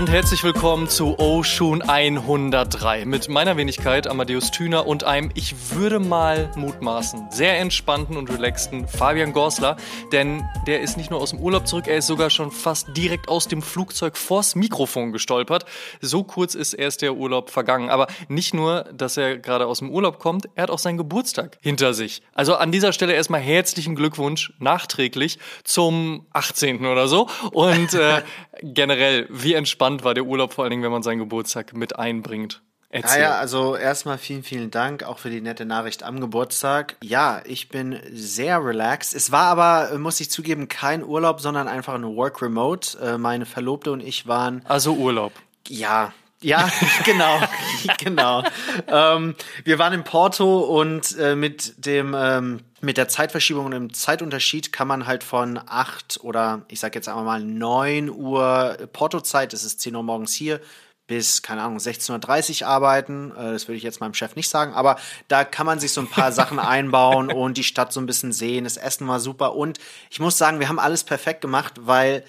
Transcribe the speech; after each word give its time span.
und 0.00 0.08
herzlich 0.08 0.42
willkommen 0.42 0.88
zu 0.88 1.18
Oshun 1.18 1.82
103 1.82 3.04
mit 3.04 3.28
meiner 3.28 3.58
Wenigkeit 3.58 4.06
Amadeus 4.06 4.50
Thüner 4.50 4.86
und 4.86 5.04
einem, 5.04 5.30
ich 5.34 5.74
würde 5.74 6.00
mal 6.00 6.50
mutmaßen, 6.56 7.30
sehr 7.30 7.58
entspannten 7.58 8.16
und 8.16 8.30
relaxten 8.30 8.88
Fabian 8.88 9.34
Gorsler, 9.34 9.76
denn 10.10 10.42
der 10.66 10.80
ist 10.80 10.96
nicht 10.96 11.10
nur 11.10 11.20
aus 11.20 11.32
dem 11.32 11.38
Urlaub 11.40 11.66
zurück, 11.66 11.86
er 11.86 11.98
ist 11.98 12.06
sogar 12.06 12.30
schon 12.30 12.50
fast 12.50 12.96
direkt 12.96 13.28
aus 13.28 13.46
dem 13.46 13.60
Flugzeug 13.60 14.16
vors 14.16 14.54
Mikrofon 14.54 15.12
gestolpert. 15.12 15.66
So 16.00 16.24
kurz 16.24 16.54
ist 16.54 16.72
erst 16.72 17.02
der 17.02 17.16
Urlaub 17.16 17.50
vergangen, 17.50 17.90
aber 17.90 18.06
nicht 18.28 18.54
nur, 18.54 18.84
dass 18.94 19.18
er 19.18 19.36
gerade 19.36 19.66
aus 19.66 19.80
dem 19.80 19.90
Urlaub 19.90 20.18
kommt, 20.18 20.48
er 20.54 20.62
hat 20.62 20.70
auch 20.70 20.78
seinen 20.78 20.96
Geburtstag 20.96 21.58
hinter 21.60 21.92
sich. 21.92 22.22
Also 22.32 22.54
an 22.54 22.72
dieser 22.72 22.94
Stelle 22.94 23.12
erstmal 23.12 23.42
herzlichen 23.42 23.96
Glückwunsch 23.96 24.54
nachträglich 24.60 25.38
zum 25.62 26.24
18. 26.32 26.86
oder 26.86 27.06
so 27.06 27.28
und 27.52 27.92
äh, 27.92 28.22
generell, 28.62 29.26
wie 29.28 29.52
entspannt 29.52 29.89
war 29.98 30.14
der 30.14 30.24
Urlaub, 30.24 30.52
vor 30.52 30.64
allen 30.64 30.70
Dingen, 30.70 30.82
wenn 30.82 30.92
man 30.92 31.02
seinen 31.02 31.18
Geburtstag 31.18 31.74
mit 31.74 31.98
einbringt? 31.98 32.62
Erzähl. 32.92 33.22
Ja, 33.22 33.30
ja, 33.30 33.38
also 33.38 33.76
erstmal 33.76 34.18
vielen, 34.18 34.42
vielen 34.42 34.72
Dank 34.72 35.04
auch 35.04 35.18
für 35.18 35.30
die 35.30 35.40
nette 35.40 35.64
Nachricht 35.64 36.02
am 36.02 36.20
Geburtstag. 36.20 36.96
Ja, 37.04 37.40
ich 37.44 37.68
bin 37.68 38.00
sehr 38.10 38.64
relaxed. 38.64 39.14
Es 39.14 39.30
war 39.30 39.46
aber, 39.46 39.96
muss 39.98 40.18
ich 40.18 40.28
zugeben, 40.28 40.66
kein 40.66 41.04
Urlaub, 41.04 41.40
sondern 41.40 41.68
einfach 41.68 41.94
ein 41.94 42.04
Work 42.16 42.42
Remote. 42.42 42.98
Äh, 42.98 43.18
meine 43.18 43.46
Verlobte 43.46 43.92
und 43.92 44.00
ich 44.00 44.26
waren. 44.26 44.62
Also 44.66 44.94
Urlaub. 44.94 45.32
Ja, 45.68 46.12
ja, 46.42 46.68
genau, 47.04 47.40
genau. 47.98 48.42
ähm, 48.88 49.34
wir 49.64 49.78
waren 49.78 49.92
in 49.92 50.04
Porto 50.04 50.60
und 50.60 51.16
äh, 51.18 51.36
mit 51.36 51.84
dem 51.86 52.16
ähm, 52.18 52.60
mit 52.80 52.96
der 52.96 53.08
Zeitverschiebung 53.08 53.66
und 53.66 53.72
dem 53.72 53.92
Zeitunterschied 53.92 54.72
kann 54.72 54.88
man 54.88 55.06
halt 55.06 55.22
von 55.22 55.60
acht 55.66 56.20
oder 56.22 56.62
ich 56.68 56.80
sag 56.80 56.94
jetzt 56.94 57.08
einmal 57.08 57.24
mal 57.24 57.42
neun 57.42 58.08
Uhr 58.08 58.76
Porto-Zeit, 58.92 59.52
das 59.52 59.64
ist 59.64 59.80
zehn 59.80 59.94
Uhr 59.94 60.02
morgens 60.02 60.32
hier, 60.32 60.60
bis, 61.06 61.42
keine 61.42 61.62
Ahnung, 61.62 61.78
16.30 61.78 62.62
Uhr 62.62 62.68
arbeiten. 62.68 63.32
Äh, 63.32 63.52
das 63.52 63.66
würde 63.66 63.76
ich 63.76 63.82
jetzt 63.82 64.00
meinem 64.00 64.14
Chef 64.14 64.36
nicht 64.36 64.48
sagen, 64.48 64.72
aber 64.74 64.96
da 65.28 65.44
kann 65.44 65.66
man 65.66 65.80
sich 65.80 65.92
so 65.92 66.00
ein 66.00 66.08
paar 66.08 66.32
Sachen 66.40 66.58
einbauen 66.58 67.30
und 67.30 67.56
die 67.58 67.64
Stadt 67.64 67.92
so 67.92 68.00
ein 68.00 68.06
bisschen 68.06 68.32
sehen. 68.32 68.64
Das 68.64 68.76
Essen 68.76 69.06
war 69.08 69.20
super 69.20 69.54
und 69.54 69.78
ich 70.08 70.20
muss 70.20 70.38
sagen, 70.38 70.60
wir 70.60 70.68
haben 70.68 70.78
alles 70.78 71.04
perfekt 71.04 71.40
gemacht, 71.40 71.74
weil 71.80 72.24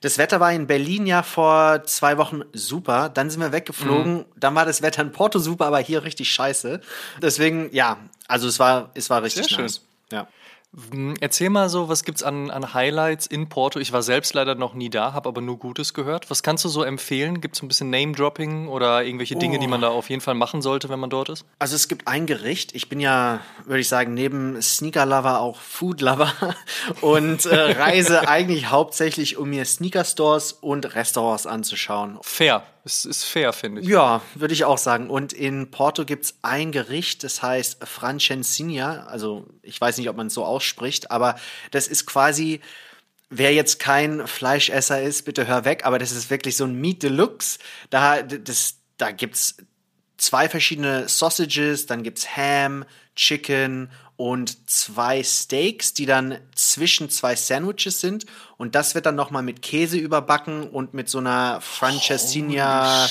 das 0.00 0.18
Wetter 0.18 0.40
war 0.40 0.52
in 0.52 0.66
Berlin 0.66 1.06
ja 1.06 1.22
vor 1.22 1.84
zwei 1.84 2.18
Wochen 2.18 2.42
super. 2.52 3.08
Dann 3.08 3.30
sind 3.30 3.40
wir 3.40 3.52
weggeflogen. 3.52 4.14
Mhm. 4.14 4.24
Dann 4.34 4.54
war 4.56 4.64
das 4.64 4.82
Wetter 4.82 5.00
in 5.00 5.12
Porto 5.12 5.38
super, 5.38 5.66
aber 5.66 5.78
hier 5.78 6.02
richtig 6.02 6.28
scheiße. 6.32 6.80
Deswegen, 7.20 7.68
ja, 7.72 7.98
also 8.26 8.48
es 8.48 8.58
war, 8.58 8.90
es 8.94 9.10
war 9.10 9.22
richtig 9.22 9.46
Sehr 9.46 9.60
nice. 9.60 9.76
Schön. 9.76 9.91
Ja. 10.12 10.28
Hm, 10.90 11.14
erzähl 11.20 11.50
mal 11.50 11.68
so, 11.68 11.90
was 11.90 12.02
gibt's 12.02 12.22
an, 12.22 12.50
an 12.50 12.72
Highlights 12.72 13.26
in 13.26 13.50
Porto? 13.50 13.78
Ich 13.78 13.92
war 13.92 14.02
selbst 14.02 14.32
leider 14.32 14.54
noch 14.54 14.72
nie 14.72 14.88
da, 14.88 15.12
habe 15.12 15.28
aber 15.28 15.42
nur 15.42 15.58
Gutes 15.58 15.92
gehört. 15.92 16.30
Was 16.30 16.42
kannst 16.42 16.64
du 16.64 16.70
so 16.70 16.82
empfehlen? 16.82 17.42
Gibt 17.42 17.56
es 17.56 17.62
ein 17.62 17.68
bisschen 17.68 17.90
Name-Dropping 17.90 18.68
oder 18.68 19.04
irgendwelche 19.04 19.36
Dinge, 19.36 19.58
oh. 19.58 19.60
die 19.60 19.66
man 19.66 19.82
da 19.82 19.88
auf 19.88 20.08
jeden 20.08 20.22
Fall 20.22 20.34
machen 20.34 20.62
sollte, 20.62 20.88
wenn 20.88 20.98
man 20.98 21.10
dort 21.10 21.28
ist? 21.28 21.44
Also 21.58 21.76
es 21.76 21.88
gibt 21.88 22.08
ein 22.08 22.24
Gericht. 22.24 22.74
Ich 22.74 22.88
bin 22.88 23.00
ja, 23.00 23.40
würde 23.66 23.80
ich 23.80 23.88
sagen, 23.88 24.14
neben 24.14 24.60
Sneaker-Lover 24.62 25.40
auch 25.40 25.58
Food-Lover 25.58 26.32
und 27.02 27.44
äh, 27.44 27.72
reise 27.72 28.26
eigentlich 28.28 28.70
hauptsächlich, 28.70 29.36
um 29.36 29.50
mir 29.50 29.66
Sneaker-Stores 29.66 30.52
und 30.52 30.94
Restaurants 30.94 31.46
anzuschauen. 31.46 32.18
Fair. 32.22 32.62
Es 32.84 33.04
ist 33.04 33.24
fair, 33.24 33.52
finde 33.52 33.80
ich. 33.80 33.86
Ja, 33.86 34.22
würde 34.34 34.54
ich 34.54 34.64
auch 34.64 34.78
sagen. 34.78 35.08
Und 35.08 35.32
in 35.32 35.70
Porto 35.70 36.04
gibt 36.04 36.24
es 36.24 36.38
ein 36.42 36.72
Gericht, 36.72 37.22
das 37.22 37.42
heißt 37.42 37.78
Francesinha. 37.86 39.04
Also 39.04 39.46
ich 39.62 39.80
weiß 39.80 39.98
nicht, 39.98 40.08
ob 40.08 40.16
man 40.16 40.26
es 40.26 40.34
so 40.34 40.44
ausspricht, 40.44 41.10
aber 41.10 41.36
das 41.70 41.86
ist 41.86 42.06
quasi, 42.06 42.60
wer 43.30 43.54
jetzt 43.54 43.78
kein 43.78 44.26
Fleischesser 44.26 45.00
ist, 45.00 45.24
bitte 45.24 45.46
hör 45.46 45.64
weg, 45.64 45.84
aber 45.84 45.98
das 45.98 46.10
ist 46.10 46.28
wirklich 46.28 46.56
so 46.56 46.64
ein 46.64 46.74
Meat 46.74 47.04
Deluxe. 47.04 47.60
Da, 47.90 48.22
da 48.96 49.10
gibt's 49.12 49.58
zwei 50.16 50.48
verschiedene 50.48 51.08
Sausages, 51.08 51.86
dann 51.86 52.02
gibt's 52.02 52.36
Ham, 52.36 52.84
Chicken 53.14 53.90
und 54.22 54.70
zwei 54.70 55.24
Steaks, 55.24 55.94
die 55.94 56.06
dann 56.06 56.38
zwischen 56.54 57.10
zwei 57.10 57.34
Sandwiches 57.34 58.00
sind. 58.00 58.24
Und 58.56 58.76
das 58.76 58.94
wird 58.94 59.04
dann 59.04 59.16
nochmal 59.16 59.42
mit 59.42 59.62
Käse 59.62 59.98
überbacken 59.98 60.70
und 60.70 60.94
mit 60.94 61.08
so 61.08 61.18
einer 61.18 61.60
Francesinha 61.60 63.08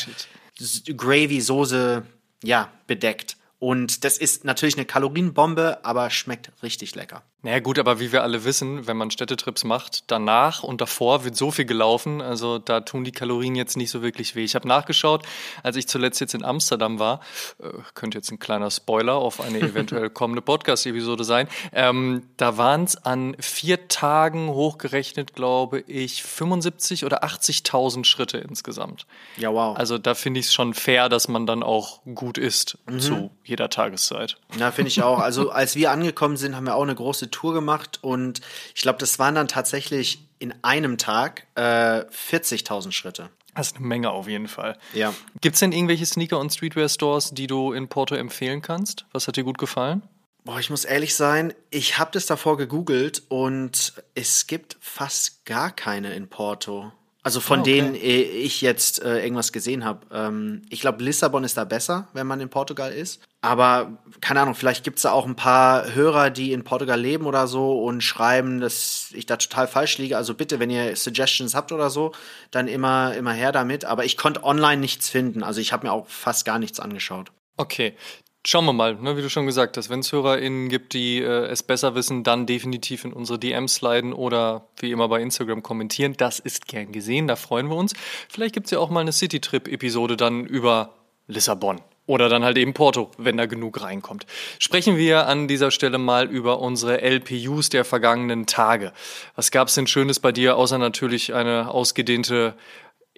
Gravy 0.95 1.41
Soße, 1.41 2.05
ja, 2.45 2.71
bedeckt. 2.87 3.35
Und 3.59 4.05
das 4.05 4.17
ist 4.19 4.45
natürlich 4.45 4.77
eine 4.77 4.85
Kalorienbombe, 4.85 5.83
aber 5.83 6.09
schmeckt 6.11 6.49
richtig 6.63 6.95
lecker. 6.95 7.23
Naja 7.43 7.59
gut, 7.59 7.79
aber 7.79 7.99
wie 7.99 8.11
wir 8.11 8.21
alle 8.21 8.43
wissen, 8.43 8.85
wenn 8.85 8.97
man 8.97 9.09
Städtetrips 9.09 9.63
macht, 9.63 10.03
danach 10.07 10.61
und 10.61 10.79
davor 10.79 11.23
wird 11.25 11.35
so 11.35 11.49
viel 11.49 11.65
gelaufen, 11.65 12.21
also 12.21 12.59
da 12.59 12.81
tun 12.81 13.03
die 13.03 13.11
Kalorien 13.11 13.55
jetzt 13.55 13.77
nicht 13.77 13.89
so 13.89 14.03
wirklich 14.03 14.35
weh. 14.35 14.43
Ich 14.43 14.53
habe 14.53 14.67
nachgeschaut, 14.67 15.25
als 15.63 15.75
ich 15.75 15.87
zuletzt 15.87 16.21
jetzt 16.21 16.35
in 16.35 16.45
Amsterdam 16.45 16.99
war, 16.99 17.19
äh, 17.57 17.69
könnte 17.95 18.19
jetzt 18.19 18.31
ein 18.31 18.37
kleiner 18.37 18.69
Spoiler 18.69 19.15
auf 19.15 19.41
eine 19.41 19.59
eventuell 19.61 20.11
kommende 20.11 20.43
Podcast-Episode 20.43 21.23
sein, 21.23 21.47
ähm, 21.73 22.27
da 22.37 22.57
waren 22.57 22.83
es 22.83 22.95
an 22.95 23.35
vier 23.39 23.87
Tagen 23.87 24.49
hochgerechnet, 24.49 25.33
glaube 25.33 25.79
ich, 25.87 26.21
75 26.21 27.05
oder 27.05 27.23
80.000 27.23 28.05
Schritte 28.05 28.37
insgesamt. 28.37 29.07
Ja, 29.37 29.51
wow. 29.51 29.75
Also 29.75 29.97
da 29.97 30.13
finde 30.13 30.39
ich 30.39 30.45
es 30.45 30.53
schon 30.53 30.75
fair, 30.75 31.09
dass 31.09 31.27
man 31.27 31.47
dann 31.47 31.63
auch 31.63 32.01
gut 32.13 32.37
isst 32.37 32.77
mhm. 32.87 32.99
zu 32.99 33.31
jeder 33.43 33.71
Tageszeit. 33.71 34.37
Ja, 34.59 34.69
finde 34.71 34.89
ich 34.89 35.01
auch. 35.01 35.17
Also 35.17 35.49
als 35.49 35.75
wir 35.75 35.89
angekommen 35.89 36.37
sind, 36.37 36.55
haben 36.55 36.65
wir 36.65 36.75
auch 36.75 36.83
eine 36.83 36.93
große 36.93 37.30
Tour 37.31 37.53
gemacht 37.53 37.99
und 38.01 38.41
ich 38.75 38.81
glaube, 38.81 38.99
das 38.99 39.19
waren 39.19 39.35
dann 39.35 39.47
tatsächlich 39.47 40.27
in 40.39 40.53
einem 40.63 40.97
Tag 40.97 41.47
äh, 41.55 41.61
40.000 41.61 42.91
Schritte. 42.91 43.29
Das 43.55 43.67
ist 43.67 43.77
eine 43.77 43.85
Menge 43.85 44.11
auf 44.11 44.27
jeden 44.27 44.47
Fall. 44.47 44.77
Ja. 44.93 45.13
Gibt 45.41 45.55
es 45.55 45.59
denn 45.59 45.71
irgendwelche 45.71 46.05
Sneaker- 46.05 46.39
und 46.39 46.51
Streetwear-Stores, 46.53 47.31
die 47.31 47.47
du 47.47 47.73
in 47.73 47.89
Porto 47.89 48.15
empfehlen 48.15 48.61
kannst? 48.61 49.05
Was 49.11 49.27
hat 49.27 49.35
dir 49.35 49.43
gut 49.43 49.57
gefallen? 49.57 50.03
Boah, 50.43 50.59
ich 50.59 50.69
muss 50.69 50.85
ehrlich 50.85 51.13
sein, 51.13 51.53
ich 51.69 51.99
habe 51.99 52.11
das 52.13 52.25
davor 52.25 52.57
gegoogelt 52.57 53.21
und 53.29 53.93
es 54.15 54.47
gibt 54.47 54.77
fast 54.79 55.45
gar 55.45 55.69
keine 55.69 56.13
in 56.15 56.29
Porto. 56.29 56.91
Also 57.23 57.39
von 57.39 57.59
oh, 57.59 57.61
okay. 57.61 57.73
denen 57.75 57.95
äh, 57.95 58.21
ich 58.21 58.61
jetzt 58.61 59.03
äh, 59.03 59.23
irgendwas 59.23 59.51
gesehen 59.51 59.85
habe. 59.85 60.07
Ähm, 60.11 60.63
ich 60.69 60.81
glaube, 60.81 61.03
Lissabon 61.03 61.43
ist 61.43 61.55
da 61.55 61.65
besser, 61.65 62.07
wenn 62.13 62.25
man 62.25 62.41
in 62.41 62.49
Portugal 62.49 62.91
ist. 62.91 63.21
Aber 63.41 63.99
keine 64.21 64.41
Ahnung, 64.41 64.55
vielleicht 64.55 64.83
gibt's 64.83 65.03
da 65.03 65.11
auch 65.11 65.27
ein 65.27 65.35
paar 65.35 65.93
Hörer, 65.93 66.31
die 66.31 66.51
in 66.51 66.63
Portugal 66.63 66.99
leben 66.99 67.25
oder 67.27 67.45
so 67.45 67.83
und 67.83 68.01
schreiben, 68.01 68.59
dass 68.59 69.09
ich 69.13 69.27
da 69.27 69.37
total 69.37 69.67
falsch 69.67 69.99
liege. 69.99 70.17
Also 70.17 70.33
bitte, 70.33 70.59
wenn 70.59 70.71
ihr 70.71 70.95
Suggestions 70.95 71.53
habt 71.53 71.71
oder 71.71 71.91
so, 71.91 72.11
dann 72.49 72.67
immer, 72.67 73.13
immer 73.15 73.33
her 73.33 73.51
damit. 73.51 73.85
Aber 73.85 74.03
ich 74.03 74.17
konnte 74.17 74.43
online 74.43 74.81
nichts 74.81 75.09
finden. 75.09 75.43
Also 75.43 75.61
ich 75.61 75.73
habe 75.73 75.85
mir 75.85 75.93
auch 75.93 76.07
fast 76.07 76.45
gar 76.45 76.57
nichts 76.57 76.79
angeschaut. 76.79 77.31
Okay, 77.57 77.95
Schauen 78.43 78.65
wir 78.65 78.73
mal, 78.73 78.95
ne, 78.95 79.15
wie 79.17 79.21
du 79.21 79.29
schon 79.29 79.45
gesagt 79.45 79.77
hast, 79.77 79.91
wenn 79.91 79.99
es 79.99 80.11
HörerInnen 80.11 80.67
gibt, 80.69 80.93
die 80.93 81.19
äh, 81.19 81.45
es 81.45 81.61
besser 81.61 81.93
wissen, 81.93 82.23
dann 82.23 82.47
definitiv 82.47 83.05
in 83.05 83.13
unsere 83.13 83.37
DMs 83.37 83.75
sliden 83.75 84.13
oder 84.13 84.67
wie 84.79 84.91
immer 84.91 85.07
bei 85.09 85.21
Instagram 85.21 85.61
kommentieren. 85.61 86.15
Das 86.17 86.39
ist 86.39 86.67
gern 86.67 86.91
gesehen, 86.91 87.27
da 87.27 87.35
freuen 87.35 87.67
wir 87.69 87.75
uns. 87.75 87.93
Vielleicht 88.29 88.55
gibt 88.55 88.65
es 88.65 88.71
ja 88.71 88.79
auch 88.79 88.89
mal 88.89 89.01
eine 89.01 89.11
City-Trip-Episode 89.11 90.17
dann 90.17 90.45
über 90.45 90.95
Lissabon. 91.27 91.81
Oder 92.07 92.29
dann 92.29 92.43
halt 92.43 92.57
eben 92.57 92.73
Porto, 92.73 93.11
wenn 93.19 93.37
da 93.37 93.45
genug 93.45 93.83
reinkommt. 93.83 94.25
Sprechen 94.57 94.97
wir 94.97 95.27
an 95.27 95.47
dieser 95.47 95.69
Stelle 95.69 95.99
mal 95.99 96.27
über 96.27 96.59
unsere 96.59 96.99
LPUs 96.99 97.69
der 97.69 97.85
vergangenen 97.85 98.47
Tage. 98.47 98.91
Was 99.35 99.51
gab 99.51 99.67
es 99.67 99.75
denn 99.75 99.85
Schönes 99.85 100.19
bei 100.19 100.31
dir, 100.31 100.57
außer 100.57 100.79
natürlich 100.79 101.35
eine 101.35 101.69
ausgedehnte 101.69 102.55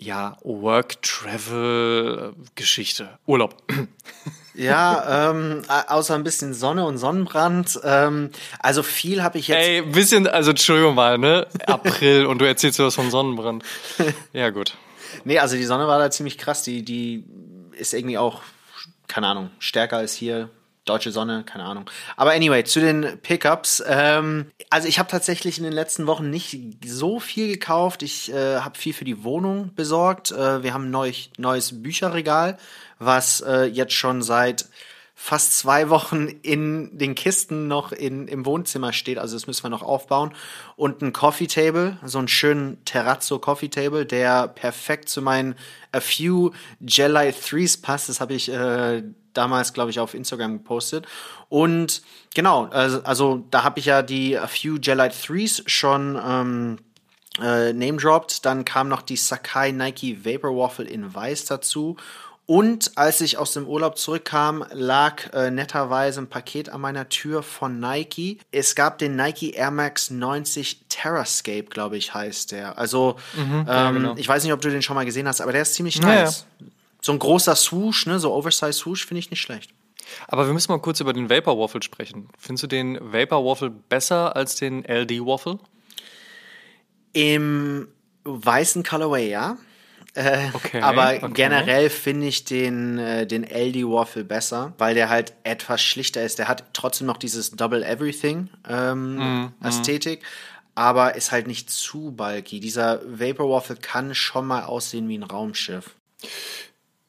ja, 0.03 0.37
Work-Travel-Geschichte? 0.43 3.17
Urlaub. 3.25 3.55
Ja, 4.55 5.31
ähm, 5.31 5.63
außer 5.67 6.13
ein 6.13 6.23
bisschen 6.23 6.53
Sonne 6.53 6.85
und 6.85 6.97
Sonnenbrand. 6.97 7.79
Ähm, 7.83 8.29
also 8.59 8.83
viel 8.83 9.23
habe 9.23 9.39
ich 9.39 9.47
jetzt. 9.47 9.57
Ey, 9.57 9.81
bisschen, 9.81 10.27
also 10.27 10.51
Entschuldigung 10.51 10.93
mal, 10.93 11.17
ne? 11.17 11.47
April 11.65 12.27
und 12.27 12.39
du 12.39 12.45
erzählst 12.45 12.79
was 12.79 12.95
vom 12.95 13.09
Sonnenbrand. 13.09 13.63
Ja, 14.33 14.49
gut. 14.49 14.75
Nee, 15.25 15.39
also 15.39 15.55
die 15.55 15.63
Sonne 15.63 15.87
war 15.87 15.99
da 15.99 16.11
ziemlich 16.11 16.37
krass. 16.37 16.63
Die, 16.63 16.83
die 16.83 17.23
ist 17.71 17.93
irgendwie 17.93 18.17
auch, 18.17 18.41
keine 19.07 19.27
Ahnung, 19.27 19.49
stärker 19.59 19.97
als 19.97 20.13
hier. 20.13 20.49
Deutsche 20.85 21.11
Sonne, 21.11 21.43
keine 21.45 21.63
Ahnung. 21.63 21.89
Aber 22.17 22.31
anyway, 22.31 22.63
zu 22.63 22.79
den 22.79 23.19
Pickups. 23.21 23.83
Ähm, 23.87 24.51
also 24.69 24.87
ich 24.87 24.99
habe 24.99 25.09
tatsächlich 25.09 25.57
in 25.57 25.63
den 25.63 25.73
letzten 25.73 26.07
Wochen 26.07 26.29
nicht 26.29 26.57
so 26.85 27.19
viel 27.19 27.47
gekauft. 27.47 28.03
Ich 28.03 28.31
äh, 28.33 28.59
habe 28.59 28.77
viel 28.77 28.93
für 28.93 29.05
die 29.05 29.23
Wohnung 29.23 29.73
besorgt. 29.75 30.31
Äh, 30.31 30.63
wir 30.63 30.73
haben 30.73 30.85
ein 30.85 30.91
neu, 30.91 31.11
neues 31.37 31.81
Bücherregal 31.81 32.57
was 33.05 33.41
äh, 33.41 33.63
jetzt 33.65 33.93
schon 33.93 34.21
seit 34.21 34.65
fast 35.25 35.57
zwei 35.57 35.89
Wochen 35.89 36.27
in 36.27 36.97
den 36.97 37.15
Kisten 37.15 37.69
noch 37.69 37.93
in, 37.93 38.27
im 38.27 38.45
Wohnzimmer 38.45 38.91
steht. 38.91 39.17
Also 39.17 39.37
das 39.37 39.47
müssen 39.47 39.63
wir 39.63 39.69
noch 39.69 39.81
aufbauen. 39.81 40.33
Und 40.75 41.01
ein 41.01 41.13
Coffee 41.13 41.47
Table, 41.47 41.97
so 42.03 42.17
einen 42.17 42.27
schönen 42.27 42.83
Terrazzo 42.83 43.39
Coffee 43.39 43.69
Table, 43.69 44.05
der 44.05 44.49
perfekt 44.49 45.07
zu 45.07 45.21
meinen 45.21 45.55
A 45.93 46.01
Few 46.01 46.51
Jelly 46.81 47.31
Threes 47.31 47.77
passt. 47.77 48.09
Das 48.09 48.19
habe 48.19 48.33
ich 48.33 48.51
äh, 48.51 49.01
damals, 49.31 49.71
glaube 49.71 49.91
ich, 49.91 50.01
auf 50.01 50.13
Instagram 50.13 50.57
gepostet. 50.57 51.05
Und 51.47 52.01
genau, 52.35 52.65
also, 52.65 53.01
also 53.03 53.45
da 53.49 53.63
habe 53.63 53.79
ich 53.79 53.85
ja 53.85 54.01
die 54.01 54.37
A 54.37 54.47
Few 54.47 54.75
Jelly 54.75 55.07
Threes 55.07 55.63
schon 55.67 56.19
ähm, 56.21 56.79
äh, 57.41 57.71
name 57.71 57.95
dropped. 57.95 58.43
Dann 58.43 58.65
kam 58.65 58.89
noch 58.89 59.01
die 59.01 59.15
Sakai 59.15 59.71
Nike 59.71 60.25
Vapor 60.25 60.53
Waffle 60.53 60.85
in 60.85 61.15
Weiß 61.15 61.45
dazu. 61.45 61.95
Und 62.45 62.91
als 62.95 63.21
ich 63.21 63.37
aus 63.37 63.53
dem 63.53 63.67
Urlaub 63.67 63.97
zurückkam, 63.97 64.65
lag 64.73 65.31
äh, 65.33 65.49
netterweise 65.49 66.19
ein 66.19 66.27
Paket 66.27 66.67
an 66.67 66.81
meiner 66.81 67.07
Tür 67.07 67.41
von 67.41 67.79
Nike. 67.79 68.39
Es 68.51 68.75
gab 68.75 68.97
den 68.97 69.15
Nike 69.15 69.51
Air 69.51 69.71
Max 69.71 70.09
90 70.09 70.81
Terrascape, 70.89 71.65
glaube 71.65 71.95
ich, 71.95 72.13
heißt 72.13 72.51
der. 72.51 72.77
Also, 72.77 73.15
mhm, 73.35 73.65
ja, 73.65 73.89
ähm, 73.89 73.95
genau. 73.95 74.15
ich 74.17 74.27
weiß 74.27 74.43
nicht, 74.43 74.51
ob 74.51 74.59
du 74.59 74.69
den 74.69 74.81
schon 74.81 74.95
mal 74.95 75.05
gesehen 75.05 75.27
hast, 75.27 75.39
aber 75.39 75.53
der 75.53 75.61
ist 75.61 75.75
ziemlich 75.75 76.01
nice. 76.01 76.45
Ja, 76.59 76.65
ja. 76.65 76.71
So 77.01 77.13
ein 77.13 77.19
großer 77.19 77.55
Swoosh, 77.55 78.07
ne, 78.07 78.19
so 78.19 78.33
Oversize 78.33 78.73
Swoosh, 78.73 79.05
finde 79.05 79.19
ich 79.19 79.29
nicht 79.29 79.41
schlecht. 79.41 79.73
Aber 80.27 80.45
wir 80.45 80.53
müssen 80.53 80.71
mal 80.71 80.79
kurz 80.79 80.99
über 80.99 81.13
den 81.13 81.29
Vapor 81.29 81.57
Waffle 81.57 81.81
sprechen. 81.81 82.29
Findest 82.37 82.63
du 82.63 82.67
den 82.67 82.99
Vapor 83.01 83.45
Waffle 83.45 83.69
besser 83.69 84.35
als 84.35 84.55
den 84.55 84.83
LD 84.83 85.25
Waffle? 85.25 85.59
Im 87.13 87.87
weißen 88.25 88.83
Colorway, 88.83 89.29
ja. 89.29 89.57
Äh, 90.15 90.49
okay, 90.53 90.81
aber 90.81 91.15
okay. 91.15 91.31
generell 91.33 91.89
finde 91.89 92.27
ich 92.27 92.45
den, 92.45 92.99
äh, 92.99 93.25
den 93.25 93.43
LD 93.43 93.83
Waffle 93.87 94.23
besser, 94.23 94.73
weil 94.77 94.93
der 94.93 95.09
halt 95.09 95.33
etwas 95.43 95.81
schlichter 95.81 96.23
ist. 96.23 96.37
Der 96.37 96.47
hat 96.47 96.65
trotzdem 96.73 97.07
noch 97.07 97.17
dieses 97.17 97.51
Double 97.51 97.83
Everything 97.83 98.49
ähm, 98.69 99.15
mm, 99.15 99.53
Ästhetik, 99.63 100.21
mm. 100.21 100.25
aber 100.75 101.15
ist 101.15 101.31
halt 101.31 101.47
nicht 101.47 101.71
zu 101.71 102.11
bulky. 102.11 102.59
Dieser 102.59 103.01
Vapor 103.05 103.49
Waffle 103.49 103.75
kann 103.75 104.13
schon 104.13 104.45
mal 104.45 104.65
aussehen 104.65 105.09
wie 105.09 105.17
ein 105.17 105.23
Raumschiff. 105.23 105.95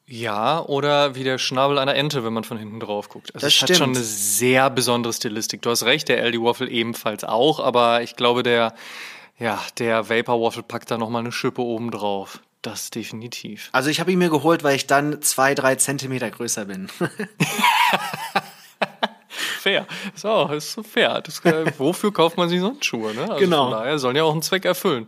Ja, 0.07 0.63
oder 0.63 1.15
wie 1.15 1.23
der 1.23 1.37
Schnabel 1.39 1.79
einer 1.79 1.95
Ente, 1.95 2.23
wenn 2.23 2.33
man 2.33 2.43
von 2.43 2.57
hinten 2.57 2.79
drauf 2.79 3.09
guckt. 3.09 3.33
Also 3.33 3.45
das 3.45 3.53
es 3.53 3.55
stimmt. 3.55 3.69
hat 3.71 3.77
schon 3.77 3.89
eine 3.95 4.03
sehr 4.03 4.69
besondere 4.69 5.13
Stilistik. 5.13 5.63
Du 5.63 5.71
hast 5.71 5.83
recht, 5.83 6.09
der 6.09 6.23
LD 6.23 6.41
Waffle 6.41 6.69
ebenfalls 6.69 7.23
auch, 7.23 7.59
aber 7.59 8.03
ich 8.03 8.15
glaube, 8.15 8.43
der, 8.43 8.75
ja, 9.39 9.59
der 9.79 10.09
Vapor 10.09 10.41
Waffle 10.41 10.63
packt 10.63 10.91
da 10.91 10.97
nochmal 10.97 11.21
eine 11.21 11.31
Schippe 11.31 11.61
oben 11.61 11.89
drauf. 11.89 12.39
Das 12.65 12.89
definitiv. 12.89 13.69
Also 13.73 13.91
ich 13.91 13.99
habe 13.99 14.11
ihn 14.11 14.17
mir 14.17 14.31
geholt, 14.31 14.63
weil 14.63 14.75
ich 14.75 14.87
dann 14.87 15.21
zwei, 15.21 15.53
drei 15.53 15.75
Zentimeter 15.75 16.31
größer 16.31 16.65
bin. 16.65 16.89
fair. 19.59 19.85
So, 20.15 20.47
ist 20.47 20.71
so 20.71 20.81
fair. 20.81 21.21
Das, 21.21 21.45
äh, 21.45 21.71
wofür 21.77 22.11
kauft 22.11 22.37
man 22.37 22.49
sich 22.49 22.61
sonst 22.61 22.83
Schuhe? 22.83 23.13
Ne? 23.13 23.21
Also 23.21 23.35
genau. 23.35 23.69
Von 23.69 23.79
daher 23.79 23.99
sollen 23.99 24.15
ja 24.15 24.23
auch 24.23 24.31
einen 24.31 24.41
Zweck 24.41 24.65
erfüllen. 24.65 25.05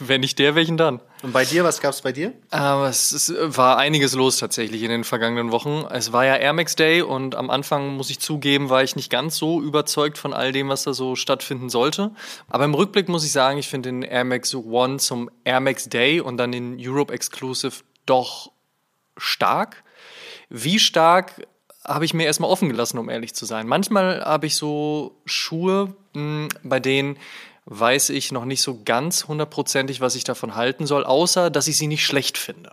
Wenn 0.00 0.20
nicht 0.20 0.38
der, 0.38 0.54
welchen 0.54 0.76
dann? 0.76 1.00
Und 1.22 1.32
bei 1.32 1.44
dir, 1.44 1.64
was 1.64 1.80
gab 1.80 1.92
es 1.92 2.02
bei 2.02 2.12
dir? 2.12 2.32
Ähm, 2.52 2.82
es, 2.84 3.12
es, 3.12 3.34
war 3.56 3.78
einiges 3.78 4.14
los 4.14 4.36
tatsächlich 4.38 4.82
in 4.82 4.90
den 4.90 5.04
vergangenen 5.04 5.50
Wochen. 5.50 5.84
Es 5.90 6.12
war 6.12 6.24
ja 6.24 6.36
Air 6.36 6.52
Max 6.52 6.76
Day 6.76 7.02
und 7.02 7.34
am 7.34 7.50
Anfang, 7.50 7.96
muss 7.96 8.10
ich 8.10 8.20
zugeben, 8.20 8.70
war 8.70 8.82
ich 8.82 8.96
nicht 8.96 9.10
ganz 9.10 9.36
so 9.36 9.60
überzeugt 9.60 10.18
von 10.18 10.32
all 10.32 10.52
dem, 10.52 10.68
was 10.68 10.84
da 10.84 10.92
so 10.92 11.16
stattfinden 11.16 11.68
sollte. 11.68 12.12
Aber 12.48 12.64
im 12.64 12.74
Rückblick 12.74 13.08
muss 13.08 13.24
ich 13.24 13.32
sagen, 13.32 13.58
ich 13.58 13.68
finde 13.68 13.88
den 13.88 14.02
Air 14.02 14.24
Max 14.24 14.54
One 14.54 14.98
zum 14.98 15.30
Air 15.44 15.60
Max 15.60 15.88
Day 15.88 16.20
und 16.20 16.36
dann 16.36 16.52
den 16.52 16.76
Europe 16.80 17.12
Exclusive 17.12 17.82
doch 18.06 18.52
stark. 19.16 19.82
Wie 20.48 20.78
stark 20.78 21.46
habe 21.84 22.04
ich 22.04 22.14
mir 22.14 22.24
erstmal 22.24 22.50
offen 22.50 22.68
gelassen, 22.68 22.98
um 22.98 23.08
ehrlich 23.08 23.34
zu 23.34 23.46
sein. 23.46 23.66
Manchmal 23.66 24.22
habe 24.24 24.46
ich 24.46 24.56
so 24.56 25.20
Schuhe, 25.24 25.96
hm, 26.14 26.48
bei 26.62 26.80
denen 26.80 27.16
weiß 27.70 28.10
ich 28.10 28.32
noch 28.32 28.46
nicht 28.46 28.62
so 28.62 28.82
ganz 28.82 29.28
hundertprozentig, 29.28 30.00
was 30.00 30.14
ich 30.14 30.24
davon 30.24 30.54
halten 30.54 30.86
soll, 30.86 31.04
außer 31.04 31.50
dass 31.50 31.68
ich 31.68 31.76
sie 31.76 31.86
nicht 31.86 32.04
schlecht 32.04 32.38
finde. 32.38 32.72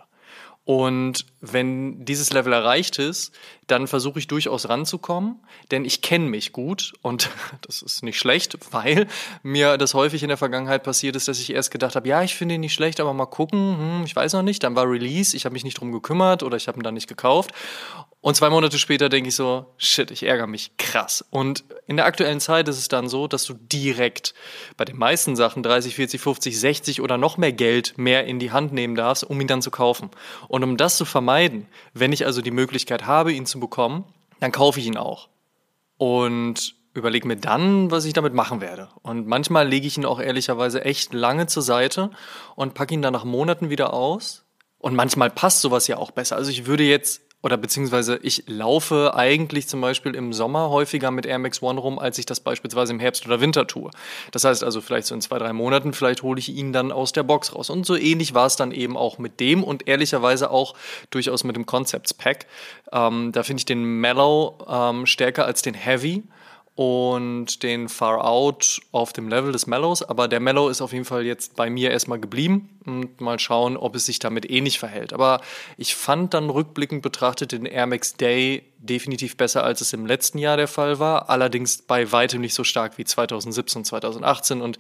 Und 0.64 1.26
wenn 1.54 2.06
dieses 2.06 2.32
Level 2.32 2.54
erreicht 2.54 3.00
ist, 3.00 3.34
dann 3.68 3.88
versuche 3.88 4.20
ich 4.20 4.28
durchaus 4.28 4.70
ranzukommen, 4.70 5.40
denn 5.72 5.86
ich 5.86 6.02
kenne 6.02 6.26
mich 6.26 6.52
gut 6.52 6.94
und 7.02 7.30
das 7.62 7.82
ist 7.82 8.04
nicht 8.04 8.20
schlecht, 8.20 8.58
weil 8.72 9.08
mir 9.44 9.78
das 9.78 9.94
häufig 9.94 10.24
in 10.24 10.30
der 10.30 10.38
Vergangenheit 10.38 10.84
passiert 10.84 11.16
ist, 11.16 11.28
dass 11.28 11.40
ich 11.40 11.52
erst 11.52 11.72
gedacht 11.72 11.96
habe, 11.96 12.08
ja, 12.08 12.22
ich 12.24 12.36
finde 12.36 12.56
ihn 12.56 12.62
nicht 12.62 12.74
schlecht, 12.74 13.00
aber 13.00 13.14
mal 13.14 13.26
gucken, 13.26 13.78
hm, 13.78 14.04
ich 14.06 14.16
weiß 14.16 14.34
noch 14.34 14.44
nicht, 14.44 14.64
dann 14.64 14.76
war 14.76 14.90
Release, 14.90 15.36
ich 15.36 15.46
habe 15.46 15.54
mich 15.54 15.64
nicht 15.64 15.80
drum 15.80 15.92
gekümmert 15.92 16.44
oder 16.44 16.58
ich 16.58 16.68
habe 16.68 16.80
ihn 16.80 16.84
dann 16.84 16.94
nicht 16.94 17.08
gekauft 17.08 17.52
und 18.26 18.34
zwei 18.34 18.50
Monate 18.50 18.80
später 18.80 19.08
denke 19.08 19.30
ich 19.30 19.36
so, 19.36 19.68
shit, 19.78 20.10
ich 20.10 20.24
ärgere 20.24 20.48
mich 20.48 20.72
krass. 20.78 21.24
Und 21.30 21.64
in 21.86 21.96
der 21.96 22.08
aktuellen 22.08 22.40
Zeit 22.40 22.68
ist 22.68 22.80
es 22.80 22.88
dann 22.88 23.08
so, 23.08 23.28
dass 23.28 23.46
du 23.46 23.54
direkt 23.54 24.34
bei 24.78 24.84
den 24.84 24.98
meisten 24.98 25.36
Sachen 25.36 25.62
30, 25.62 25.94
40, 25.94 26.20
50, 26.20 26.60
60 26.60 27.02
oder 27.04 27.20
noch 27.20 27.38
mehr 27.38 27.54
Geld 27.54 28.00
mehr 28.00 28.26
in 28.26 28.40
die 28.40 28.52
Hand 28.52 28.74
nehmen 28.74 28.96
darfst, 28.96 29.26
um 29.26 29.40
ihn 29.40 29.46
dann 29.46 29.62
zu 29.62 29.70
kaufen. 29.70 30.10
Und 30.48 30.64
um 30.64 30.76
das 30.76 30.98
zu 30.98 31.06
vermeiden, 31.06 31.35
wenn 31.94 32.12
ich 32.12 32.26
also 32.26 32.42
die 32.42 32.52
Möglichkeit 32.52 33.06
habe, 33.06 33.32
ihn 33.32 33.46
zu 33.46 33.60
bekommen, 33.60 34.06
dann 34.40 34.52
kaufe 34.52 34.80
ich 34.80 34.88
ihn 34.88 34.98
auch. 34.98 35.30
Und 35.98 36.76
überlege 36.94 37.28
mir 37.28 37.36
dann, 37.36 37.92
was 37.92 38.06
ich 38.06 38.14
damit 38.14 38.34
machen 38.34 38.62
werde. 38.62 38.90
Und 39.02 39.28
manchmal 39.28 39.68
lege 39.68 39.86
ich 39.86 39.98
ihn 39.98 40.06
auch 40.06 40.20
ehrlicherweise 40.20 40.84
echt 40.84 41.14
lange 41.14 41.48
zur 41.48 41.64
Seite 41.64 42.10
und 42.56 42.74
packe 42.74 42.94
ihn 42.94 43.02
dann 43.02 43.14
nach 43.14 43.26
Monaten 43.26 43.70
wieder 43.70 43.94
aus. 43.94 44.46
Und 44.80 44.96
manchmal 44.96 45.30
passt 45.30 45.62
sowas 45.62 45.88
ja 45.88 45.98
auch 45.98 46.12
besser. 46.12 46.36
Also 46.36 46.52
ich 46.52 46.66
würde 46.66 46.84
jetzt 46.84 47.22
oder 47.46 47.58
beziehungsweise 47.58 48.20
ich 48.24 48.46
laufe 48.48 49.14
eigentlich 49.14 49.68
zum 49.68 49.80
Beispiel 49.80 50.16
im 50.16 50.34
Sommer 50.34 50.72
häufiger 50.72 51.12
mit 51.12 51.28
Air 51.28 51.38
Max 51.38 51.62
One 51.62 51.80
rum, 51.80 52.00
als 52.00 52.18
ich 52.18 52.26
das 52.26 52.40
beispielsweise 52.40 52.92
im 52.92 53.00
Herbst 53.00 53.24
oder 53.28 53.40
Winter 53.40 53.68
tue. 53.68 53.92
Das 54.32 54.46
heißt 54.46 54.64
also 54.64 54.82
vielleicht 54.82 55.06
so 55.06 55.14
in 55.14 55.22
zwei, 55.22 55.38
drei 55.38 55.54
Monaten, 55.54 55.94
vielleicht 55.94 56.24
hole 56.24 56.40
ich 56.40 56.50
ihn 56.50 56.74
dann 56.74 56.92
aus 56.92 57.12
der 57.12 57.22
Box 57.22 57.54
raus. 57.54 57.70
Und 57.70 57.86
so 57.86 57.96
ähnlich 57.96 58.34
war 58.34 58.48
es 58.48 58.56
dann 58.56 58.72
eben 58.72 58.98
auch 58.98 59.20
mit 59.20 59.40
dem 59.40 59.64
und 59.64 59.88
ehrlicherweise 59.88 60.50
auch 60.50 60.74
durchaus 61.12 61.44
mit 61.44 61.56
dem 61.56 61.68
Concepts 61.68 62.16
Pack. 62.16 62.48
Ähm, 62.92 63.32
da 63.32 63.44
finde 63.44 63.60
ich 63.60 63.66
den 63.66 63.84
Mellow 63.84 64.58
ähm, 64.68 65.06
stärker 65.06 65.46
als 65.46 65.62
den 65.62 65.76
Heavy 65.76 66.24
und 66.76 67.64
den 67.64 67.88
Far 67.88 68.26
Out 68.26 68.82
auf 68.92 69.14
dem 69.14 69.30
Level 69.30 69.54
des 69.54 69.66
Mellows. 69.66 70.04
Aber 70.04 70.28
der 70.28 70.42
Mellow 70.42 70.68
ist 70.68 70.82
auf 70.82 70.92
jeden 70.92 71.06
Fall 71.06 71.26
jetzt 71.26 71.56
bei 71.56 71.70
mir 71.70 71.92
erstmal 71.92 72.20
geblieben 72.20 72.70
und 72.86 73.22
mal 73.22 73.40
schauen, 73.40 73.78
ob 73.78 73.96
es 73.96 74.06
sich 74.06 74.20
damit 74.20 74.50
ähnlich 74.50 74.78
verhält. 74.78 75.14
Aber 75.14 75.40
ich 75.78 75.96
fand 75.96 76.34
dann 76.34 76.50
rückblickend 76.50 77.02
betrachtet 77.02 77.54
den 77.54 77.66
Air 77.66 77.88
Max 77.88 78.16
Day 78.16 78.64
definitiv 78.78 79.38
besser, 79.38 79.64
als 79.64 79.80
es 79.80 79.94
im 79.94 80.06
letzten 80.06 80.38
Jahr 80.38 80.58
der 80.58 80.68
Fall 80.68 81.00
war. 81.00 81.30
Allerdings 81.30 81.82
bei 81.82 82.12
weitem 82.12 82.42
nicht 82.42 82.54
so 82.54 82.66
stark 82.66 82.98
wie 82.98 83.06
2017, 83.06 83.86
2018 83.86 84.62
und 84.62 84.78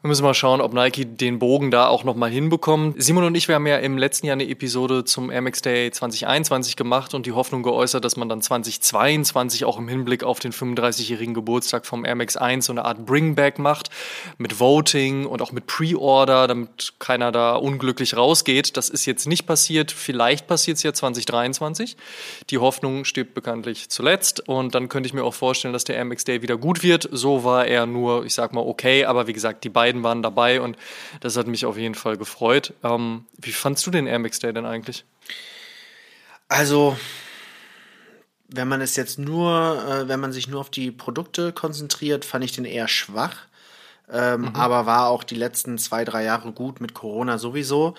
wir 0.00 0.06
müssen 0.06 0.22
mal 0.22 0.32
schauen, 0.32 0.60
ob 0.60 0.74
Nike 0.74 1.04
den 1.04 1.40
Bogen 1.40 1.72
da 1.72 1.88
auch 1.88 2.04
nochmal 2.04 2.30
hinbekommt. 2.30 3.02
Simon 3.02 3.24
und 3.24 3.34
ich, 3.34 3.48
wir 3.48 3.56
haben 3.56 3.66
ja 3.66 3.78
im 3.78 3.98
letzten 3.98 4.26
Jahr 4.26 4.34
eine 4.34 4.48
Episode 4.48 5.04
zum 5.04 5.28
Air 5.28 5.42
Max 5.42 5.60
Day 5.60 5.90
2021 5.90 6.76
gemacht 6.76 7.14
und 7.14 7.26
die 7.26 7.32
Hoffnung 7.32 7.64
geäußert, 7.64 8.04
dass 8.04 8.16
man 8.16 8.28
dann 8.28 8.40
2022 8.40 9.64
auch 9.64 9.76
im 9.76 9.88
Hinblick 9.88 10.22
auf 10.22 10.38
den 10.38 10.52
35-jährigen 10.52 11.34
Geburtstag 11.34 11.84
vom 11.84 12.04
Air 12.04 12.14
Max 12.14 12.36
1 12.36 12.66
so 12.66 12.72
eine 12.72 12.84
Art 12.84 13.06
Bringback 13.06 13.58
macht 13.58 13.90
mit 14.36 14.60
Voting 14.60 15.26
und 15.26 15.42
auch 15.42 15.50
mit 15.50 15.66
Pre-Order, 15.66 16.46
damit 16.46 16.92
keiner 17.00 17.32
da 17.32 17.56
unglücklich 17.56 18.16
rausgeht. 18.16 18.76
Das 18.76 18.90
ist 18.90 19.04
jetzt 19.04 19.26
nicht 19.26 19.46
passiert. 19.46 19.90
Vielleicht 19.90 20.46
passiert 20.46 20.76
es 20.76 20.84
ja 20.84 20.92
2023. 20.92 21.96
Die 22.50 22.58
Hoffnung 22.58 23.04
stirbt 23.04 23.34
bekanntlich 23.34 23.88
zuletzt 23.88 24.48
und 24.48 24.76
dann 24.76 24.88
könnte 24.88 25.08
ich 25.08 25.12
mir 25.12 25.24
auch 25.24 25.34
vorstellen, 25.34 25.72
dass 25.72 25.82
der 25.82 25.96
Air 25.96 26.04
Max 26.04 26.22
Day 26.22 26.40
wieder 26.40 26.56
gut 26.56 26.84
wird. 26.84 27.08
So 27.10 27.42
war 27.42 27.66
er 27.66 27.86
nur, 27.86 28.24
ich 28.24 28.34
sag 28.34 28.52
mal, 28.52 28.60
okay, 28.60 29.04
aber 29.04 29.26
wie 29.26 29.32
gesagt, 29.32 29.64
die 29.64 29.68
beiden 29.68 29.87
beiden 29.88 30.02
waren 30.02 30.22
dabei 30.22 30.60
und 30.60 30.76
das 31.20 31.36
hat 31.36 31.46
mich 31.46 31.64
auf 31.64 31.76
jeden 31.76 31.94
Fall 31.94 32.16
gefreut. 32.16 32.74
Ähm, 32.82 33.24
wie 33.38 33.52
fandst 33.52 33.86
du 33.86 33.90
den 33.90 34.06
Air 34.06 34.18
Max 34.18 34.38
Day 34.38 34.52
denn 34.52 34.66
eigentlich? 34.66 35.04
Also, 36.48 36.96
wenn 38.48 38.68
man 38.68 38.80
es 38.80 38.96
jetzt 38.96 39.18
nur, 39.18 39.82
äh, 39.88 40.08
wenn 40.08 40.20
man 40.20 40.32
sich 40.32 40.48
nur 40.48 40.60
auf 40.60 40.70
die 40.70 40.90
Produkte 40.90 41.52
konzentriert, 41.52 42.24
fand 42.24 42.44
ich 42.44 42.52
den 42.52 42.64
eher 42.64 42.88
schwach. 42.88 43.36
Ähm, 44.10 44.42
mhm. 44.42 44.56
Aber 44.56 44.86
war 44.86 45.08
auch 45.08 45.22
die 45.22 45.34
letzten 45.34 45.76
zwei, 45.76 46.04
drei 46.04 46.24
Jahre 46.24 46.52
gut 46.52 46.80
mit 46.80 46.94
Corona 46.94 47.36
sowieso. 47.38 47.94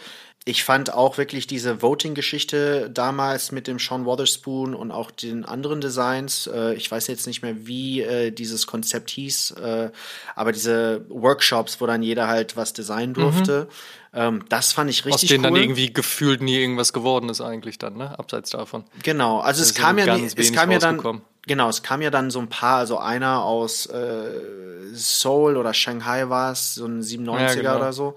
Ich 0.45 0.63
fand 0.63 0.93
auch 0.93 1.17
wirklich 1.17 1.47
diese 1.47 1.81
Voting-Geschichte 1.81 2.89
damals 2.89 3.51
mit 3.51 3.67
dem 3.67 3.77
Sean 3.77 4.05
Wotherspoon 4.05 4.73
und 4.73 4.91
auch 4.91 5.11
den 5.11 5.43
anderen 5.45 5.81
Designs. 5.81 6.47
Äh, 6.47 6.75
ich 6.75 6.89
weiß 6.89 7.07
jetzt 7.07 7.27
nicht 7.27 7.41
mehr, 7.41 7.67
wie 7.67 8.01
äh, 8.01 8.31
dieses 8.31 8.65
Konzept 8.65 9.09
hieß, 9.11 9.51
äh, 9.51 9.91
aber 10.35 10.51
diese 10.51 11.05
Workshops, 11.09 11.81
wo 11.81 11.85
dann 11.85 12.01
jeder 12.01 12.27
halt 12.27 12.55
was 12.55 12.73
designen 12.73 13.13
durfte. 13.13 13.67
Mhm. 13.69 13.99
Ähm, 14.11 14.45
das 14.49 14.71
fand 14.71 14.89
ich 14.89 15.05
richtig 15.05 15.13
Aus 15.13 15.29
denen 15.29 15.45
cool. 15.45 15.51
dann 15.51 15.61
irgendwie 15.61 15.93
gefühlt 15.93 16.41
nie 16.41 16.57
irgendwas 16.57 16.93
geworden 16.93 17.29
ist 17.29 17.41
eigentlich 17.41 17.77
dann, 17.77 17.97
ne? 17.97 18.17
Abseits 18.17 18.49
davon. 18.49 18.85
Genau, 19.03 19.39
also 19.39 19.61
es 19.61 19.75
kam 19.75 19.99
ja, 19.99 20.17
es 20.17 20.51
kam 20.51 20.71
ja 20.71 20.79
dann, 20.79 21.21
genau, 21.45 21.69
es 21.69 21.83
kam 21.83 22.01
ja 22.01 22.09
dann 22.09 22.31
so 22.31 22.39
ein 22.39 22.49
paar, 22.49 22.77
also 22.77 22.97
einer 22.97 23.43
aus 23.43 23.85
äh, 23.85 24.31
Seoul 24.93 25.57
oder 25.57 25.75
Shanghai 25.75 26.29
war 26.29 26.53
es, 26.53 26.75
so 26.75 26.85
ein 26.85 27.01
97er 27.01 27.39
ja, 27.39 27.53
genau. 27.55 27.75
oder 27.75 27.93
so. 27.93 28.15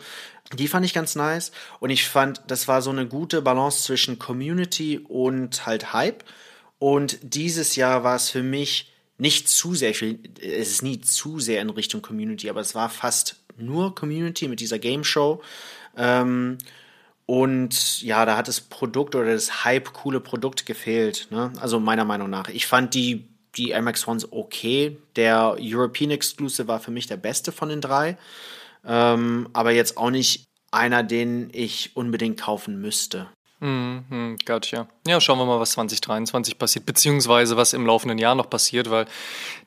Die 0.58 0.68
fand 0.68 0.84
ich 0.84 0.94
ganz 0.94 1.14
nice 1.14 1.52
und 1.80 1.90
ich 1.90 2.08
fand, 2.08 2.42
das 2.46 2.68
war 2.68 2.82
so 2.82 2.90
eine 2.90 3.06
gute 3.06 3.42
Balance 3.42 3.82
zwischen 3.84 4.18
Community 4.18 4.98
und 4.98 5.66
halt 5.66 5.92
Hype. 5.92 6.24
Und 6.78 7.18
dieses 7.22 7.76
Jahr 7.76 8.04
war 8.04 8.16
es 8.16 8.30
für 8.30 8.42
mich 8.42 8.92
nicht 9.18 9.48
zu 9.48 9.74
sehr, 9.74 9.90
es 9.90 10.70
ist 10.70 10.82
nie 10.82 11.00
zu 11.00 11.38
sehr 11.38 11.60
in 11.62 11.70
Richtung 11.70 12.02
Community, 12.02 12.50
aber 12.50 12.60
es 12.60 12.74
war 12.74 12.88
fast 12.88 13.36
nur 13.56 13.94
Community 13.94 14.48
mit 14.48 14.60
dieser 14.60 14.78
Game 14.78 15.04
Show. 15.04 15.42
Ähm, 15.96 16.58
und 17.26 18.02
ja, 18.02 18.26
da 18.26 18.36
hat 18.36 18.48
das 18.48 18.60
Produkt 18.60 19.14
oder 19.14 19.32
das 19.32 19.64
Hype 19.64 19.92
coole 19.92 20.20
Produkt 20.20 20.66
gefehlt. 20.66 21.28
Ne? 21.30 21.52
Also 21.60 21.78
meiner 21.78 22.04
Meinung 22.04 22.28
nach. 22.28 22.48
Ich 22.48 22.66
fand 22.66 22.94
die, 22.94 23.28
die 23.56 23.72
Max 23.80 24.06
Ones 24.08 24.32
okay. 24.32 24.96
Der 25.16 25.56
European 25.60 26.10
Exclusive 26.10 26.68
war 26.68 26.80
für 26.80 26.90
mich 26.90 27.06
der 27.06 27.16
beste 27.16 27.52
von 27.52 27.68
den 27.68 27.80
drei. 27.80 28.18
Ähm, 28.86 29.48
aber 29.52 29.72
jetzt 29.72 29.96
auch 29.96 30.10
nicht 30.10 30.46
einer, 30.70 31.02
den 31.02 31.50
ich 31.52 31.96
unbedingt 31.96 32.40
kaufen 32.40 32.80
müsste. 32.80 33.28
Mhm, 33.60 34.38
gotcha. 34.44 34.88
Ja, 35.04 35.20
schauen 35.20 35.36
wir 35.38 35.46
mal, 35.46 35.58
was 35.58 35.72
2023 35.72 36.58
passiert, 36.58 36.86
beziehungsweise 36.86 37.56
was 37.56 37.72
im 37.72 37.86
laufenden 37.86 38.18
Jahr 38.18 38.36
noch 38.36 38.48
passiert, 38.48 38.88
weil 38.88 39.06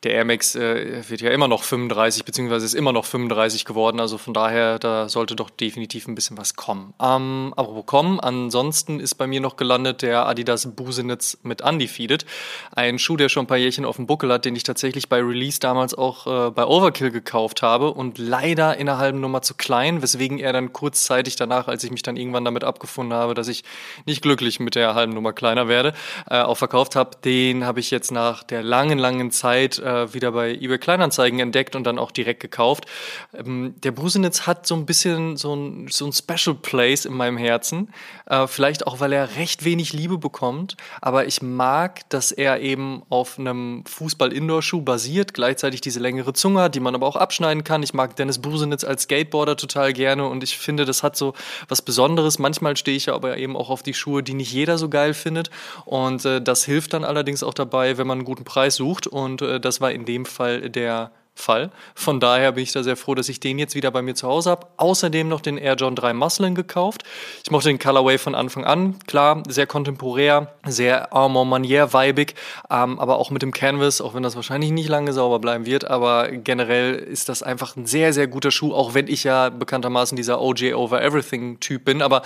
der 0.03 0.13
Air 0.13 0.23
Max 0.23 0.55
äh, 0.55 1.03
wird 1.09 1.19
ja 1.19 1.29
immer 1.29 1.49
noch 1.49 1.63
35, 1.63 2.23
beziehungsweise 2.23 2.65
ist 2.65 2.73
immer 2.73 2.93
noch 2.93 3.03
35 3.03 3.65
geworden. 3.65 3.99
Also 3.99 4.17
von 4.17 4.33
daher, 4.33 4.79
da 4.79 5.09
sollte 5.09 5.35
doch 5.35 5.49
definitiv 5.49 6.07
ein 6.07 6.15
bisschen 6.15 6.37
was 6.37 6.55
kommen. 6.55 6.93
Ähm, 7.01 7.53
wo 7.57 7.83
kommen? 7.83 8.21
Ansonsten 8.21 9.01
ist 9.01 9.15
bei 9.15 9.27
mir 9.27 9.41
noch 9.41 9.57
gelandet 9.57 10.03
der 10.03 10.25
Adidas 10.25 10.73
Busenitz 10.73 11.37
mit 11.43 11.61
Undefeated. 11.61 12.25
Ein 12.73 12.97
Schuh, 12.97 13.17
der 13.17 13.27
schon 13.27 13.43
ein 13.43 13.47
paar 13.47 13.57
Jährchen 13.57 13.83
auf 13.83 13.97
dem 13.97 14.07
Buckel 14.07 14.31
hat, 14.31 14.45
den 14.45 14.55
ich 14.55 14.63
tatsächlich 14.63 15.09
bei 15.09 15.17
Release 15.17 15.59
damals 15.59 15.95
auch 15.95 16.27
äh, 16.47 16.51
bei 16.51 16.65
Overkill 16.65 17.11
gekauft 17.11 17.61
habe 17.61 17.91
und 17.91 18.17
leider 18.19 18.77
in 18.77 18.87
einer 18.87 18.99
halben 18.99 19.19
Nummer 19.19 19.41
zu 19.41 19.53
klein, 19.55 20.01
weswegen 20.01 20.39
er 20.39 20.53
dann 20.53 20.71
kurzzeitig 20.71 21.35
danach, 21.35 21.67
als 21.67 21.83
ich 21.83 21.91
mich 21.91 22.03
dann 22.03 22.15
irgendwann 22.15 22.45
damit 22.45 22.63
abgefunden 22.63 23.13
habe, 23.17 23.33
dass 23.33 23.49
ich 23.49 23.65
nicht 24.05 24.21
glücklich 24.21 24.61
mit 24.61 24.75
der 24.75 24.95
halben 24.95 25.11
Nummer 25.13 25.24
Nummer 25.25 25.33
kleiner 25.33 25.67
werde, 25.67 25.93
äh, 26.29 26.41
auch 26.41 26.55
verkauft 26.55 26.95
habe, 26.95 27.17
den 27.25 27.65
habe 27.65 27.79
ich 27.79 27.89
jetzt 27.89 28.11
nach 28.11 28.43
der 28.43 28.61
langen, 28.61 28.99
langen 28.99 29.31
Zeit 29.31 29.79
äh, 29.79 30.13
wieder 30.13 30.31
bei 30.33 30.53
eBay 30.53 30.77
Kleinanzeigen 30.77 31.39
entdeckt 31.39 31.75
und 31.75 31.83
dann 31.83 31.97
auch 31.97 32.11
direkt 32.11 32.41
gekauft. 32.41 32.85
Ähm, 33.33 33.73
der 33.83 33.91
Busenitz 33.91 34.45
hat 34.45 34.67
so 34.67 34.75
ein 34.75 34.85
bisschen 34.85 35.35
so 35.35 35.55
ein, 35.55 35.87
so 35.89 36.05
ein 36.05 36.13
Special 36.13 36.55
Place 36.55 37.05
in 37.05 37.13
meinem 37.13 37.37
Herzen. 37.37 37.89
Äh, 38.27 38.45
vielleicht 38.45 38.85
auch, 38.85 38.99
weil 38.99 39.13
er 39.13 39.35
recht 39.37 39.65
wenig 39.65 39.93
Liebe 39.93 40.19
bekommt, 40.19 40.77
aber 41.01 41.25
ich 41.25 41.41
mag, 41.41 42.07
dass 42.09 42.31
er 42.31 42.59
eben 42.61 43.01
auf 43.09 43.39
einem 43.39 43.83
Fußball-Indoor-Schuh 43.87 44.81
basiert, 44.81 45.33
gleichzeitig 45.33 45.81
diese 45.81 45.99
längere 45.99 46.33
Zunge 46.33 46.61
hat, 46.61 46.75
die 46.75 46.79
man 46.79 46.93
aber 46.93 47.07
auch 47.07 47.15
abschneiden 47.15 47.63
kann. 47.63 47.81
Ich 47.81 47.95
mag 47.95 48.15
Dennis 48.15 48.37
Busenitz 48.37 48.83
als 48.83 49.03
Skateboarder 49.03 49.57
total 49.57 49.91
gerne 49.93 50.27
und 50.27 50.43
ich 50.43 50.59
finde, 50.59 50.85
das 50.85 51.01
hat 51.01 51.17
so 51.17 51.33
was 51.67 51.81
Besonderes. 51.81 52.37
Manchmal 52.37 52.77
stehe 52.77 52.95
ich 52.95 53.09
aber 53.09 53.37
eben 53.37 53.57
auch 53.57 53.71
auf 53.71 53.81
die 53.81 53.95
Schuhe, 53.95 54.21
die 54.21 54.35
nicht 54.35 54.51
jeder 54.51 54.77
so 54.77 54.87
geil 54.87 55.14
findet. 55.15 55.49
Und 55.85 56.25
äh, 56.25 56.41
das 56.41 56.65
hilft 56.65 56.93
dann 56.93 57.03
allerdings 57.03 57.43
auch 57.43 57.53
dabei, 57.53 57.97
wenn 57.97 58.07
man 58.07 58.19
einen 58.19 58.25
guten 58.25 58.43
Preis 58.43 58.75
sucht. 58.75 59.07
Und 59.07 59.41
äh, 59.41 59.59
das 59.59 59.81
war 59.81 59.91
in 59.91 60.05
dem 60.05 60.25
Fall 60.25 60.69
der 60.69 61.11
Fall. 61.35 61.69
Von 61.93 62.21
daher 62.21 62.53
bin 62.53 62.63
ich 62.63 62.71
da 62.71 62.81
sehr 62.81 62.95
froh, 62.95 63.13
dass 63.13 63.27
ich 63.27 63.41
den 63.41 63.59
jetzt 63.59 63.75
wieder 63.75 63.91
bei 63.91 64.01
mir 64.01 64.15
zu 64.15 64.27
Hause 64.27 64.49
habe. 64.51 64.67
Außerdem 64.77 65.27
noch 65.27 65.41
den 65.41 65.57
Air 65.57 65.75
John 65.75 65.93
3 65.93 66.13
Muslin 66.13 66.55
gekauft. 66.55 67.03
Ich 67.43 67.51
mochte 67.51 67.67
den 67.67 67.77
Colorway 67.77 68.17
von 68.17 68.35
Anfang 68.35 68.63
an. 68.63 68.97
Klar, 69.05 69.43
sehr 69.47 69.67
kontemporär, 69.67 70.53
sehr 70.65 71.13
Armor 71.13 71.45
Manier 71.45 71.93
vibig, 71.93 72.35
ähm, 72.71 72.99
aber 72.99 73.17
auch 73.17 73.31
mit 73.31 73.41
dem 73.41 73.51
Canvas, 73.51 73.99
auch 73.99 74.13
wenn 74.13 74.23
das 74.23 74.37
wahrscheinlich 74.37 74.71
nicht 74.71 74.87
lange 74.87 75.11
sauber 75.11 75.39
bleiben 75.39 75.65
wird. 75.65 75.85
Aber 75.85 76.31
generell 76.31 76.95
ist 76.95 77.27
das 77.27 77.43
einfach 77.43 77.75
ein 77.75 77.85
sehr, 77.85 78.13
sehr 78.13 78.27
guter 78.27 78.51
Schuh, 78.51 78.73
auch 78.73 78.93
wenn 78.93 79.07
ich 79.07 79.25
ja 79.25 79.49
bekanntermaßen 79.49 80.15
dieser 80.15 80.41
OJ 80.41 80.73
Over 80.73 81.01
Everything 81.01 81.59
Typ 81.59 81.83
bin. 81.83 82.01
Aber 82.01 82.21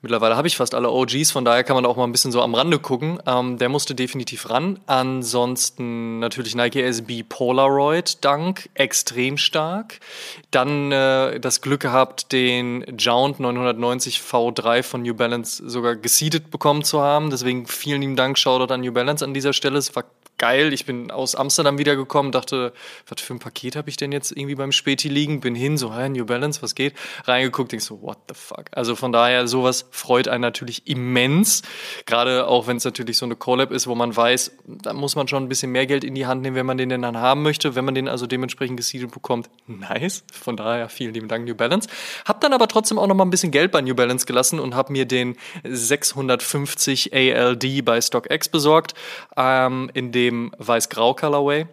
Mittlerweile 0.00 0.36
habe 0.36 0.46
ich 0.46 0.56
fast 0.56 0.76
alle 0.76 0.92
OGs, 0.92 1.32
von 1.32 1.44
daher 1.44 1.64
kann 1.64 1.74
man 1.74 1.84
auch 1.84 1.96
mal 1.96 2.04
ein 2.04 2.12
bisschen 2.12 2.30
so 2.30 2.40
am 2.40 2.54
Rande 2.54 2.78
gucken. 2.78 3.20
Ähm, 3.26 3.58
der 3.58 3.68
musste 3.68 3.96
definitiv 3.96 4.48
ran. 4.48 4.78
Ansonsten 4.86 6.20
natürlich 6.20 6.54
Nike 6.54 6.82
SB 6.82 7.24
Polaroid 7.24 8.24
Dank, 8.24 8.70
extrem 8.74 9.36
stark. 9.36 9.98
Dann 10.52 10.92
äh, 10.92 11.40
das 11.40 11.62
Glück 11.62 11.80
gehabt, 11.80 12.30
den 12.30 12.96
Jount 12.96 13.40
990 13.40 14.18
V3 14.20 14.84
von 14.84 15.02
New 15.02 15.14
Balance 15.14 15.68
sogar 15.68 15.96
gesiedet 15.96 16.52
bekommen 16.52 16.84
zu 16.84 17.00
haben. 17.00 17.30
Deswegen 17.30 17.66
vielen 17.66 18.00
lieben 18.00 18.14
Dank, 18.14 18.38
Shoutout 18.38 18.72
an 18.72 18.82
New 18.82 18.92
Balance 18.92 19.24
an 19.24 19.34
dieser 19.34 19.52
Stelle. 19.52 19.78
Es 19.78 19.96
war 19.96 20.04
geil. 20.38 20.72
Ich 20.72 20.86
bin 20.86 21.10
aus 21.10 21.34
Amsterdam 21.34 21.78
wiedergekommen, 21.78 22.32
dachte, 22.32 22.72
was 23.08 23.20
für 23.20 23.34
ein 23.34 23.40
Paket 23.40 23.76
habe 23.76 23.90
ich 23.90 23.96
denn 23.96 24.12
jetzt 24.12 24.30
irgendwie 24.30 24.54
beim 24.54 24.72
Späti 24.72 25.08
liegen? 25.08 25.40
Bin 25.40 25.54
hin, 25.54 25.76
so, 25.76 25.94
hey, 25.94 26.08
New 26.08 26.24
Balance, 26.24 26.62
was 26.62 26.74
geht? 26.74 26.94
Reingeguckt, 27.24 27.72
denk 27.72 27.82
so, 27.82 28.00
what 28.00 28.18
the 28.28 28.34
fuck? 28.34 28.66
Also 28.72 28.96
von 28.96 29.12
daher, 29.12 29.46
sowas 29.48 29.87
freut 29.90 30.28
einen 30.28 30.42
natürlich 30.42 30.86
immens. 30.86 31.62
Gerade 32.06 32.46
auch, 32.46 32.66
wenn 32.66 32.76
es 32.76 32.84
natürlich 32.84 33.18
so 33.18 33.26
eine 33.26 33.36
Collab 33.36 33.70
ist, 33.70 33.86
wo 33.86 33.94
man 33.94 34.14
weiß, 34.14 34.52
da 34.66 34.92
muss 34.92 35.16
man 35.16 35.28
schon 35.28 35.44
ein 35.44 35.48
bisschen 35.48 35.72
mehr 35.72 35.86
Geld 35.86 36.04
in 36.04 36.14
die 36.14 36.26
Hand 36.26 36.42
nehmen, 36.42 36.56
wenn 36.56 36.66
man 36.66 36.78
den 36.78 36.88
denn 36.88 37.02
dann 37.02 37.16
haben 37.16 37.42
möchte. 37.42 37.74
Wenn 37.74 37.84
man 37.84 37.94
den 37.94 38.08
also 38.08 38.26
dementsprechend 38.26 38.76
gesiedelt 38.76 39.12
bekommt, 39.12 39.50
nice. 39.66 40.24
Von 40.32 40.56
daher, 40.56 40.88
vielen 40.88 41.14
lieben 41.14 41.28
Dank, 41.28 41.46
New 41.46 41.54
Balance. 41.54 41.88
Hab 42.24 42.40
dann 42.40 42.52
aber 42.52 42.68
trotzdem 42.68 42.98
auch 42.98 43.06
noch 43.06 43.14
mal 43.14 43.24
ein 43.24 43.30
bisschen 43.30 43.52
Geld 43.52 43.72
bei 43.72 43.80
New 43.80 43.94
Balance 43.94 44.26
gelassen 44.26 44.60
und 44.60 44.74
habe 44.74 44.92
mir 44.92 45.06
den 45.06 45.36
650 45.64 47.12
ALD 47.14 47.84
bei 47.84 48.00
StockX 48.00 48.48
besorgt, 48.48 48.94
ähm, 49.36 49.90
in 49.94 50.12
dem 50.12 50.52
Weiß-Grau 50.58 51.14
Colorway 51.14 51.66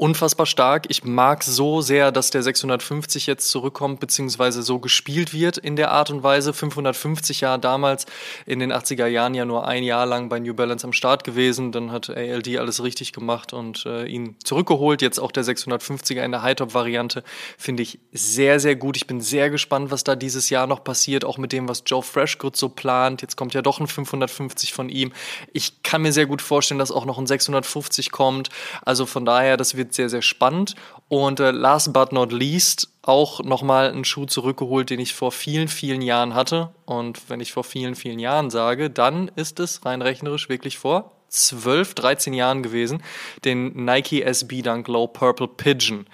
unfassbar 0.00 0.46
stark. 0.46 0.86
Ich 0.88 1.04
mag 1.04 1.44
so 1.44 1.82
sehr, 1.82 2.10
dass 2.10 2.30
der 2.30 2.42
650 2.42 3.26
jetzt 3.26 3.50
zurückkommt, 3.50 4.00
beziehungsweise 4.00 4.62
so 4.62 4.78
gespielt 4.78 5.34
wird 5.34 5.58
in 5.58 5.76
der 5.76 5.90
Art 5.90 6.10
und 6.10 6.22
Weise. 6.22 6.54
550 6.54 7.42
Jahre 7.42 7.58
damals 7.58 8.06
in 8.46 8.60
den 8.60 8.72
80er 8.72 9.06
Jahren 9.06 9.34
ja 9.34 9.44
nur 9.44 9.68
ein 9.68 9.82
Jahr 9.82 10.06
lang 10.06 10.30
bei 10.30 10.40
New 10.40 10.54
Balance 10.54 10.86
am 10.86 10.94
Start 10.94 11.22
gewesen. 11.22 11.70
Dann 11.70 11.92
hat 11.92 12.08
ALD 12.08 12.56
alles 12.56 12.82
richtig 12.82 13.12
gemacht 13.12 13.52
und 13.52 13.84
äh, 13.84 14.06
ihn 14.06 14.36
zurückgeholt. 14.42 15.02
Jetzt 15.02 15.20
auch 15.20 15.32
der 15.32 15.44
650er 15.44 16.22
in 16.22 16.32
der 16.32 16.42
High-Top-Variante 16.42 17.22
finde 17.58 17.82
ich 17.82 17.98
sehr, 18.10 18.58
sehr 18.58 18.76
gut. 18.76 18.96
Ich 18.96 19.06
bin 19.06 19.20
sehr 19.20 19.50
gespannt, 19.50 19.90
was 19.90 20.02
da 20.02 20.16
dieses 20.16 20.48
Jahr 20.48 20.66
noch 20.66 20.82
passiert, 20.82 21.26
auch 21.26 21.36
mit 21.36 21.52
dem, 21.52 21.68
was 21.68 21.82
Joe 21.84 22.02
Freshgood 22.02 22.56
so 22.56 22.70
plant. 22.70 23.20
Jetzt 23.20 23.36
kommt 23.36 23.52
ja 23.52 23.60
doch 23.60 23.80
ein 23.80 23.86
550 23.86 24.72
von 24.72 24.88
ihm. 24.88 25.12
Ich 25.52 25.82
kann 25.82 26.00
mir 26.00 26.12
sehr 26.14 26.26
gut 26.26 26.40
vorstellen, 26.40 26.78
dass 26.78 26.90
auch 26.90 27.04
noch 27.04 27.18
ein 27.18 27.26
650 27.26 28.10
kommt. 28.10 28.48
Also 28.82 29.04
von 29.04 29.26
daher, 29.26 29.58
das 29.58 29.76
wird 29.76 29.89
sehr, 29.94 30.08
sehr 30.08 30.22
spannend. 30.22 30.74
Und 31.08 31.40
äh, 31.40 31.50
last 31.50 31.92
but 31.92 32.12
not 32.12 32.32
least 32.32 32.88
auch 33.02 33.42
nochmal 33.42 33.90
einen 33.90 34.04
Schuh 34.04 34.26
zurückgeholt, 34.26 34.90
den 34.90 35.00
ich 35.00 35.14
vor 35.14 35.32
vielen, 35.32 35.68
vielen 35.68 36.02
Jahren 36.02 36.34
hatte. 36.34 36.70
Und 36.84 37.28
wenn 37.28 37.40
ich 37.40 37.52
vor 37.52 37.64
vielen, 37.64 37.94
vielen 37.94 38.18
Jahren 38.18 38.50
sage, 38.50 38.90
dann 38.90 39.30
ist 39.36 39.60
es 39.60 39.84
rein 39.84 40.02
rechnerisch 40.02 40.48
wirklich 40.48 40.78
vor 40.78 41.12
12, 41.28 41.94
13 41.94 42.34
Jahren 42.34 42.62
gewesen, 42.62 43.02
den 43.44 43.84
Nike 43.84 44.22
SB 44.22 44.62
Dunk 44.62 44.88
Low 44.88 45.06
Purple 45.06 45.48
Pigeon. 45.48 46.06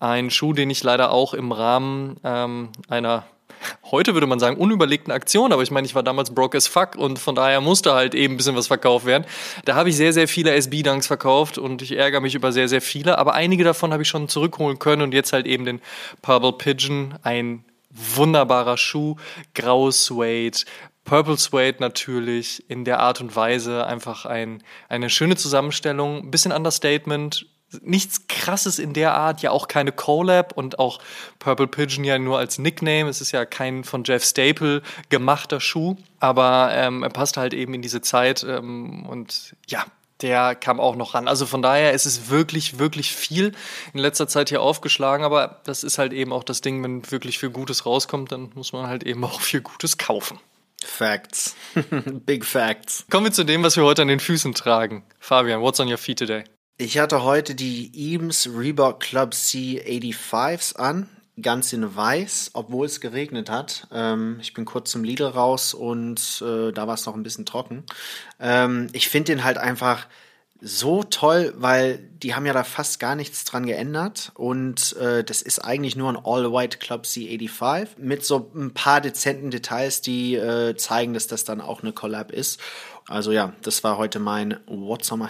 Ein 0.00 0.30
Schuh, 0.30 0.52
den 0.52 0.70
ich 0.70 0.82
leider 0.82 1.10
auch 1.10 1.34
im 1.34 1.50
Rahmen 1.52 2.20
ähm, 2.22 2.70
einer 2.88 3.24
heute 3.90 4.14
würde 4.14 4.26
man 4.26 4.38
sagen, 4.38 4.56
unüberlegten 4.56 5.12
Aktion, 5.12 5.52
aber 5.52 5.62
ich 5.62 5.70
meine, 5.70 5.86
ich 5.86 5.94
war 5.94 6.02
damals 6.02 6.34
broke 6.34 6.56
as 6.56 6.66
fuck 6.66 6.96
und 6.96 7.18
von 7.18 7.34
daher 7.34 7.60
musste 7.60 7.94
halt 7.94 8.14
eben 8.14 8.34
ein 8.34 8.36
bisschen 8.36 8.56
was 8.56 8.66
verkauft 8.66 9.06
werden. 9.06 9.24
Da 9.64 9.74
habe 9.74 9.88
ich 9.88 9.96
sehr, 9.96 10.12
sehr 10.12 10.28
viele 10.28 10.52
SB-Dunks 10.54 11.06
verkauft 11.06 11.58
und 11.58 11.82
ich 11.82 11.96
ärgere 11.96 12.20
mich 12.20 12.34
über 12.34 12.52
sehr, 12.52 12.68
sehr 12.68 12.80
viele, 12.80 13.18
aber 13.18 13.34
einige 13.34 13.64
davon 13.64 13.92
habe 13.92 14.02
ich 14.02 14.08
schon 14.08 14.28
zurückholen 14.28 14.78
können 14.78 15.02
und 15.02 15.14
jetzt 15.14 15.32
halt 15.32 15.46
eben 15.46 15.64
den 15.64 15.80
Purple 16.22 16.52
Pigeon, 16.52 17.14
ein 17.22 17.64
wunderbarer 17.90 18.76
Schuh, 18.76 19.16
graues 19.54 20.04
Suede, 20.04 20.58
Purple 21.04 21.38
Suede 21.38 21.78
natürlich 21.80 22.68
in 22.68 22.84
der 22.84 23.00
Art 23.00 23.22
und 23.22 23.34
Weise 23.34 23.86
einfach 23.86 24.26
ein, 24.26 24.62
eine 24.90 25.08
schöne 25.08 25.36
Zusammenstellung, 25.36 26.18
ein 26.18 26.30
bisschen 26.30 26.52
Understatement, 26.52 27.46
nichts 27.82 28.26
krasses 28.28 28.78
in 28.78 28.92
der 28.92 29.14
Art, 29.14 29.42
ja 29.42 29.50
auch 29.50 29.68
keine 29.68 29.92
Collab 29.92 30.52
und 30.56 30.78
auch 30.78 31.00
Purple 31.38 31.66
Pigeon 31.66 32.04
ja 32.04 32.18
nur 32.18 32.38
als 32.38 32.58
Nickname. 32.58 33.08
Es 33.08 33.20
ist 33.20 33.32
ja 33.32 33.44
kein 33.44 33.84
von 33.84 34.04
Jeff 34.04 34.24
Staple 34.24 34.82
gemachter 35.10 35.60
Schuh, 35.60 35.96
aber 36.20 36.70
ähm, 36.72 37.02
er 37.02 37.10
passt 37.10 37.36
halt 37.36 37.54
eben 37.54 37.74
in 37.74 37.82
diese 37.82 38.00
Zeit 38.00 38.44
ähm, 38.44 39.06
und 39.06 39.54
ja, 39.66 39.84
der 40.20 40.54
kam 40.54 40.80
auch 40.80 40.96
noch 40.96 41.14
ran. 41.14 41.28
Also 41.28 41.46
von 41.46 41.62
daher 41.62 41.92
ist 41.92 42.06
es 42.06 42.28
wirklich, 42.28 42.78
wirklich 42.78 43.12
viel 43.14 43.52
in 43.92 44.00
letzter 44.00 44.26
Zeit 44.28 44.48
hier 44.48 44.62
aufgeschlagen, 44.62 45.24
aber 45.24 45.60
das 45.64 45.84
ist 45.84 45.98
halt 45.98 46.12
eben 46.12 46.32
auch 46.32 46.44
das 46.44 46.60
Ding, 46.60 46.82
wenn 46.82 47.10
wirklich 47.10 47.38
viel 47.38 47.50
Gutes 47.50 47.86
rauskommt, 47.86 48.32
dann 48.32 48.50
muss 48.54 48.72
man 48.72 48.88
halt 48.88 49.04
eben 49.04 49.24
auch 49.24 49.40
viel 49.40 49.60
Gutes 49.60 49.98
kaufen. 49.98 50.40
Facts. 50.84 51.56
Big 52.26 52.44
Facts. 52.44 53.04
Kommen 53.10 53.26
wir 53.26 53.32
zu 53.32 53.44
dem, 53.44 53.62
was 53.62 53.76
wir 53.76 53.84
heute 53.84 54.02
an 54.02 54.08
den 54.08 54.20
Füßen 54.20 54.54
tragen. 54.54 55.04
Fabian, 55.18 55.60
what's 55.60 55.80
on 55.80 55.88
your 55.88 55.98
feet 55.98 56.18
today? 56.18 56.44
Ich 56.80 56.96
hatte 56.96 57.24
heute 57.24 57.56
die 57.56 57.90
Eames 57.92 58.48
Reebok 58.54 59.00
Club 59.00 59.34
C 59.34 59.82
85s 59.84 60.76
an, 60.76 61.08
ganz 61.42 61.72
in 61.72 61.96
weiß, 61.96 62.52
obwohl 62.52 62.86
es 62.86 63.00
geregnet 63.00 63.50
hat. 63.50 63.88
Ähm, 63.90 64.38
ich 64.40 64.54
bin 64.54 64.64
kurz 64.64 64.92
zum 64.92 65.02
Lidl 65.02 65.26
raus 65.26 65.74
und 65.74 66.40
äh, 66.40 66.70
da 66.70 66.86
war 66.86 66.94
es 66.94 67.04
noch 67.04 67.16
ein 67.16 67.24
bisschen 67.24 67.46
trocken. 67.46 67.82
Ähm, 68.38 68.86
ich 68.92 69.08
finde 69.08 69.32
den 69.32 69.42
halt 69.42 69.58
einfach 69.58 70.06
so 70.60 71.02
toll, 71.02 71.52
weil 71.56 71.98
die 71.98 72.36
haben 72.36 72.46
ja 72.46 72.52
da 72.52 72.62
fast 72.62 73.00
gar 73.00 73.16
nichts 73.16 73.44
dran 73.44 73.66
geändert 73.66 74.30
und 74.34 74.96
äh, 74.98 75.24
das 75.24 75.42
ist 75.42 75.58
eigentlich 75.58 75.96
nur 75.96 76.12
ein 76.12 76.24
All-White 76.24 76.78
Club 76.78 77.06
C85 77.06 77.88
mit 77.98 78.24
so 78.24 78.52
ein 78.54 78.72
paar 78.72 79.00
dezenten 79.00 79.50
Details, 79.50 80.00
die 80.00 80.36
äh, 80.36 80.76
zeigen, 80.76 81.12
dass 81.12 81.26
das 81.26 81.42
dann 81.42 81.60
auch 81.60 81.82
eine 81.82 81.92
Collab 81.92 82.30
ist. 82.30 82.60
Also 83.08 83.32
ja, 83.32 83.52
das 83.62 83.82
war 83.82 83.98
heute 83.98 84.20
mein 84.20 84.60
What's 84.68 85.10
on 85.10 85.18
my. 85.18 85.28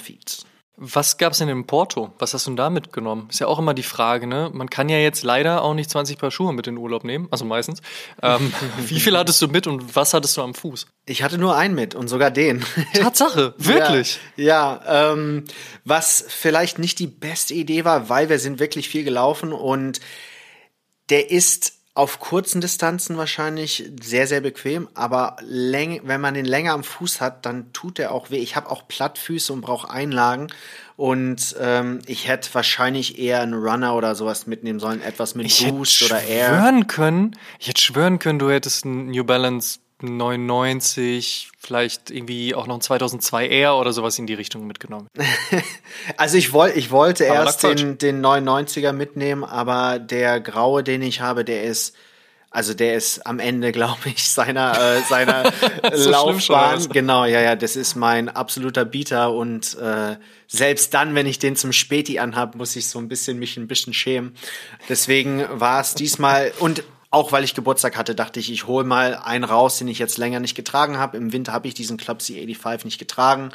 Was 0.81 1.19
gab 1.19 1.33
es 1.33 1.39
denn 1.39 1.49
in 1.49 1.67
Porto? 1.67 2.13
Was 2.21 2.35
hast 2.35 2.47
du 2.47 2.51
denn 2.51 2.57
da 2.57 2.71
mitgenommen? 2.71 3.27
Ist 3.31 3.41
ja 3.41 3.49
auch 3.49 3.59
immer 3.59 3.75
die 3.75 3.83
Frage, 3.83 4.29
ne? 4.29 4.49
Man 4.53 4.71
kann 4.71 4.89
ja 4.89 4.99
jetzt 4.99 5.25
leider 5.25 5.63
auch 5.63 5.75
nicht 5.75 5.91
20 5.91 6.19
Paar 6.19 6.31
Schuhe 6.31 6.53
mit 6.53 6.69
in 6.69 6.77
den 6.77 6.81
Urlaub 6.81 7.03
nehmen, 7.03 7.27
also 7.33 7.45
meistens. 7.45 7.83
Ähm, 8.23 8.53
wie 8.87 9.01
viel 9.01 9.19
hattest 9.19 9.43
du 9.43 9.49
mit 9.49 9.67
und 9.67 9.97
was 9.97 10.15
hattest 10.15 10.37
du 10.37 10.43
am 10.43 10.55
Fuß? 10.55 10.87
Ich 11.07 11.25
hatte 11.25 11.37
nur 11.37 11.57
einen 11.57 11.75
mit 11.75 11.97
und 11.97 12.07
sogar 12.07 12.31
den. 12.31 12.65
Tatsache, 12.95 13.55
wirklich? 13.59 14.21
Ja, 14.37 14.81
ja 14.85 15.13
ähm, 15.13 15.45
was 15.85 16.25
vielleicht 16.29 16.79
nicht 16.79 17.01
die 17.01 17.09
beste 17.09 17.55
Idee 17.55 17.85
war, 17.85 18.09
weil 18.09 18.29
wir 18.29 18.39
sind 18.39 18.61
wirklich 18.61 18.89
viel 18.89 19.03
gelaufen 19.03 19.53
und 19.53 20.01
der 21.11 21.31
ist 21.31 21.78
auf 21.99 22.21
kurzen 22.21 22.61
Distanzen 22.61 23.17
wahrscheinlich 23.17 23.90
sehr, 24.00 24.28
sehr 24.28 24.40
bequem, 24.40 24.88
aber 24.95 25.37
wenn 25.43 26.21
man 26.21 26.35
den 26.35 26.45
länger 26.45 26.73
am 26.73 26.85
Fuß 26.85 27.21
hat, 27.21 27.45
dann 27.45 27.73
tut 27.73 27.99
er 27.99 28.12
auch 28.12 28.31
weh. 28.31 28.37
Ich 28.37 28.55
habe 28.55 28.71
auch 28.71 28.87
Plattfüße 28.87 29.52
und 29.52 29.62
brauche 29.62 29.90
Einlagen. 29.90 30.47
Und 30.95 31.57
ähm, 31.59 31.99
ich 32.07 32.28
hätte 32.28 32.55
wahrscheinlich 32.55 33.19
eher 33.19 33.40
einen 33.40 33.55
Runner 33.55 33.97
oder 33.97 34.14
sowas 34.14 34.47
mitnehmen 34.47 34.78
sollen, 34.78 35.02
etwas 35.02 35.35
mit 35.35 35.47
ich 35.47 35.67
Boost 35.67 36.05
oder 36.05 36.23
Air. 36.23 36.50
Schwören 36.50 36.87
können, 36.87 37.37
ich 37.59 37.67
hätte 37.67 37.83
schwören 37.83 38.21
können, 38.21 38.38
du 38.38 38.49
hättest 38.49 38.85
einen 38.85 39.11
New 39.11 39.25
Balance 39.25 39.81
99, 40.00 41.50
vielleicht 41.59 42.11
irgendwie 42.11 42.55
auch 42.55 42.67
noch 42.67 42.76
ein 42.76 42.81
2002R 42.81 43.73
oder 43.78 43.93
sowas 43.93 44.19
in 44.19 44.26
die 44.26 44.35
Richtung 44.35 44.67
mitgenommen. 44.67 45.09
also 46.17 46.37
ich, 46.37 46.52
woll, 46.52 46.73
ich 46.75 46.90
wollte 46.90 47.31
aber 47.31 47.45
erst 47.45 47.62
den, 47.62 47.99
den 47.99 48.25
99er 48.25 48.93
mitnehmen, 48.93 49.45
aber 49.45 49.99
der 49.99 50.40
graue, 50.40 50.83
den 50.85 51.02
ich 51.02 51.21
habe, 51.21 51.45
der 51.45 51.64
ist 51.64 51.97
also 52.50 52.73
der 52.73 52.95
ist 52.95 53.26
am 53.26 53.40
Ende, 53.40 53.73
glaube 53.73 54.00
ich, 54.07 54.28
seiner 54.28 54.97
äh, 54.97 55.02
seiner 55.02 55.52
so 55.93 56.11
Laufbahn. 56.11 56.88
Genau, 56.88 57.25
ja, 57.25 57.40
ja, 57.40 57.57
das 57.57 57.76
ist 57.76 57.95
mein 57.95 58.28
absoluter 58.28 58.85
Bieter 58.85 59.33
und 59.33 59.76
äh, 59.78 60.17
selbst 60.47 60.95
dann, 60.95 61.14
wenn 61.14 61.26
ich 61.26 61.38
den 61.38 61.57
zum 61.57 61.73
Späti 61.73 62.19
anhab, 62.19 62.55
muss 62.55 62.75
ich 62.76 62.88
so 62.88 62.99
ein 62.99 63.09
bisschen 63.09 63.38
mich 63.38 63.57
ein 63.57 63.69
bisschen 63.69 63.93
schämen. 63.93 64.35
Deswegen 64.88 65.45
war 65.50 65.81
es 65.81 65.95
diesmal 65.95 66.52
und 66.59 66.83
auch 67.11 67.33
weil 67.33 67.45
ich 67.45 67.55
Geburtstag 67.55 67.97
hatte, 67.97 68.15
dachte 68.15 68.38
ich, 68.41 68.53
ich 68.53 68.67
hole 68.67 68.85
mal 68.85 69.15
einen 69.15 69.45
raus, 69.45 69.79
den 69.79 69.88
ich 69.88 69.99
jetzt 69.99 70.19
länger 70.19 70.41
nicht 70.41 70.55
getragen 70.55 70.99
habe. 70.99 71.17
Im 71.17 71.33
Winter 71.33 71.53
habe 71.53 71.67
ich 71.67 71.75
diesen 71.75 71.97
Club 71.97 72.19
C85 72.19 72.85
nicht 72.85 72.99
getragen. 72.99 73.50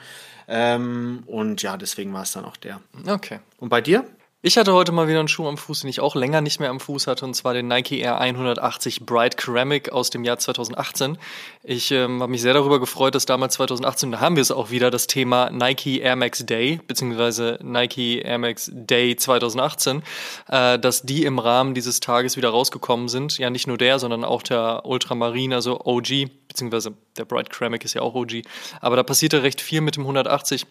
Ähm, 0.47 1.23
und 1.27 1.61
ja, 1.61 1.77
deswegen 1.77 2.13
war 2.13 2.23
es 2.23 2.31
dann 2.31 2.45
auch 2.45 2.57
der. 2.57 2.81
Okay. 3.07 3.39
Und 3.59 3.69
bei 3.69 3.81
dir? 3.81 4.05
Ich 4.45 4.57
hatte 4.57 4.73
heute 4.73 4.91
mal 4.91 5.07
wieder 5.07 5.19
einen 5.19 5.29
Schuh 5.29 5.47
am 5.47 5.55
Fuß, 5.55 5.79
den 5.79 5.89
ich 5.89 6.01
auch 6.01 6.15
länger 6.15 6.41
nicht 6.41 6.59
mehr 6.59 6.69
am 6.69 6.81
Fuß 6.81 7.07
hatte, 7.07 7.23
und 7.23 7.33
zwar 7.33 7.53
den 7.53 7.69
Nike 7.69 8.01
Air 8.01 8.19
180 8.19 9.05
Bright 9.05 9.39
Ceramic 9.39 9.93
aus 9.93 10.09
dem 10.09 10.25
Jahr 10.25 10.37
2018. 10.37 11.17
Ich 11.63 11.91
ähm, 11.91 12.21
habe 12.21 12.29
mich 12.29 12.41
sehr 12.41 12.53
darüber 12.53 12.81
gefreut, 12.81 13.15
dass 13.15 13.25
damals 13.25 13.53
2018, 13.53 14.11
da 14.11 14.19
haben 14.19 14.35
wir 14.35 14.41
es 14.41 14.51
auch 14.51 14.69
wieder, 14.69 14.91
das 14.91 15.07
Thema 15.07 15.49
Nike 15.49 16.01
Air 16.01 16.17
Max 16.17 16.45
Day, 16.45 16.81
beziehungsweise 16.85 17.57
Nike 17.63 18.19
Air 18.19 18.37
Max 18.37 18.69
Day 18.73 19.15
2018, 19.15 20.03
äh, 20.49 20.77
dass 20.77 21.03
die 21.03 21.23
im 21.23 21.39
Rahmen 21.39 21.73
dieses 21.73 22.01
Tages 22.01 22.35
wieder 22.35 22.49
rausgekommen 22.49 23.07
sind. 23.07 23.37
Ja, 23.37 23.49
nicht 23.49 23.67
nur 23.67 23.77
der, 23.77 23.97
sondern 23.97 24.25
auch 24.25 24.43
der 24.43 24.81
Ultramarine, 24.83 25.55
also 25.55 25.79
OG, 25.85 26.27
beziehungsweise 26.49 26.93
der 27.15 27.23
Bright 27.23 27.47
Ceramic 27.55 27.85
ist 27.85 27.93
ja 27.93 28.01
auch 28.01 28.13
OG. 28.13 28.41
Aber 28.81 28.97
da 28.97 29.03
passierte 29.03 29.41
recht 29.41 29.61
viel 29.61 29.79
mit 29.79 29.95
dem 29.95 30.03
180. 30.03 30.67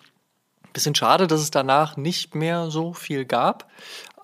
Bisschen 0.73 0.95
schade, 0.95 1.27
dass 1.27 1.41
es 1.41 1.51
danach 1.51 1.97
nicht 1.97 2.35
mehr 2.35 2.71
so 2.71 2.93
viel 2.93 3.25
gab. 3.25 3.71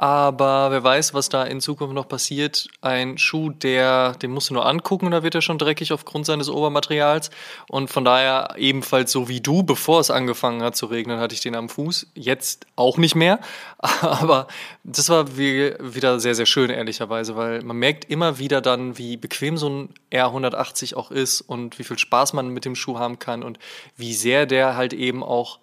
Aber 0.01 0.71
wer 0.71 0.85
weiß, 0.85 1.13
was 1.13 1.29
da 1.29 1.43
in 1.43 1.61
Zukunft 1.61 1.93
noch 1.93 2.07
passiert. 2.07 2.69
Ein 2.83 3.19
Schuh, 3.19 3.51
der, 3.51 4.13
den 4.13 4.31
musst 4.31 4.49
du 4.49 4.55
nur 4.55 4.65
angucken, 4.65 5.11
da 5.11 5.25
wird 5.25 5.35
er 5.35 5.43
schon 5.43 5.59
dreckig 5.59 5.93
aufgrund 5.93 6.25
seines 6.25 6.49
Obermaterials. 6.49 7.31
Und 7.69 7.91
von 7.91 8.05
daher 8.05 8.55
ebenfalls 8.57 9.11
so 9.11 9.29
wie 9.29 9.41
du, 9.41 9.65
bevor 9.65 9.99
es 9.99 10.13
angefangen 10.13 10.63
hat 10.63 10.77
zu 10.77 10.87
regnen, 10.87 11.19
hatte 11.19 11.35
ich 11.35 11.41
den 11.41 11.57
am 11.57 11.69
Fuß. 11.69 12.07
Jetzt 12.15 12.67
auch 12.77 12.97
nicht 12.97 13.17
mehr. 13.17 13.41
Aber 14.01 14.47
das 14.85 15.09
war 15.09 15.37
wie, 15.37 15.75
wieder 15.81 16.21
sehr, 16.21 16.37
sehr 16.37 16.47
schön, 16.47 16.71
ehrlicherweise, 16.71 17.35
weil 17.35 17.63
man 17.63 17.77
merkt 17.77 18.05
immer 18.05 18.39
wieder 18.39 18.61
dann, 18.61 18.99
wie 18.99 19.17
bequem 19.17 19.59
so 19.59 19.69
ein 19.69 19.89
R180 20.13 20.95
auch 20.95 21.11
ist 21.11 21.41
und 21.41 21.81
wie 21.81 21.85
viel 21.85 21.99
Spaß 21.99 22.35
man 22.35 22.51
mit 22.51 22.65
dem 22.65 22.77
Schuh 22.77 23.01
haben 23.01 23.19
kann 23.19 23.43
und 23.43 23.59
wie 23.97 24.15
sehr 24.15 24.47
der 24.47 24.77
halt 24.77 24.93
eben 24.93 25.25
auch 25.25 25.59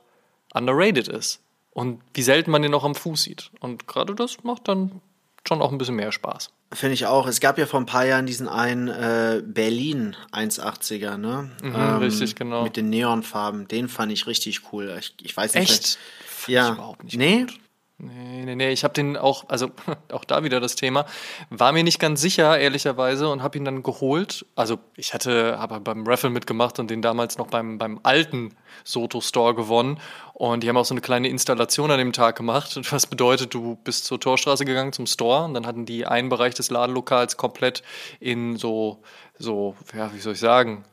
underrated 0.56 1.08
ist. 1.08 1.42
Und 1.72 2.02
wie 2.14 2.22
selten 2.22 2.52
man 2.52 2.62
den 2.62 2.72
noch 2.72 2.86
am 2.86 2.96
Fuß 2.96 3.24
sieht. 3.24 3.52
Und 3.60 3.88
gerade 3.88 4.16
das 4.16 4.44
macht 4.44 4.68
dann 4.68 5.02
schon 5.48 5.62
auch 5.62 5.72
ein 5.72 5.78
bisschen 5.78 5.96
mehr 5.96 6.12
Spaß. 6.12 6.52
Finde 6.74 6.94
ich 6.94 7.06
auch. 7.06 7.28
Es 7.28 7.40
gab 7.40 7.58
ja 7.58 7.66
vor 7.66 7.80
ein 7.80 7.86
paar 7.86 8.06
Jahren 8.06 8.26
diesen 8.26 8.48
einen 8.48 8.88
äh, 8.88 9.44
Berlin 9.46 10.16
180er, 10.32 11.18
ne? 11.18 11.52
Mhm, 11.62 11.76
ähm, 11.76 11.98
richtig, 11.98 12.36
genau. 12.36 12.64
Mit 12.64 12.78
den 12.78 12.90
Neonfarben. 12.90 13.68
Den 13.68 13.88
fand 13.88 14.12
ich 14.12 14.26
richtig 14.26 14.72
cool. 14.72 14.96
Ich, 15.00 15.14
ich 15.22 15.36
weiß 15.36 15.54
nicht. 15.56 15.70
Echt? 15.70 16.00
Ja. 16.48 16.74
überhaupt 16.74 17.04
nicht 17.04 17.18
nee? 17.18 17.42
Gut. 17.42 17.60
Nee, 17.98 18.44
nee, 18.44 18.56
nee, 18.56 18.72
ich 18.72 18.84
habe 18.84 18.94
den 18.94 19.16
auch, 19.16 19.46
also 19.48 19.72
auch 20.12 20.26
da 20.26 20.44
wieder 20.44 20.60
das 20.60 20.76
Thema, 20.76 21.06
war 21.50 21.72
mir 21.72 21.84
nicht 21.84 22.00
ganz 22.00 22.20
sicher, 22.20 22.60
ehrlicherweise, 22.60 23.30
und 23.30 23.42
habe 23.42 23.58
ihn 23.58 23.64
dann 23.64 23.84
geholt. 23.84 24.46
Also 24.56 24.80
ich 24.98 25.14
hatte, 25.14 25.58
habe 25.60 25.80
beim 25.80 26.06
Raffle 26.06 26.30
mitgemacht 26.30 26.78
und 26.80 26.92
den 26.92 27.02
damals 27.02 27.38
noch 27.38 27.48
beim, 27.48 27.78
beim 27.78 28.02
alten 28.04 28.54
Soto 28.84 29.22
Store 29.22 29.56
gewonnen. 29.56 30.02
Und 30.34 30.64
die 30.64 30.70
haben 30.70 30.76
auch 30.76 30.84
so 30.84 30.94
eine 30.94 31.00
kleine 31.00 31.30
Installation 31.30 31.90
an 31.90 31.98
dem 31.98 32.12
Tag 32.12 32.36
gemacht, 32.36 32.78
was 32.92 33.08
bedeutet, 33.08 33.54
du 33.54 33.78
bist 33.86 34.04
zur 34.04 34.20
Torstraße 34.20 34.66
gegangen 34.66 34.92
zum 34.92 35.06
Store 35.06 35.46
und 35.46 35.54
dann 35.54 35.66
hatten 35.66 35.86
die 35.86 36.06
einen 36.06 36.28
Bereich 36.28 36.54
des 36.54 36.70
Ladenlokals 36.70 37.38
komplett 37.38 37.82
in 38.20 38.58
so, 38.58 39.02
so, 39.40 39.76
ja, 39.96 40.14
wie 40.14 40.20
soll 40.20 40.34
ich 40.34 40.40
sagen, 40.40 40.84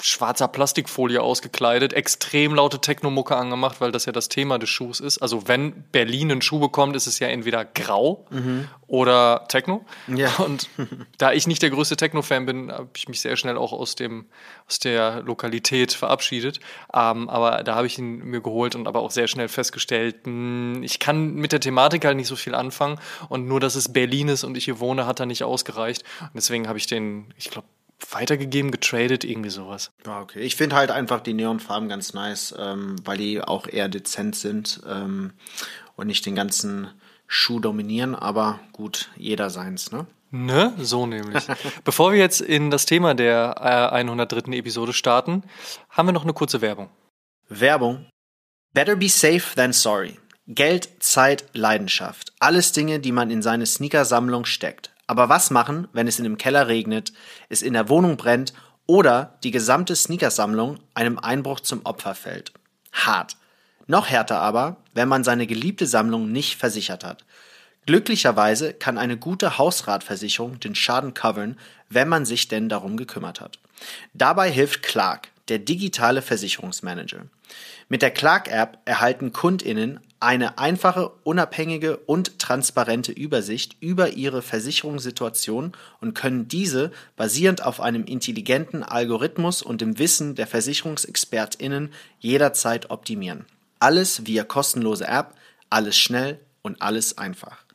schwarzer 0.00 0.48
Plastikfolie 0.48 1.22
ausgekleidet, 1.22 1.92
extrem 1.92 2.54
laute 2.54 2.80
Technomucke 2.80 3.36
angemacht, 3.36 3.80
weil 3.80 3.92
das 3.92 4.04
ja 4.04 4.12
das 4.12 4.28
Thema 4.28 4.58
des 4.58 4.68
Schuhs 4.68 4.98
ist. 4.98 5.18
Also 5.18 5.46
wenn 5.46 5.84
Berlin 5.92 6.32
einen 6.32 6.42
Schuh 6.42 6.58
bekommt, 6.58 6.96
ist 6.96 7.06
es 7.06 7.18
ja 7.20 7.28
entweder 7.28 7.64
grau 7.64 8.26
mhm. 8.30 8.68
oder 8.88 9.44
Techno. 9.48 9.84
Ja. 10.08 10.34
Und 10.38 10.68
da 11.18 11.32
ich 11.32 11.46
nicht 11.46 11.62
der 11.62 11.70
größte 11.70 11.96
Techno-Fan 11.96 12.46
bin, 12.46 12.72
habe 12.72 12.88
ich 12.96 13.08
mich 13.08 13.20
sehr 13.20 13.36
schnell 13.36 13.56
auch 13.56 13.72
aus, 13.72 13.94
dem, 13.94 14.26
aus 14.68 14.80
der 14.80 15.22
Lokalität 15.22 15.92
verabschiedet. 15.92 16.58
Ähm, 16.92 17.28
aber 17.28 17.62
da 17.62 17.76
habe 17.76 17.86
ich 17.86 17.98
ihn 17.98 18.18
mir 18.18 18.40
geholt 18.40 18.74
und 18.74 18.88
aber 18.88 19.00
auch 19.00 19.12
sehr 19.12 19.28
schnell 19.28 19.48
festgestellt, 19.48 20.26
mh, 20.26 20.32
hm, 20.76 20.82
ich 20.82 20.98
kann 20.98 21.34
mit 21.34 21.52
der 21.52 21.60
Thematik 21.60 22.04
halt 22.04 22.16
nicht 22.16 22.28
so 22.28 22.36
viel 22.36 22.54
anfangen 22.54 22.98
und 23.28 23.46
nur, 23.46 23.60
dass 23.60 23.76
es 23.76 23.92
Berlin 23.92 24.28
ist 24.28 24.44
und 24.44 24.56
ich 24.56 24.64
hier 24.64 24.80
wohne, 24.80 25.06
hat 25.06 25.20
da 25.20 25.26
nicht 25.26 25.44
ausgereicht. 25.44 26.02
Und 26.20 26.34
deswegen 26.34 26.66
habe 26.68 26.78
ich 26.78 26.86
den, 26.86 27.32
ich 27.36 27.50
glaube, 27.50 27.68
weitergegeben, 28.10 28.70
getradet, 28.70 29.24
irgendwie 29.24 29.50
sowas. 29.50 29.90
Ja, 30.04 30.20
okay. 30.20 30.40
Ich 30.40 30.56
finde 30.56 30.76
halt 30.76 30.90
einfach 30.90 31.20
die 31.20 31.34
Neonfarben 31.34 31.88
ganz 31.88 32.12
nice, 32.12 32.54
ähm, 32.58 32.96
weil 33.04 33.18
die 33.18 33.40
auch 33.40 33.66
eher 33.66 33.88
dezent 33.88 34.36
sind 34.36 34.80
ähm, 34.86 35.32
und 35.96 36.06
nicht 36.06 36.26
den 36.26 36.34
ganzen 36.34 36.88
Schuh 37.26 37.58
dominieren, 37.58 38.14
aber 38.14 38.60
gut, 38.72 39.10
jeder 39.16 39.50
seins, 39.50 39.90
ne? 39.92 40.06
Ne, 40.30 40.74
so 40.78 41.06
nämlich. 41.06 41.44
Bevor 41.84 42.12
wir 42.12 42.18
jetzt 42.18 42.40
in 42.40 42.70
das 42.70 42.84
Thema 42.84 43.14
der 43.14 43.54
äh, 43.58 43.96
103. 43.96 44.52
Episode 44.52 44.92
starten, 44.92 45.44
haben 45.88 46.08
wir 46.08 46.12
noch 46.12 46.24
eine 46.24 46.34
kurze 46.34 46.60
Werbung. 46.60 46.90
Werbung. 47.48 48.06
Better 48.74 48.96
be 48.96 49.08
safe 49.08 49.54
than 49.54 49.72
sorry. 49.72 50.18
Geld, 50.48 50.88
Zeit, 51.00 51.44
Leidenschaft. 51.54 52.32
Alles 52.38 52.72
Dinge, 52.72 53.00
die 53.00 53.12
man 53.12 53.30
in 53.30 53.42
seine 53.42 53.66
Sneakersammlung 53.66 54.44
steckt. 54.44 54.92
Aber 55.06 55.28
was 55.28 55.50
machen, 55.50 55.88
wenn 55.92 56.08
es 56.08 56.18
in 56.18 56.24
dem 56.24 56.38
Keller 56.38 56.68
regnet, 56.68 57.12
es 57.48 57.62
in 57.62 57.74
der 57.74 57.88
Wohnung 57.88 58.16
brennt 58.16 58.52
oder 58.86 59.38
die 59.42 59.50
gesamte 59.50 59.94
Sneakersammlung 59.94 60.78
einem 60.94 61.18
Einbruch 61.18 61.60
zum 61.60 61.84
Opfer 61.84 62.14
fällt? 62.14 62.52
Hart. 62.92 63.36
Noch 63.86 64.08
härter 64.08 64.40
aber, 64.40 64.78
wenn 64.94 65.08
man 65.08 65.22
seine 65.22 65.46
geliebte 65.46 65.86
Sammlung 65.86 66.32
nicht 66.32 66.56
versichert 66.56 67.04
hat. 67.04 67.24
Glücklicherweise 67.86 68.72
kann 68.72 68.98
eine 68.98 69.16
gute 69.16 69.58
Hausratversicherung 69.58 70.58
den 70.58 70.74
Schaden 70.74 71.14
covern, 71.14 71.56
wenn 71.88 72.08
man 72.08 72.26
sich 72.26 72.48
denn 72.48 72.68
darum 72.68 72.96
gekümmert 72.96 73.40
hat. 73.40 73.60
Dabei 74.12 74.50
hilft 74.50 74.82
Clark, 74.82 75.28
der 75.48 75.58
digitale 75.58 76.22
Versicherungsmanager. 76.22 77.26
Mit 77.88 78.02
der 78.02 78.10
Clark-App 78.10 78.78
erhalten 78.84 79.32
KundInnen 79.32 80.00
eine 80.18 80.58
einfache, 80.58 81.10
unabhängige 81.24 81.98
und 81.98 82.38
transparente 82.38 83.12
Übersicht 83.12 83.76
über 83.80 84.10
ihre 84.10 84.42
Versicherungssituation 84.42 85.72
und 86.00 86.14
können 86.14 86.48
diese 86.48 86.90
basierend 87.16 87.64
auf 87.64 87.80
einem 87.80 88.04
intelligenten 88.04 88.82
Algorithmus 88.82 89.62
und 89.62 89.80
dem 89.80 89.98
Wissen 89.98 90.34
der 90.34 90.46
Versicherungsexpertinnen 90.46 91.92
jederzeit 92.18 92.90
optimieren. 92.90 93.44
Alles 93.78 94.26
via 94.26 94.42
kostenlose 94.42 95.06
App, 95.06 95.34
alles 95.68 95.96
schnell 95.96 96.40
und 96.62 96.80
alles 96.80 97.18
einfach. 97.18 97.65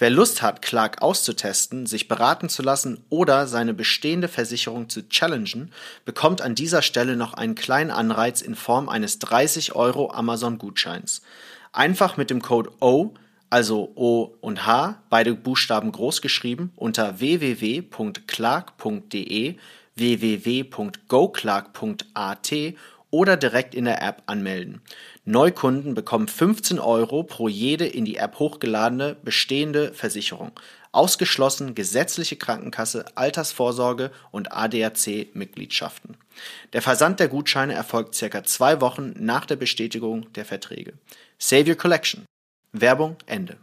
Wer 0.00 0.10
Lust 0.10 0.42
hat, 0.42 0.62
Clark 0.62 1.02
auszutesten, 1.02 1.86
sich 1.86 2.06
beraten 2.06 2.48
zu 2.48 2.62
lassen 2.62 3.02
oder 3.08 3.48
seine 3.48 3.74
bestehende 3.74 4.28
Versicherung 4.28 4.88
zu 4.88 5.08
challengen, 5.08 5.72
bekommt 6.04 6.40
an 6.40 6.54
dieser 6.54 6.82
Stelle 6.82 7.16
noch 7.16 7.34
einen 7.34 7.56
kleinen 7.56 7.90
Anreiz 7.90 8.40
in 8.40 8.54
Form 8.54 8.88
eines 8.88 9.18
30 9.18 9.74
Euro 9.74 10.12
Amazon-Gutscheins. 10.12 11.22
Einfach 11.72 12.16
mit 12.16 12.30
dem 12.30 12.40
Code 12.40 12.70
O, 12.80 13.14
also 13.50 13.90
O 13.96 14.36
und 14.40 14.66
H, 14.66 15.02
beide 15.10 15.34
Buchstaben 15.34 15.90
groß 15.90 16.22
geschrieben, 16.22 16.72
unter 16.76 17.18
www.clark.de, 17.18 19.56
www.goclark.at 19.96 22.52
oder 23.10 23.36
direkt 23.36 23.74
in 23.74 23.84
der 23.84 24.02
App 24.02 24.22
anmelden. 24.26 24.80
Neukunden 25.24 25.94
bekommen 25.94 26.28
15 26.28 26.78
Euro 26.78 27.22
pro 27.22 27.48
jede 27.48 27.86
in 27.86 28.04
die 28.04 28.16
App 28.16 28.38
hochgeladene 28.38 29.16
bestehende 29.22 29.92
Versicherung. 29.92 30.52
Ausgeschlossen 30.92 31.74
gesetzliche 31.74 32.36
Krankenkasse, 32.36 33.04
Altersvorsorge 33.14 34.10
und 34.30 34.52
ADAC-Mitgliedschaften. 34.52 36.16
Der 36.72 36.82
Versand 36.82 37.20
der 37.20 37.28
Gutscheine 37.28 37.74
erfolgt 37.74 38.14
circa 38.14 38.42
zwei 38.44 38.80
Wochen 38.80 39.14
nach 39.18 39.44
der 39.44 39.56
Bestätigung 39.56 40.32
der 40.32 40.44
Verträge. 40.44 40.94
Save 41.38 41.70
your 41.70 41.76
collection. 41.76 42.24
Werbung 42.72 43.16
Ende. 43.26 43.58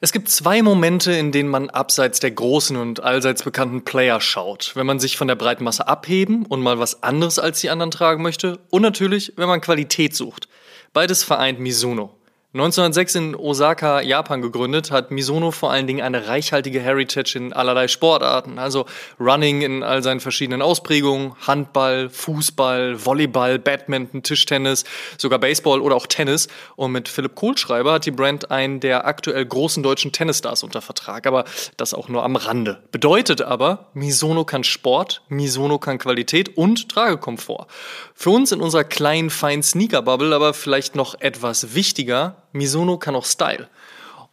Es 0.00 0.12
gibt 0.12 0.28
zwei 0.28 0.62
Momente, 0.62 1.10
in 1.10 1.32
denen 1.32 1.48
man 1.48 1.70
abseits 1.70 2.20
der 2.20 2.30
großen 2.30 2.76
und 2.76 3.02
allseits 3.02 3.42
bekannten 3.42 3.82
Player 3.82 4.20
schaut. 4.20 4.70
Wenn 4.76 4.86
man 4.86 5.00
sich 5.00 5.16
von 5.16 5.26
der 5.26 5.34
breiten 5.34 5.64
Masse 5.64 5.88
abheben 5.88 6.46
und 6.46 6.62
mal 6.62 6.78
was 6.78 7.02
anderes 7.02 7.40
als 7.40 7.60
die 7.60 7.70
anderen 7.70 7.90
tragen 7.90 8.22
möchte. 8.22 8.60
Und 8.70 8.82
natürlich, 8.82 9.32
wenn 9.34 9.48
man 9.48 9.60
Qualität 9.60 10.14
sucht. 10.14 10.48
Beides 10.92 11.24
vereint 11.24 11.58
Mizuno. 11.58 12.17
1906 12.58 13.14
in 13.14 13.36
Osaka, 13.36 14.00
Japan 14.00 14.42
gegründet, 14.42 14.90
hat 14.90 15.12
Misono 15.12 15.52
vor 15.52 15.70
allen 15.70 15.86
Dingen 15.86 16.02
eine 16.02 16.26
reichhaltige 16.26 16.80
Heritage 16.80 17.38
in 17.38 17.52
allerlei 17.52 17.86
Sportarten, 17.86 18.58
also 18.58 18.84
Running 19.20 19.62
in 19.62 19.84
all 19.84 20.02
seinen 20.02 20.18
verschiedenen 20.18 20.60
Ausprägungen, 20.60 21.36
Handball, 21.46 22.10
Fußball, 22.10 23.04
Volleyball, 23.06 23.60
Badminton, 23.60 24.24
Tischtennis, 24.24 24.82
sogar 25.18 25.38
Baseball 25.38 25.80
oder 25.80 25.94
auch 25.94 26.08
Tennis. 26.08 26.48
Und 26.74 26.90
mit 26.90 27.08
Philipp 27.08 27.36
Kohlschreiber 27.36 27.92
hat 27.92 28.06
die 28.06 28.10
Brand 28.10 28.50
einen 28.50 28.80
der 28.80 29.06
aktuell 29.06 29.46
großen 29.46 29.84
deutschen 29.84 30.10
Tennisstars 30.10 30.64
unter 30.64 30.82
Vertrag, 30.82 31.28
aber 31.28 31.44
das 31.76 31.94
auch 31.94 32.08
nur 32.08 32.24
am 32.24 32.34
Rande. 32.34 32.82
Bedeutet 32.90 33.40
aber, 33.40 33.86
Misono 33.94 34.44
kann 34.44 34.64
Sport, 34.64 35.22
Misono 35.28 35.78
kann 35.78 35.98
Qualität 35.98 36.56
und 36.56 36.88
Tragekomfort. 36.88 37.68
Für 38.14 38.30
uns 38.30 38.50
in 38.50 38.60
unserer 38.60 38.82
kleinen, 38.82 39.30
feinen 39.30 39.62
Sneaker-Bubble 39.62 40.34
aber 40.34 40.54
vielleicht 40.54 40.96
noch 40.96 41.20
etwas 41.20 41.76
wichtiger, 41.76 42.34
Misono 42.52 42.98
kann 42.98 43.14
auch 43.14 43.24
Style. 43.24 43.68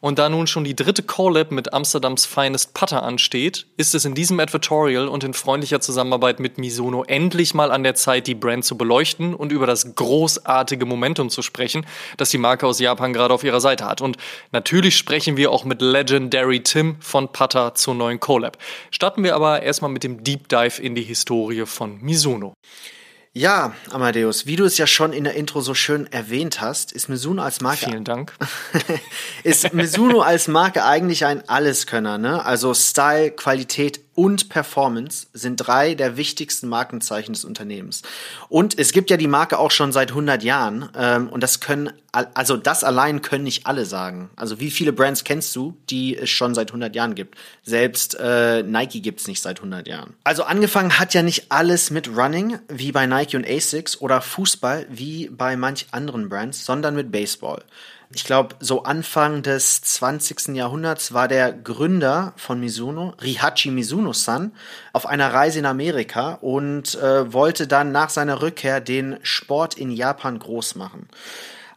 Und 0.06 0.20
da 0.20 0.30
nun 0.30 0.46
schon 0.46 0.64
die 0.64 0.76
dritte 0.76 1.02
Collab 1.02 1.50
mit 1.50 1.74
Amsterdams 1.74 2.28
Finest 2.28 2.76
Putter 2.76 3.02
ansteht, 3.02 3.66
ist 3.76 3.96
es 3.96 4.06
in 4.06 4.14
diesem 4.14 4.40
Advertorial 4.40 5.08
und 5.08 5.24
in 5.24 5.34
freundlicher 5.34 5.82
Zusammenarbeit 5.82 6.40
mit 6.40 6.60
Misono 6.60 7.04
endlich 7.06 7.56
mal 7.56 7.72
an 7.72 7.82
der 7.82 7.96
Zeit, 7.96 8.28
die 8.28 8.36
Brand 8.36 8.64
zu 8.64 8.78
beleuchten 8.78 9.34
und 9.34 9.52
über 9.52 9.66
das 9.66 9.96
großartige 9.96 10.86
Momentum 10.86 11.32
zu 11.32 11.42
sprechen, 11.42 11.88
das 12.18 12.30
die 12.30 12.38
Marke 12.38 12.68
aus 12.68 12.80
Japan 12.80 13.14
gerade 13.14 13.34
auf 13.34 13.44
ihrer 13.44 13.62
Seite 13.62 13.86
hat. 13.86 14.02
Und 14.02 14.18
natürlich 14.52 14.96
sprechen 14.96 15.38
wir 15.38 15.50
auch 15.50 15.66
mit 15.66 15.82
Legendary 15.82 16.62
Tim 16.62 16.98
von 17.00 17.32
Putter 17.32 17.74
zur 17.74 17.96
neuen 17.96 18.20
Collab. 18.20 18.60
Starten 18.92 19.24
wir 19.24 19.34
aber 19.34 19.64
erstmal 19.64 19.90
mit 19.90 20.04
dem 20.04 20.24
Deep 20.24 20.50
Dive 20.50 20.80
in 20.82 20.94
die 20.94 21.02
Historie 21.02 21.66
von 21.66 22.00
Misono. 22.02 22.54
Ja, 23.38 23.74
Amadeus, 23.92 24.46
wie 24.46 24.56
du 24.56 24.64
es 24.64 24.78
ja 24.78 24.88
schon 24.88 25.12
in 25.12 25.26
der 25.26 25.34
Intro 25.34 25.60
so 25.60 25.74
schön 25.74 26.08
erwähnt 26.10 26.62
hast, 26.62 26.94
ist 26.94 27.10
Mizuno 27.10 27.42
als 27.42 27.60
Marke. 27.60 27.88
Vielen 27.88 28.06
Dank. 28.06 28.34
ist 29.44 29.74
Mizuno 29.74 30.22
als 30.22 30.48
Marke 30.48 30.86
eigentlich 30.86 31.26
ein 31.26 31.48
Alleskönner, 31.50 32.18
ne? 32.18 32.46
Also 32.46 32.74
Style, 32.74 33.32
Qualität 33.32 34.05
und 34.16 34.50
Performance 34.50 35.28
sind 35.34 35.58
drei 35.58 35.94
der 35.94 36.18
wichtigsten 36.18 36.68
Markenzeichen 36.68 37.34
des 37.34 37.46
Unternehmens. 37.46 38.02
Und 38.50 38.80
es 38.80 38.94
gibt 38.94 39.10
ja 39.10 39.18
die 39.18 39.28
Marke 39.28 39.60
auch 39.60 39.72
schon 39.72 39.92
seit 39.92 40.10
100 40.10 40.42
Jahren. 40.44 40.90
Ähm, 40.98 41.30
und 41.30 41.44
das 41.44 41.60
können, 41.60 41.92
also 42.12 42.56
das 42.58 42.84
allein 42.84 43.22
können 43.22 43.44
nicht 43.44 43.68
alle 43.68 43.86
sagen. 43.86 44.30
Also 44.36 44.60
wie 44.60 44.72
viele 44.72 44.94
Brands 44.94 45.26
kennst 45.26 45.56
du, 45.56 45.76
die 45.90 46.18
es 46.18 46.30
schon 46.30 46.56
seit 46.56 46.70
100 46.70 46.96
Jahren 46.96 47.14
gibt? 47.14 47.38
Selbst 47.64 48.18
äh, 48.20 48.64
Nike 48.64 49.02
gibt's 49.02 49.28
nicht 49.28 49.42
seit 49.42 49.60
100 49.60 49.88
Jahren. 49.88 50.14
Also 50.24 50.44
angefangen 50.44 50.98
hat 50.98 51.14
ja 51.14 51.22
nicht 51.22 51.52
alles 51.52 51.92
mit 51.92 52.08
Running, 52.16 52.60
wie 52.70 52.92
bei 52.92 53.06
Nike 53.06 53.36
und 53.36 53.46
Asics, 53.46 54.00
oder 54.00 54.22
Fußball, 54.22 54.88
wie 54.90 55.30
bei 55.30 55.58
manch 55.58 55.88
anderen 55.92 56.30
Brands, 56.30 56.66
sondern 56.66 56.96
mit 56.96 57.12
Baseball 57.12 57.64
ich 58.14 58.24
glaube, 58.24 58.56
so 58.60 58.84
Anfang 58.84 59.42
des 59.42 59.82
20. 59.82 60.56
Jahrhunderts 60.56 61.14
war 61.14 61.28
der 61.28 61.52
Gründer 61.52 62.34
von 62.38 62.60
Mizuno, 62.60 63.14
Rihachi 63.22 63.72
Mizuno-san, 63.72 64.52
auf 64.94 65.06
einer 65.06 65.34
Reise 65.34 65.60
in 65.60 65.66
Amerika 65.66 66.34
und 66.36 66.96
äh, 66.96 67.34
wollte 67.34 67.68
dann 67.68 67.92
nach 67.92 68.10
seiner 68.10 68.42
Rückkehr 68.42 68.82
den 68.82 69.18
Sport 69.24 69.76
in 69.76 69.92
Japan 69.92 70.40
groß 70.40 70.76
machen. 70.76 71.08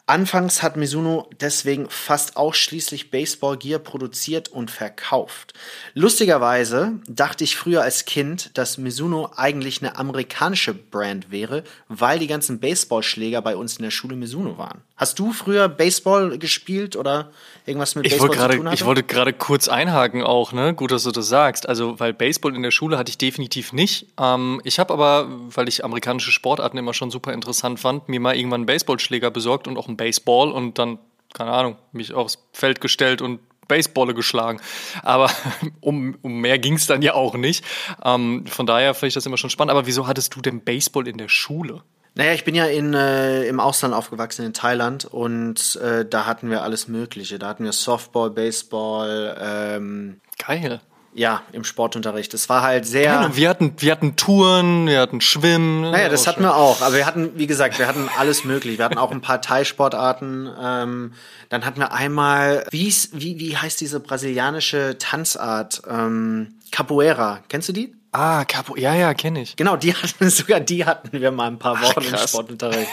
Anfangs 0.08 0.62
hat 0.62 0.78
Mizuno 0.78 1.28
deswegen 1.38 1.90
fast 1.90 2.38
ausschließlich 2.38 3.10
Baseball-Gear 3.10 3.78
produziert 3.78 4.48
und 4.48 4.70
verkauft. 4.70 5.52
Lustigerweise 5.92 6.92
dachte 7.06 7.44
ich 7.44 7.58
früher 7.58 7.82
als 7.82 8.06
Kind, 8.06 8.56
dass 8.56 8.78
Mizuno 8.78 9.30
eigentlich 9.36 9.82
eine 9.82 9.98
amerikanische 9.98 10.72
Brand 10.72 11.30
wäre, 11.30 11.62
weil 11.88 12.18
die 12.18 12.26
ganzen 12.26 12.58
Baseballschläger 12.58 13.42
bei 13.42 13.54
uns 13.54 13.76
in 13.76 13.82
der 13.82 13.90
Schule 13.90 14.16
Mizuno 14.16 14.56
waren. 14.56 14.80
Hast 14.96 15.18
du 15.18 15.32
früher 15.32 15.68
Baseball 15.68 16.38
gespielt 16.38 16.96
oder 16.96 17.30
irgendwas 17.66 17.94
mit 17.94 18.06
ich 18.06 18.12
Baseball 18.12 18.30
grade, 18.30 18.52
zu 18.54 18.58
tun 18.58 18.66
hatte? 18.66 18.74
Ich 18.74 18.84
wollte 18.84 19.02
gerade 19.04 19.32
kurz 19.32 19.68
einhaken 19.68 20.24
auch, 20.24 20.52
ne? 20.52 20.74
Gut, 20.74 20.90
dass 20.90 21.04
du 21.04 21.12
das 21.12 21.28
sagst. 21.28 21.68
Also, 21.68 22.00
weil 22.00 22.12
Baseball 22.12 22.56
in 22.56 22.62
der 22.62 22.70
Schule 22.72 22.98
hatte 22.98 23.10
ich 23.10 23.18
definitiv 23.18 23.72
nicht. 23.72 24.06
Ähm, 24.18 24.60
ich 24.64 24.80
habe 24.80 24.92
aber, 24.92 25.28
weil 25.54 25.68
ich 25.68 25.84
amerikanische 25.84 26.32
Sportarten 26.32 26.78
immer 26.78 26.94
schon 26.94 27.12
super 27.12 27.32
interessant 27.32 27.78
fand, 27.78 28.08
mir 28.08 28.18
mal 28.18 28.34
irgendwann 28.34 28.62
einen 28.62 28.66
Baseballschläger 28.66 29.30
besorgt 29.30 29.68
und 29.68 29.76
auch 29.76 29.86
einen 29.86 29.97
Baseball 29.98 30.50
und 30.50 30.78
dann, 30.78 30.98
keine 31.34 31.50
Ahnung, 31.50 31.76
mich 31.92 32.14
aufs 32.14 32.38
Feld 32.54 32.80
gestellt 32.80 33.20
und 33.20 33.40
Baseballe 33.68 34.14
geschlagen. 34.14 34.60
Aber 35.02 35.30
um, 35.80 36.16
um 36.22 36.40
mehr 36.40 36.58
ging 36.58 36.74
es 36.74 36.86
dann 36.86 37.02
ja 37.02 37.12
auch 37.12 37.34
nicht. 37.34 37.62
Ähm, 38.02 38.46
von 38.46 38.66
daher 38.66 38.94
finde 38.94 39.08
ich 39.08 39.14
das 39.14 39.26
immer 39.26 39.36
schon 39.36 39.50
spannend. 39.50 39.70
Aber 39.70 39.86
wieso 39.86 40.06
hattest 40.06 40.34
du 40.34 40.40
denn 40.40 40.64
Baseball 40.64 41.06
in 41.06 41.18
der 41.18 41.28
Schule? 41.28 41.82
Naja, 42.14 42.32
ich 42.32 42.44
bin 42.44 42.54
ja 42.54 42.64
in, 42.64 42.94
äh, 42.94 43.44
im 43.44 43.60
Ausland 43.60 43.94
aufgewachsen, 43.94 44.44
in 44.44 44.52
Thailand, 44.52 45.04
und 45.04 45.76
äh, 45.76 46.04
da 46.04 46.26
hatten 46.26 46.50
wir 46.50 46.62
alles 46.62 46.88
Mögliche. 46.88 47.38
Da 47.38 47.48
hatten 47.48 47.62
wir 47.62 47.72
Softball, 47.72 48.30
Baseball. 48.30 49.36
Ähm, 49.40 50.20
Geil. 50.44 50.80
Ja, 51.14 51.42
im 51.52 51.64
Sportunterricht. 51.64 52.32
Es 52.34 52.48
war 52.48 52.62
halt 52.62 52.86
sehr. 52.86 53.12
Geil, 53.12 53.30
wir 53.34 53.48
hatten, 53.48 53.74
wir 53.78 53.92
hatten 53.92 54.16
Touren, 54.16 54.86
wir 54.86 55.00
hatten 55.00 55.20
Schwimmen. 55.20 55.80
Naja, 55.80 56.08
das 56.08 56.26
hatten 56.26 56.42
wir 56.42 56.54
auch. 56.54 56.80
Aber 56.80 56.94
wir 56.94 57.06
hatten, 57.06 57.30
wie 57.36 57.46
gesagt, 57.46 57.78
wir 57.78 57.88
hatten 57.88 58.08
alles 58.18 58.44
möglich. 58.44 58.78
Wir 58.78 58.84
hatten 58.84 58.98
auch 58.98 59.10
ein 59.10 59.20
paar 59.20 59.40
Thai-Sportarten. 59.40 60.48
Ähm, 60.60 61.12
dann 61.48 61.64
hatten 61.64 61.80
wir 61.80 61.92
einmal, 61.92 62.66
wie, 62.70 62.92
wie, 63.12 63.40
wie 63.40 63.56
heißt 63.56 63.80
diese 63.80 64.00
brasilianische 64.00 64.96
Tanzart? 64.98 65.82
Ähm, 65.88 66.54
Capoeira. 66.70 67.40
Kennst 67.48 67.68
du 67.68 67.72
die? 67.72 67.97
Ah, 68.10 68.44
Capo, 68.46 68.74
ja, 68.76 68.94
ja, 68.94 69.12
kenne 69.12 69.42
ich. 69.42 69.56
Genau, 69.56 69.76
die 69.76 69.94
hatten 69.94 70.30
sogar 70.30 70.60
die 70.60 70.86
hatten 70.86 71.20
wir 71.20 71.30
mal 71.30 71.46
ein 71.46 71.58
paar 71.58 71.80
Wochen 71.80 72.00
Ach, 72.06 72.12
im 72.12 72.28
Sportunterricht. 72.28 72.90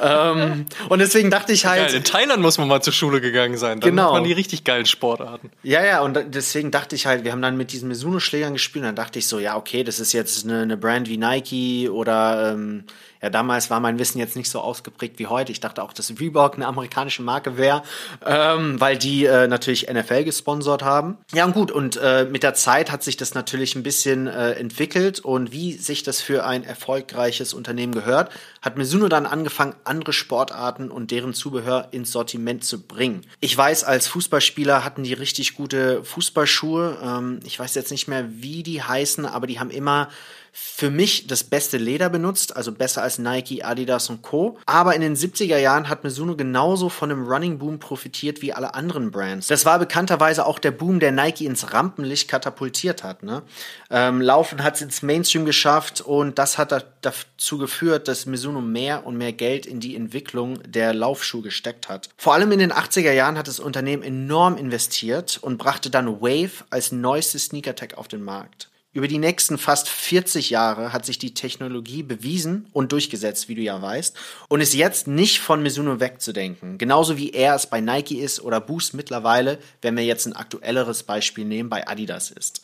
ähm, 0.00 0.66
und 0.88 0.98
deswegen 1.00 1.30
dachte 1.30 1.52
ich 1.52 1.66
halt. 1.66 1.88
Geil, 1.88 1.96
in 1.96 2.04
Thailand 2.04 2.40
muss 2.40 2.56
man 2.58 2.68
mal 2.68 2.80
zur 2.80 2.92
Schule 2.92 3.20
gegangen 3.20 3.56
sein. 3.56 3.80
Dann 3.80 3.90
genau. 3.90 4.12
man 4.12 4.22
die 4.22 4.32
richtig 4.32 4.62
geilen 4.62 4.86
Sportarten. 4.86 5.50
Ja, 5.64 5.84
ja, 5.84 6.02
und 6.02 6.18
deswegen 6.28 6.70
dachte 6.70 6.94
ich 6.94 7.06
halt, 7.06 7.24
wir 7.24 7.32
haben 7.32 7.42
dann 7.42 7.56
mit 7.56 7.72
diesen 7.72 7.88
Mizuno-Schlägern 7.88 8.52
gespielt 8.52 8.84
und 8.84 8.88
dann 8.88 8.96
dachte 8.96 9.18
ich 9.18 9.26
so, 9.26 9.40
ja, 9.40 9.56
okay, 9.56 9.82
das 9.82 9.98
ist 9.98 10.12
jetzt 10.12 10.44
eine, 10.44 10.62
eine 10.62 10.76
Brand 10.76 11.08
wie 11.08 11.18
Nike 11.18 11.88
oder 11.88 12.52
ähm, 12.52 12.84
ja, 13.24 13.30
damals 13.30 13.70
war 13.70 13.80
mein 13.80 13.98
Wissen 13.98 14.18
jetzt 14.18 14.36
nicht 14.36 14.50
so 14.50 14.60
ausgeprägt 14.60 15.18
wie 15.18 15.26
heute. 15.26 15.50
Ich 15.50 15.58
dachte 15.58 15.82
auch, 15.82 15.94
dass 15.94 16.12
Reebok 16.20 16.56
eine 16.56 16.66
amerikanische 16.66 17.22
Marke 17.22 17.56
wäre, 17.56 17.82
ähm, 18.22 18.78
weil 18.78 18.98
die 18.98 19.24
äh, 19.24 19.48
natürlich 19.48 19.88
NFL 19.90 20.24
gesponsert 20.24 20.82
haben. 20.82 21.16
Ja, 21.32 21.46
und 21.46 21.54
gut, 21.54 21.72
und 21.72 21.96
äh, 21.96 22.26
mit 22.26 22.42
der 22.42 22.52
Zeit 22.52 22.92
hat 22.92 23.02
sich 23.02 23.16
das 23.16 23.32
natürlich 23.32 23.76
ein 23.76 23.82
bisschen 23.82 24.26
äh, 24.26 24.50
entwickelt 24.52 25.20
und 25.20 25.52
wie 25.52 25.72
sich 25.72 26.02
das 26.02 26.20
für 26.20 26.44
ein 26.44 26.64
erfolgreiches 26.64 27.54
Unternehmen 27.54 27.94
gehört, 27.94 28.30
hat 28.60 28.76
Mizuno 28.76 29.08
dann 29.08 29.24
angefangen, 29.24 29.74
andere 29.84 30.12
Sportarten 30.12 30.90
und 30.90 31.10
deren 31.10 31.32
Zubehör 31.32 31.88
ins 31.92 32.12
Sortiment 32.12 32.62
zu 32.62 32.82
bringen. 32.82 33.22
Ich 33.40 33.56
weiß, 33.56 33.84
als 33.84 34.06
Fußballspieler 34.06 34.84
hatten 34.84 35.02
die 35.02 35.14
richtig 35.14 35.56
gute 35.56 36.04
Fußballschuhe. 36.04 36.98
Ähm, 37.02 37.40
ich 37.46 37.58
weiß 37.58 37.74
jetzt 37.74 37.90
nicht 37.90 38.06
mehr, 38.06 38.26
wie 38.28 38.62
die 38.62 38.82
heißen, 38.82 39.24
aber 39.24 39.46
die 39.46 39.60
haben 39.60 39.70
immer 39.70 40.10
für 40.56 40.88
mich 40.88 41.26
das 41.26 41.42
beste 41.42 41.78
Leder 41.78 42.08
benutzt, 42.08 42.54
also 42.54 42.70
besser 42.70 43.02
als 43.02 43.18
Nike, 43.18 43.64
Adidas 43.64 44.08
und 44.08 44.22
Co. 44.22 44.56
Aber 44.66 44.94
in 44.94 45.00
den 45.00 45.16
70er 45.16 45.58
Jahren 45.58 45.88
hat 45.88 46.04
Mizuno 46.04 46.36
genauso 46.36 46.88
von 46.88 47.08
dem 47.08 47.26
Running 47.26 47.58
Boom 47.58 47.80
profitiert 47.80 48.40
wie 48.40 48.52
alle 48.52 48.72
anderen 48.72 49.10
Brands. 49.10 49.48
Das 49.48 49.66
war 49.66 49.80
bekannterweise 49.80 50.46
auch 50.46 50.60
der 50.60 50.70
Boom, 50.70 51.00
der 51.00 51.10
Nike 51.10 51.46
ins 51.46 51.72
Rampenlicht 51.72 52.28
katapultiert 52.28 53.02
hat. 53.02 53.24
Ne? 53.24 53.42
Ähm, 53.90 54.20
Laufen 54.20 54.62
hat 54.62 54.76
es 54.76 54.82
ins 54.82 55.02
Mainstream 55.02 55.44
geschafft 55.44 56.00
und 56.02 56.38
das 56.38 56.56
hat 56.56 56.86
dazu 57.00 57.58
geführt, 57.58 58.06
dass 58.06 58.24
Mizuno 58.24 58.60
mehr 58.60 59.06
und 59.06 59.16
mehr 59.16 59.32
Geld 59.32 59.66
in 59.66 59.80
die 59.80 59.96
Entwicklung 59.96 60.62
der 60.62 60.94
Laufschuhe 60.94 61.42
gesteckt 61.42 61.88
hat. 61.88 62.10
Vor 62.16 62.32
allem 62.32 62.52
in 62.52 62.60
den 62.60 62.72
80er 62.72 63.12
Jahren 63.12 63.38
hat 63.38 63.48
das 63.48 63.58
Unternehmen 63.58 64.04
enorm 64.04 64.56
investiert 64.56 65.36
und 65.42 65.58
brachte 65.58 65.90
dann 65.90 66.20
Wave 66.20 66.64
als 66.70 66.92
neuestes 66.92 67.46
Sneaker-Tech 67.46 67.98
auf 67.98 68.06
den 68.06 68.22
Markt. 68.22 68.68
Über 68.94 69.08
die 69.08 69.18
nächsten 69.18 69.58
fast 69.58 69.88
40 69.88 70.50
Jahre 70.50 70.92
hat 70.92 71.04
sich 71.04 71.18
die 71.18 71.34
Technologie 71.34 72.04
bewiesen 72.04 72.68
und 72.72 72.92
durchgesetzt, 72.92 73.48
wie 73.48 73.56
du 73.56 73.60
ja 73.60 73.82
weißt, 73.82 74.16
und 74.48 74.60
ist 74.60 74.72
jetzt 74.72 75.08
nicht 75.08 75.40
von 75.40 75.64
Mizuno 75.64 75.98
wegzudenken. 75.98 76.78
Genauso 76.78 77.16
wie 77.16 77.30
er 77.30 77.56
es 77.56 77.66
bei 77.66 77.80
Nike 77.80 78.20
ist 78.20 78.40
oder 78.40 78.60
Boost 78.60 78.94
mittlerweile, 78.94 79.58
wenn 79.82 79.96
wir 79.96 80.04
jetzt 80.04 80.26
ein 80.26 80.36
aktuelleres 80.36 81.02
Beispiel 81.02 81.44
nehmen, 81.44 81.68
bei 81.68 81.88
Adidas 81.88 82.30
ist. 82.30 82.62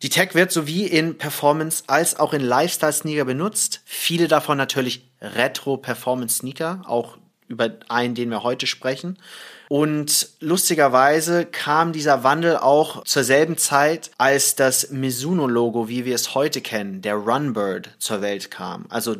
Die 0.00 0.08
Tech 0.08 0.34
wird 0.34 0.52
sowie 0.52 0.86
in 0.86 1.18
Performance 1.18 1.84
als 1.86 2.18
auch 2.18 2.32
in 2.32 2.40
Lifestyle-Sneaker 2.40 3.26
benutzt. 3.26 3.82
Viele 3.84 4.28
davon 4.28 4.56
natürlich 4.56 5.06
Retro-Performance-Sneaker, 5.20 6.84
auch 6.86 7.18
über 7.48 7.70
einen, 7.88 8.14
den 8.14 8.30
wir 8.30 8.42
heute 8.42 8.66
sprechen. 8.66 9.18
Und 9.68 10.30
lustigerweise 10.40 11.44
kam 11.44 11.92
dieser 11.92 12.22
Wandel 12.22 12.56
auch 12.56 13.04
zur 13.04 13.24
selben 13.24 13.56
Zeit, 13.58 14.10
als 14.18 14.54
das 14.54 14.90
Mizuno-Logo, 14.90 15.88
wie 15.88 16.04
wir 16.04 16.14
es 16.14 16.34
heute 16.34 16.60
kennen, 16.60 17.02
der 17.02 17.14
Runbird, 17.14 17.90
zur 17.98 18.22
Welt 18.22 18.50
kam. 18.50 18.86
Also 18.88 19.16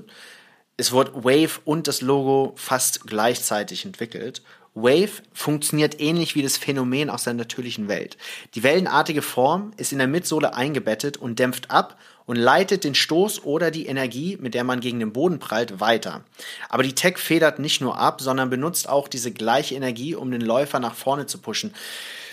es 0.76 0.92
wurde 0.92 1.14
Wave 1.14 1.60
und 1.64 1.88
das 1.88 2.00
Logo 2.00 2.52
fast 2.56 3.06
gleichzeitig 3.06 3.84
entwickelt. 3.84 4.42
Wave 4.74 5.22
funktioniert 5.32 6.00
ähnlich 6.00 6.34
wie 6.34 6.42
das 6.42 6.58
Phänomen 6.58 7.08
aus 7.08 7.24
der 7.24 7.32
natürlichen 7.32 7.88
Welt. 7.88 8.18
Die 8.54 8.62
wellenartige 8.62 9.22
Form 9.22 9.72
ist 9.78 9.92
in 9.92 9.98
der 9.98 10.06
Mitsohle 10.06 10.54
eingebettet 10.54 11.16
und 11.16 11.38
dämpft 11.38 11.70
ab 11.70 11.98
und 12.26 12.36
leitet 12.36 12.84
den 12.84 12.94
Stoß 12.94 13.44
oder 13.44 13.70
die 13.70 13.86
Energie, 13.86 14.36
mit 14.40 14.54
der 14.54 14.64
man 14.64 14.80
gegen 14.80 14.98
den 14.98 15.12
Boden 15.12 15.38
prallt, 15.38 15.80
weiter. 15.80 16.24
Aber 16.68 16.82
die 16.82 16.94
Tech 16.94 17.18
federt 17.18 17.58
nicht 17.58 17.80
nur 17.80 17.98
ab, 17.98 18.20
sondern 18.20 18.50
benutzt 18.50 18.88
auch 18.88 19.08
diese 19.08 19.32
gleiche 19.32 19.74
Energie, 19.74 20.14
um 20.14 20.30
den 20.30 20.40
Läufer 20.40 20.80
nach 20.80 20.94
vorne 20.94 21.26
zu 21.26 21.38
pushen. 21.38 21.72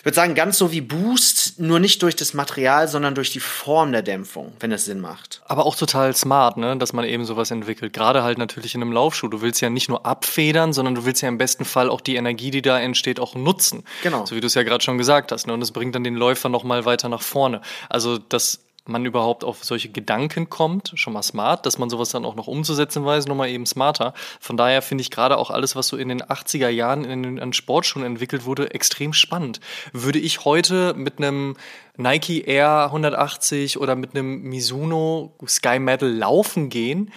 Ich 0.04 0.06
würde 0.06 0.16
sagen, 0.16 0.36
ganz 0.36 0.58
so 0.58 0.74
wie 0.74 0.82
Boost, 0.82 1.62
nur 1.62 1.80
nicht 1.80 2.04
durch 2.04 2.18
das 2.18 2.34
Material, 2.34 2.90
sondern 2.90 3.16
durch 3.16 3.32
die 3.32 3.40
Form 3.40 3.94
der 3.94 4.02
Dämpfung, 4.02 4.52
wenn 4.60 4.74
es 4.74 4.84
Sinn 4.84 5.00
macht. 5.00 5.42
Aber 5.46 5.66
auch 5.66 5.78
total 5.78 6.14
smart, 6.14 6.58
ne, 6.58 6.76
dass 6.76 6.92
man 6.92 7.06
eben 7.06 7.24
sowas 7.24 7.52
entwickelt. 7.52 7.94
Gerade 7.94 8.22
halt 8.22 8.38
natürlich 8.38 8.76
in 8.76 8.82
einem 8.82 8.92
Laufschuh. 8.92 9.30
Du 9.30 9.40
willst 9.40 9.62
ja 9.62 9.70
nicht 9.70 9.88
nur 9.88 10.06
abfedern, 10.06 10.74
sondern 10.74 10.96
du 10.96 11.06
willst 11.06 11.22
ja 11.22 11.30
im 11.30 11.38
besten 11.38 11.64
Fall 11.64 11.90
auch 11.90 12.02
die 12.02 12.18
Energie, 12.18 12.52
die 12.52 12.62
da 12.62 12.82
entsteht, 12.82 13.18
auch 13.18 13.36
nutzen. 13.36 13.86
Genau. 14.02 14.26
So 14.26 14.36
wie 14.36 14.42
du 14.42 14.48
es 14.48 14.56
ja 14.56 14.64
gerade 14.64 14.84
schon 14.84 14.98
gesagt 14.98 15.32
hast. 15.32 15.48
Ne? 15.48 15.54
Und 15.54 15.62
es 15.62 15.72
bringt 15.72 15.96
dann 15.96 16.04
den 16.04 16.16
Läufer 16.16 16.50
nochmal 16.50 16.84
weiter 16.84 17.08
nach 17.08 17.22
vorne. 17.22 17.62
Also 17.88 18.18
das 18.18 18.60
man 18.86 19.06
überhaupt 19.06 19.44
auf 19.44 19.64
solche 19.64 19.90
Gedanken 19.90 20.50
kommt, 20.50 20.92
schon 20.96 21.14
mal 21.14 21.24
smart, 21.24 21.66
dass 21.66 21.78
man 21.78 21.90
sowas 21.90 22.10
dann 22.10 22.26
auch 22.26 22.36
noch 22.36 22.48
umzusetzen 22.48 23.06
weiß, 23.06 23.28
nochmal 23.28 23.50
eben 23.50 23.66
smarter. 23.66 24.14
Von 24.40 24.58
daher 24.58 24.82
finde 24.82 25.04
ich 25.04 25.12
gerade 25.12 25.38
auch 25.38 25.50
alles, 25.50 25.76
was 25.76 25.88
so 25.88 25.98
in 25.98 26.10
den 26.10 26.22
80er 26.22 26.70
Jahren 26.70 27.06
in 27.06 27.24
den 27.24 27.40
an 27.40 27.54
Sportschuhen 27.54 28.06
entwickelt 28.06 28.46
wurde, 28.46 28.72
extrem 28.72 29.14
spannend. 29.14 29.60
Würde 29.94 30.20
ich 30.20 30.46
heute 30.46 30.94
mit 30.96 31.18
einem 31.18 31.56
Nike 31.96 32.42
Air 32.46 32.86
180 32.86 33.80
oder 33.80 33.96
mit 33.96 34.16
einem 34.16 34.42
Mizuno 34.42 35.34
Sky 35.48 35.80
Metal 35.80 36.10
laufen 36.10 36.70
gehen, 36.70 37.12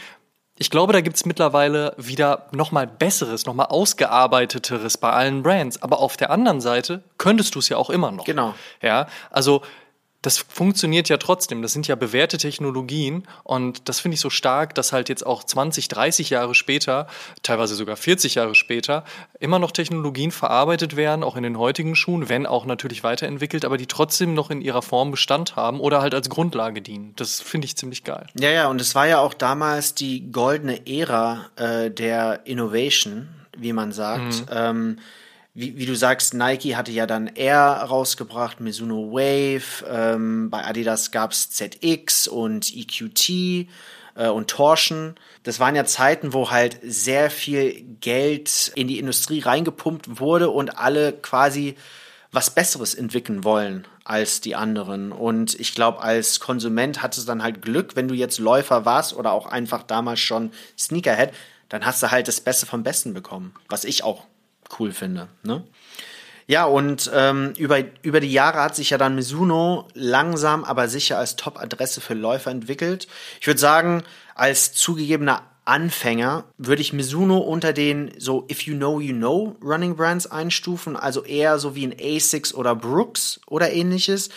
ich 0.59 0.71
glaube, 0.71 0.95
da 0.95 1.03
gibt's 1.03 1.27
mittlerweile 1.27 1.95
wieder 1.99 2.47
nochmal 2.51 2.87
besseres, 2.87 3.45
nochmal 3.45 3.67
ausgearbeiteteres 3.67 4.97
bei 4.97 5.11
allen 5.11 5.43
Brands. 5.43 5.83
Aber 5.83 6.01
auf 6.01 6.17
der 6.17 6.31
anderen 6.31 6.63
Seite 6.63 7.03
könntest 7.19 7.55
du 7.55 7.59
es 7.59 7.69
ja 7.69 7.77
auch 7.77 7.91
immer 7.91 8.11
noch. 8.11 8.25
Genau. 8.25 8.55
Ja, 8.81 9.07
also 9.31 9.61
das 10.27 10.39
funktioniert 10.39 11.09
ja 11.09 11.19
trotzdem. 11.19 11.63
Das 11.63 11.73
sind 11.73 11.87
ja 11.87 11.95
bewährte 11.95 12.37
Technologien 12.37 13.29
und 13.45 13.89
das 13.89 14.01
finde 14.01 14.17
ich 14.17 14.21
so 14.21 14.29
stark, 14.29 14.75
dass 14.75 14.93
halt 14.93 15.09
jetzt 15.09 15.25
auch 15.25 15.45
20, 15.45 15.87
30 15.87 16.31
Jahre 16.31 16.57
später, 16.57 17.07
teilweise 17.45 17.77
sogar 17.77 17.97
40 17.97 18.35
Jahre 18.35 18.57
später, 18.57 19.05
immer 19.39 19.61
noch 19.61 19.71
Technologien 19.71 20.33
verarbeitet 20.33 20.97
werden, 20.97 21.23
auch 21.23 21.37
in 21.37 21.45
den 21.45 21.57
heutigen 21.57 21.95
Schuhen, 21.95 22.29
wenn 22.29 22.45
auch 22.45 22.67
natürlich 22.67 23.05
weiterentwickelt, 23.05 23.65
aber 23.65 23.77
die 23.77 23.87
trotzdem 23.87 24.35
noch 24.35 24.51
in 24.51 24.63
ihrer 24.63 24.83
Form 24.83 25.13
Bestand 25.13 25.55
haben 25.55 25.79
oder 25.79 26.01
halt 26.03 26.13
als 26.13 26.29
Grundlage 26.29 26.83
dienen. 26.83 27.13
Das 27.15 27.41
finde 27.41 27.67
ich 27.67 27.77
ziemlich 27.77 28.03
geil. 28.03 28.27
Ja, 28.37 28.51
ja, 28.51 28.67
und 28.67 28.81
es 28.81 28.97
war 28.97 29.07
ja 29.07 29.21
auch 29.21 29.33
damals 29.33 29.95
die 29.95 30.33
goldene 30.33 30.89
Ära 30.89 31.47
äh, 31.55 31.89
der 31.89 32.41
Innovation, 32.47 33.29
wie 33.57 33.73
man 33.73 33.93
sagt. 33.93 34.41
Mhm. 34.41 34.47
Ähm, 34.51 34.99
wie, 35.57 35.79
wie 35.79 35.87
du 35.87 35.97
sagst, 35.97 36.35
Nike 36.35 36.77
hatte 36.77 36.93
ja 36.93 37.07
dann 37.07 37.29
Air 37.29 37.87
rausgebracht, 37.89 38.61
Mizuno 38.61 39.11
Wave, 39.11 39.87
ähm, 39.89 40.51
bei 40.51 40.63
Adidas 40.63 41.13
gab's 41.13 41.49
ZX 41.49 42.29
und 42.29 42.71
EQT 42.77 43.31
äh, 44.17 44.29
und 44.29 44.49
Torsion. 44.49 45.15
Das 45.45 45.59
waren 45.59 45.75
ja 45.75 45.87
Zeiten, 45.87 46.35
wo 46.35 46.51
halt 46.51 46.79
sehr 46.83 47.31
viel 47.31 47.81
Geld 48.01 48.71
in 48.75 48.87
die 48.87 48.99
Industrie 48.99 49.41
reingepumpt 49.41 50.21
wurde 50.21 50.51
und 50.51 50.79
alle 50.79 51.15
quasi 51.15 51.75
was 52.33 52.51
Besseres 52.51 52.95
entwickeln 52.95 53.43
wollen 53.43 53.87
als 54.05 54.43
die 54.43 54.57
anderen. 54.57 55.11
Und 55.11 55.59
ich 55.59 55.75
glaube, 55.75 56.03
als 56.03 56.39
Konsument 56.39 57.01
hat 57.01 57.17
es 57.17 57.25
dann 57.25 57.43
halt 57.43 57.63
Glück, 57.63 57.97
wenn 57.97 58.09
du 58.09 58.15
jetzt 58.15 58.39
Läufer 58.39 58.85
warst 58.85 59.15
oder 59.15 59.33
auch 59.33 59.47
einfach 59.47 59.85
damals 59.85 60.21
schon 60.21 60.53
Sneakerhead, 60.79 61.33
dann 61.71 61.87
hast 61.87 62.03
du 62.03 62.11
halt 62.11 62.29
das 62.29 62.43
Beste 62.43 62.67
vom 62.67 62.83
Besten 62.83 63.15
bekommen, 63.15 63.55
was 63.71 63.85
ich 63.85 64.05
auch 64.05 64.27
cool 64.79 64.93
finde. 64.93 65.29
Ne? 65.43 65.65
Ja, 66.49 66.65
und 66.65 67.11
ähm, 67.13 67.55
über, 67.59 67.79
über 68.03 68.21
die 68.21 68.33
Jahre 68.33 68.61
hat 68.63 68.77
sich 68.77 68.91
ja 68.91 68.99
dann 68.99 69.17
Mizuno 69.17 69.89
langsam, 69.95 70.65
aber 70.65 70.89
sicher 70.89 71.19
als 71.19 71.35
Top-Adresse 71.35 72.01
für 72.01 72.15
Läufer 72.15 72.53
entwickelt. 72.53 73.09
Ich 73.41 73.47
würde 73.49 73.59
sagen, 73.59 74.05
als 74.37 74.73
zugegebener 74.73 75.43
Anfänger 75.65 76.45
würde 76.59 76.83
ich 76.83 76.93
Mizuno 76.93 77.39
unter 77.39 77.73
den 77.73 78.13
so 78.19 78.47
If 78.49 78.63
You 78.63 78.77
Know 78.77 79.01
You 79.01 79.15
Know 79.15 79.57
Running 79.61 79.97
Brands 79.97 80.29
einstufen, 80.29 80.97
also 80.97 81.25
eher 81.25 81.59
so 81.59 81.75
wie 81.75 81.85
ein 81.85 81.97
Asics 82.01 82.55
oder 82.55 82.77
Brooks 82.77 83.41
oder 83.49 83.73
ähnliches 83.73 84.29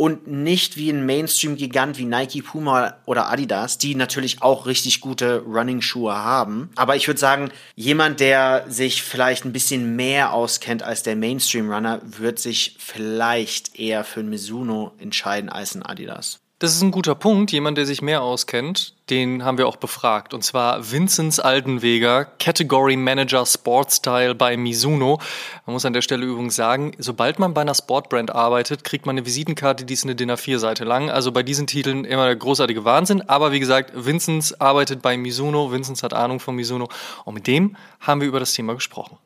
und 0.00 0.26
nicht 0.26 0.78
wie 0.78 0.88
ein 0.88 1.04
Mainstream-Gigant 1.04 1.98
wie 1.98 2.06
Nike, 2.06 2.40
Puma 2.40 2.96
oder 3.04 3.30
Adidas, 3.30 3.76
die 3.76 3.94
natürlich 3.94 4.40
auch 4.40 4.64
richtig 4.64 5.02
gute 5.02 5.40
Running-Schuhe 5.40 6.14
haben. 6.14 6.70
Aber 6.74 6.96
ich 6.96 7.06
würde 7.06 7.20
sagen, 7.20 7.50
jemand, 7.76 8.18
der 8.20 8.64
sich 8.66 9.02
vielleicht 9.02 9.44
ein 9.44 9.52
bisschen 9.52 9.96
mehr 9.96 10.32
auskennt 10.32 10.82
als 10.82 11.02
der 11.02 11.16
Mainstream-Runner, 11.16 12.00
wird 12.02 12.38
sich 12.38 12.76
vielleicht 12.78 13.78
eher 13.78 14.02
für 14.04 14.20
ein 14.20 14.30
Mizuno 14.30 14.92
entscheiden 14.96 15.50
als 15.50 15.74
ein 15.74 15.82
Adidas. 15.82 16.39
Das 16.60 16.74
ist 16.74 16.82
ein 16.82 16.90
guter 16.90 17.14
Punkt. 17.14 17.52
Jemand, 17.52 17.78
der 17.78 17.86
sich 17.86 18.02
mehr 18.02 18.20
auskennt, 18.20 18.92
den 19.08 19.46
haben 19.46 19.56
wir 19.56 19.66
auch 19.66 19.76
befragt. 19.76 20.34
Und 20.34 20.44
zwar 20.44 20.92
Vinzenz 20.92 21.38
Altenweger, 21.38 22.26
Category 22.38 22.96
Manager 22.96 23.46
Sportstyle 23.46 24.34
bei 24.34 24.58
Mizuno. 24.58 25.18
Man 25.64 25.72
muss 25.72 25.86
an 25.86 25.94
der 25.94 26.02
Stelle 26.02 26.26
übrigens 26.26 26.56
sagen, 26.56 26.92
sobald 26.98 27.38
man 27.38 27.54
bei 27.54 27.62
einer 27.62 27.74
Sportbrand 27.74 28.34
arbeitet, 28.34 28.84
kriegt 28.84 29.06
man 29.06 29.14
eine 29.14 29.24
Visitenkarte, 29.24 29.86
die 29.86 29.94
ist 29.94 30.04
eine 30.04 30.14
DIN 30.14 30.30
A4-Seite 30.30 30.84
lang. 30.84 31.08
Also 31.08 31.32
bei 31.32 31.42
diesen 31.42 31.66
Titeln 31.66 32.04
immer 32.04 32.26
der 32.26 32.36
großartige 32.36 32.84
Wahnsinn. 32.84 33.22
Aber 33.22 33.52
wie 33.52 33.60
gesagt, 33.60 33.92
Vinzenz 33.94 34.52
arbeitet 34.52 35.00
bei 35.00 35.16
Mizuno. 35.16 35.72
Vinzenz 35.72 36.02
hat 36.02 36.12
Ahnung 36.12 36.40
von 36.40 36.56
Mizuno. 36.56 36.90
Und 37.24 37.32
mit 37.32 37.46
dem 37.46 37.74
haben 38.00 38.20
wir 38.20 38.28
über 38.28 38.38
das 38.38 38.52
Thema 38.52 38.74
gesprochen. 38.74 39.16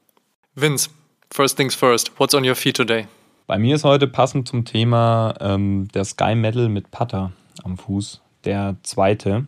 Vince, 0.55 0.89
first 1.33 1.57
things 1.57 1.75
first. 1.75 2.13
What's 2.17 2.33
on 2.33 2.49
your 2.49 2.55
feet 2.55 2.77
today? 2.77 3.09
Bei 3.47 3.59
mir 3.59 3.75
ist 3.75 3.85
heute 3.85 4.07
passend 4.07 4.49
zum 4.49 4.65
Thema 4.65 5.35
ähm, 5.39 5.89
der 5.93 6.05
Sky 6.05 6.35
Medal 6.35 6.71
mit 6.71 6.91
Putter 6.91 7.33
am 7.63 7.77
Fuß. 7.77 8.23
Der 8.45 8.77
zweite. 8.83 9.47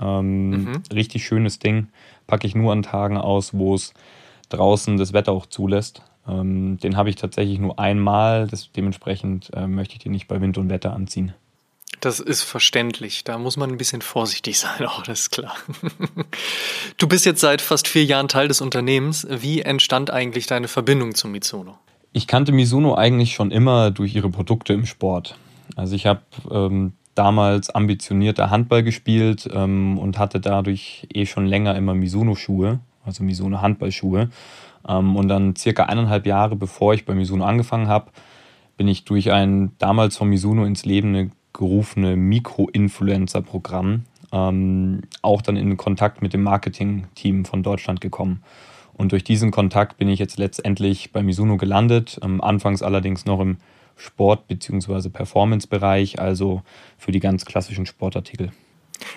Ähm, 0.00 0.50
mhm. 0.50 0.82
Richtig 0.92 1.24
schönes 1.24 1.58
Ding. 1.58 1.88
Packe 2.26 2.46
ich 2.46 2.54
nur 2.54 2.72
an 2.72 2.82
Tagen 2.82 3.16
aus, 3.16 3.54
wo 3.54 3.74
es 3.74 3.94
draußen 4.50 4.98
das 4.98 5.14
Wetter 5.14 5.32
auch 5.32 5.46
zulässt. 5.46 6.02
Ähm, 6.28 6.76
den 6.78 6.98
habe 6.98 7.08
ich 7.08 7.16
tatsächlich 7.16 7.58
nur 7.58 7.78
einmal. 7.78 8.48
Das, 8.48 8.70
dementsprechend 8.70 9.50
äh, 9.54 9.66
möchte 9.66 9.94
ich 9.94 10.00
den 10.00 10.12
nicht 10.12 10.28
bei 10.28 10.42
Wind 10.42 10.58
und 10.58 10.68
Wetter 10.68 10.92
anziehen. 10.92 11.32
Das 12.00 12.20
ist 12.20 12.42
verständlich. 12.42 13.24
Da 13.24 13.38
muss 13.38 13.56
man 13.56 13.70
ein 13.70 13.78
bisschen 13.78 14.02
vorsichtig 14.02 14.58
sein, 14.60 14.84
auch 14.84 15.02
das 15.04 15.20
ist 15.20 15.30
klar. 15.30 15.56
Du 16.98 17.08
bist 17.08 17.24
jetzt 17.24 17.40
seit 17.40 17.62
fast 17.62 17.88
vier 17.88 18.04
Jahren 18.04 18.28
Teil 18.28 18.48
des 18.48 18.60
Unternehmens. 18.60 19.26
Wie 19.30 19.62
entstand 19.62 20.10
eigentlich 20.10 20.46
deine 20.46 20.68
Verbindung 20.68 21.14
zu 21.14 21.28
Mitsuno? 21.28 21.78
Ich 22.12 22.26
kannte 22.26 22.52
Mizuno 22.52 22.94
eigentlich 22.94 23.34
schon 23.34 23.50
immer 23.50 23.90
durch 23.90 24.14
ihre 24.14 24.30
Produkte 24.30 24.72
im 24.72 24.86
Sport. 24.86 25.36
Also 25.76 25.94
ich 25.94 26.06
habe 26.06 26.22
ähm, 26.50 26.92
damals 27.14 27.70
ambitionierter 27.70 28.50
Handball 28.50 28.82
gespielt 28.82 29.48
ähm, 29.52 29.98
und 29.98 30.18
hatte 30.18 30.40
dadurch 30.40 31.06
eh 31.12 31.26
schon 31.26 31.46
länger 31.46 31.76
immer 31.76 31.94
Mizuno-Schuhe, 31.94 32.80
also 33.04 33.24
Mizuno 33.24 33.60
Handballschuhe. 33.60 34.30
Ähm, 34.88 35.16
und 35.16 35.28
dann 35.28 35.54
circa 35.56 35.84
eineinhalb 35.84 36.26
Jahre 36.26 36.56
bevor 36.56 36.94
ich 36.94 37.04
bei 37.04 37.14
Mizuno 37.14 37.44
angefangen 37.44 37.88
habe, 37.88 38.10
bin 38.76 38.88
ich 38.88 39.04
durch 39.04 39.32
ein 39.32 39.72
damals 39.78 40.16
von 40.16 40.28
Mizuno 40.28 40.64
ins 40.64 40.84
Leben 40.84 41.32
gerufene 41.52 42.16
Mikro-Influencer-Programm 42.16 44.04
ähm, 44.32 45.02
auch 45.22 45.42
dann 45.42 45.56
in 45.56 45.76
Kontakt 45.76 46.22
mit 46.22 46.32
dem 46.32 46.42
Marketing-Team 46.42 47.44
von 47.44 47.62
Deutschland 47.62 48.00
gekommen. 48.00 48.42
Und 48.98 49.12
durch 49.12 49.24
diesen 49.24 49.50
Kontakt 49.52 49.96
bin 49.96 50.08
ich 50.08 50.18
jetzt 50.18 50.38
letztendlich 50.38 51.12
bei 51.12 51.22
Mizuno 51.22 51.56
gelandet, 51.56 52.18
ähm, 52.22 52.42
anfangs 52.42 52.82
allerdings 52.82 53.24
noch 53.24 53.40
im 53.40 53.56
Sport- 53.96 54.48
bzw. 54.48 55.08
Performance-Bereich, 55.08 56.18
also 56.18 56.62
für 56.98 57.12
die 57.12 57.20
ganz 57.20 57.44
klassischen 57.44 57.86
Sportartikel. 57.86 58.52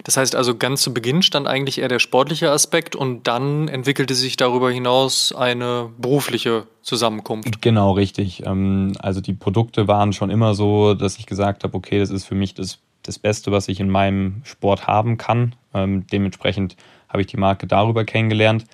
Das 0.04 0.18
heißt 0.18 0.36
also, 0.36 0.56
ganz 0.56 0.84
zu 0.84 0.94
Beginn 0.94 1.24
stand 1.24 1.48
eigentlich 1.48 1.80
eher 1.80 1.88
der 1.88 1.98
sportliche 1.98 2.52
Aspekt 2.52 2.96
und 2.96 3.28
dann 3.28 3.68
entwickelte 3.68 4.14
sich 4.14 4.38
darüber 4.38 4.70
hinaus 4.72 5.34
eine 5.34 5.90
berufliche 5.98 6.68
Zusammenkunft. 6.84 7.62
Genau, 7.64 7.92
richtig. 7.94 8.46
Ähm, 8.46 8.94
also 9.00 9.20
die 9.20 9.34
Produkte 9.34 9.88
waren 9.88 10.14
schon 10.14 10.30
immer 10.30 10.54
so, 10.54 10.94
dass 10.94 11.18
ich 11.18 11.26
gesagt 11.26 11.64
habe, 11.64 11.76
okay, 11.76 11.98
das 11.98 12.12
ist 12.12 12.26
für 12.26 12.36
mich 12.36 12.54
das, 12.54 12.78
das 13.02 13.18
Beste, 13.18 13.52
was 13.52 13.68
ich 13.68 13.80
in 13.80 13.90
meinem 13.90 14.42
Sport 14.44 14.86
haben 14.86 15.18
kann. 15.18 15.56
Ähm, 15.74 16.06
dementsprechend 16.12 16.76
habe 17.10 17.22
ich 17.22 17.28
die 17.28 17.38
Marke 17.38 17.66
darüber 17.66 18.06
kennengelernt 18.06 18.66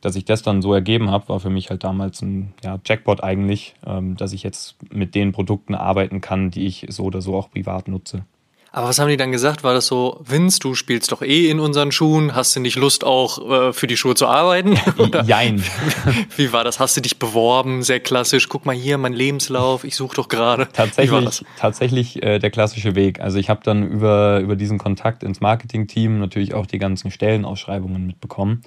dass 0.00 0.16
ich 0.16 0.24
das 0.24 0.42
dann 0.42 0.62
so 0.62 0.72
ergeben 0.72 1.10
habe, 1.10 1.28
war 1.28 1.40
für 1.40 1.50
mich 1.50 1.70
halt 1.70 1.84
damals 1.84 2.22
ein 2.22 2.54
ja, 2.62 2.78
Jackpot 2.84 3.22
eigentlich, 3.22 3.74
ähm, 3.86 4.16
dass 4.16 4.32
ich 4.32 4.42
jetzt 4.42 4.76
mit 4.90 5.14
den 5.14 5.32
Produkten 5.32 5.74
arbeiten 5.74 6.20
kann, 6.20 6.50
die 6.50 6.66
ich 6.66 6.86
so 6.88 7.04
oder 7.04 7.20
so 7.20 7.36
auch 7.36 7.50
privat 7.50 7.88
nutze. 7.88 8.24
Aber 8.70 8.88
was 8.88 8.98
haben 8.98 9.08
die 9.08 9.16
dann 9.16 9.32
gesagt? 9.32 9.64
War 9.64 9.72
das 9.72 9.86
so, 9.86 10.20
Vince, 10.22 10.60
du 10.60 10.74
spielst 10.74 11.10
doch 11.10 11.22
eh 11.22 11.50
in 11.50 11.58
unseren 11.58 11.90
Schuhen, 11.90 12.34
hast 12.34 12.54
du 12.54 12.60
nicht 12.60 12.76
Lust 12.76 13.02
auch 13.02 13.68
äh, 13.68 13.72
für 13.72 13.86
die 13.86 13.96
Schuhe 13.96 14.14
zu 14.14 14.26
arbeiten? 14.26 14.78
Jein. 15.26 15.64
Wie 16.36 16.52
war 16.52 16.64
das? 16.64 16.78
Hast 16.78 16.96
du 16.96 17.00
dich 17.00 17.18
beworben? 17.18 17.82
Sehr 17.82 18.00
klassisch. 18.00 18.48
Guck 18.48 18.66
mal 18.66 18.76
hier, 18.76 18.98
mein 18.98 19.14
Lebenslauf, 19.14 19.84
ich 19.84 19.96
suche 19.96 20.16
doch 20.16 20.28
gerade. 20.28 20.68
Tatsächlich, 20.72 21.44
tatsächlich 21.58 22.22
äh, 22.22 22.38
der 22.38 22.50
klassische 22.50 22.94
Weg. 22.94 23.20
Also 23.20 23.38
ich 23.38 23.48
habe 23.48 23.60
dann 23.64 23.88
über, 23.88 24.40
über 24.40 24.54
diesen 24.54 24.76
Kontakt 24.76 25.22
ins 25.22 25.40
Marketing-Team 25.40 26.18
natürlich 26.18 26.52
auch 26.52 26.66
die 26.66 26.78
ganzen 26.78 27.10
Stellenausschreibungen 27.10 28.06
mitbekommen. 28.06 28.62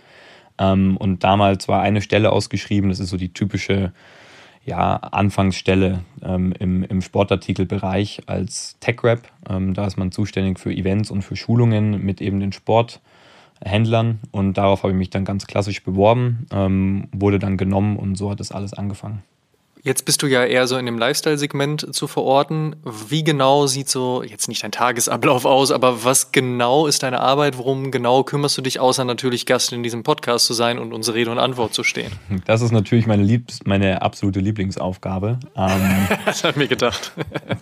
Ähm, 0.62 0.96
und 0.98 1.24
damals 1.24 1.68
war 1.68 1.82
eine 1.82 2.02
Stelle 2.02 2.32
ausgeschrieben, 2.32 2.90
das 2.90 3.00
ist 3.00 3.10
so 3.10 3.18
die 3.18 3.34
typische 3.34 3.92
ja, 4.64 4.96
Anfangsstelle 4.96 6.02
ähm, 6.22 6.54
im, 6.60 6.84
im 6.84 7.02
Sportartikelbereich 7.02 8.22
als 8.28 8.78
Tech-Rap. 8.80 9.24
Ähm, 9.50 9.74
da 9.74 9.88
ist 9.88 9.98
man 9.98 10.12
zuständig 10.12 10.60
für 10.60 10.72
Events 10.72 11.10
und 11.10 11.24
für 11.24 11.36
Schulungen 11.36 12.06
mit 12.06 12.22
eben 12.22 12.40
den 12.40 12.52
Sporthändlern 12.52 14.20
und 14.30 14.58
darauf 14.58 14.84
habe 14.84 14.94
ich 14.94 15.00
mich 15.00 15.10
dann 15.10 15.26
ganz 15.26 15.48
klassisch 15.48 15.84
beworben, 15.84 16.46
ähm, 16.52 17.08
wurde 17.12 17.40
dann 17.40 17.58
genommen 17.58 17.98
und 17.98 18.16
so 18.16 18.30
hat 18.30 18.40
das 18.40 18.52
alles 18.52 18.74
angefangen. 18.74 19.24
Jetzt 19.84 20.06
bist 20.06 20.22
du 20.22 20.28
ja 20.28 20.46
eher 20.46 20.68
so 20.68 20.78
in 20.78 20.86
dem 20.86 21.00
Lifestyle-Segment 21.00 21.96
zu 21.96 22.06
verorten. 22.06 22.76
Wie 22.84 23.24
genau 23.24 23.66
sieht 23.66 23.90
so, 23.90 24.22
jetzt 24.22 24.48
nicht 24.48 24.64
dein 24.64 24.72
Tagesablauf 24.72 25.46
aus, 25.46 25.72
aber 25.72 26.04
was 26.04 26.32
genau 26.32 26.86
ist 26.86 27.02
deine 27.02 27.20
Arbeit? 27.20 27.58
Worum 27.58 27.90
genau 27.90 28.24
kümmerst 28.24 28.56
du 28.60 28.62
dich, 28.62 28.80
außer 28.80 29.06
natürlich 29.06 29.48
Gast 29.48 29.74
in 29.74 29.82
diesem 29.82 30.04
Podcast 30.04 30.46
zu 30.46 30.54
sein 30.54 30.78
und 30.78 30.94
unsere 30.94 31.18
Rede 31.18 31.32
und 31.32 31.40
Antwort 31.40 31.74
zu 31.74 31.84
stehen? 31.84 32.12
Das 32.46 32.62
ist 32.62 32.72
natürlich 32.72 33.08
meine, 33.08 33.24
Liebs-, 33.24 33.62
meine 33.66 34.04
absolute 34.04 34.40
Lieblingsaufgabe. 34.40 35.40
Ähm, 35.56 36.08
das 36.26 36.44
hat 36.44 36.58
mir 36.58 36.68
gedacht. 36.68 37.14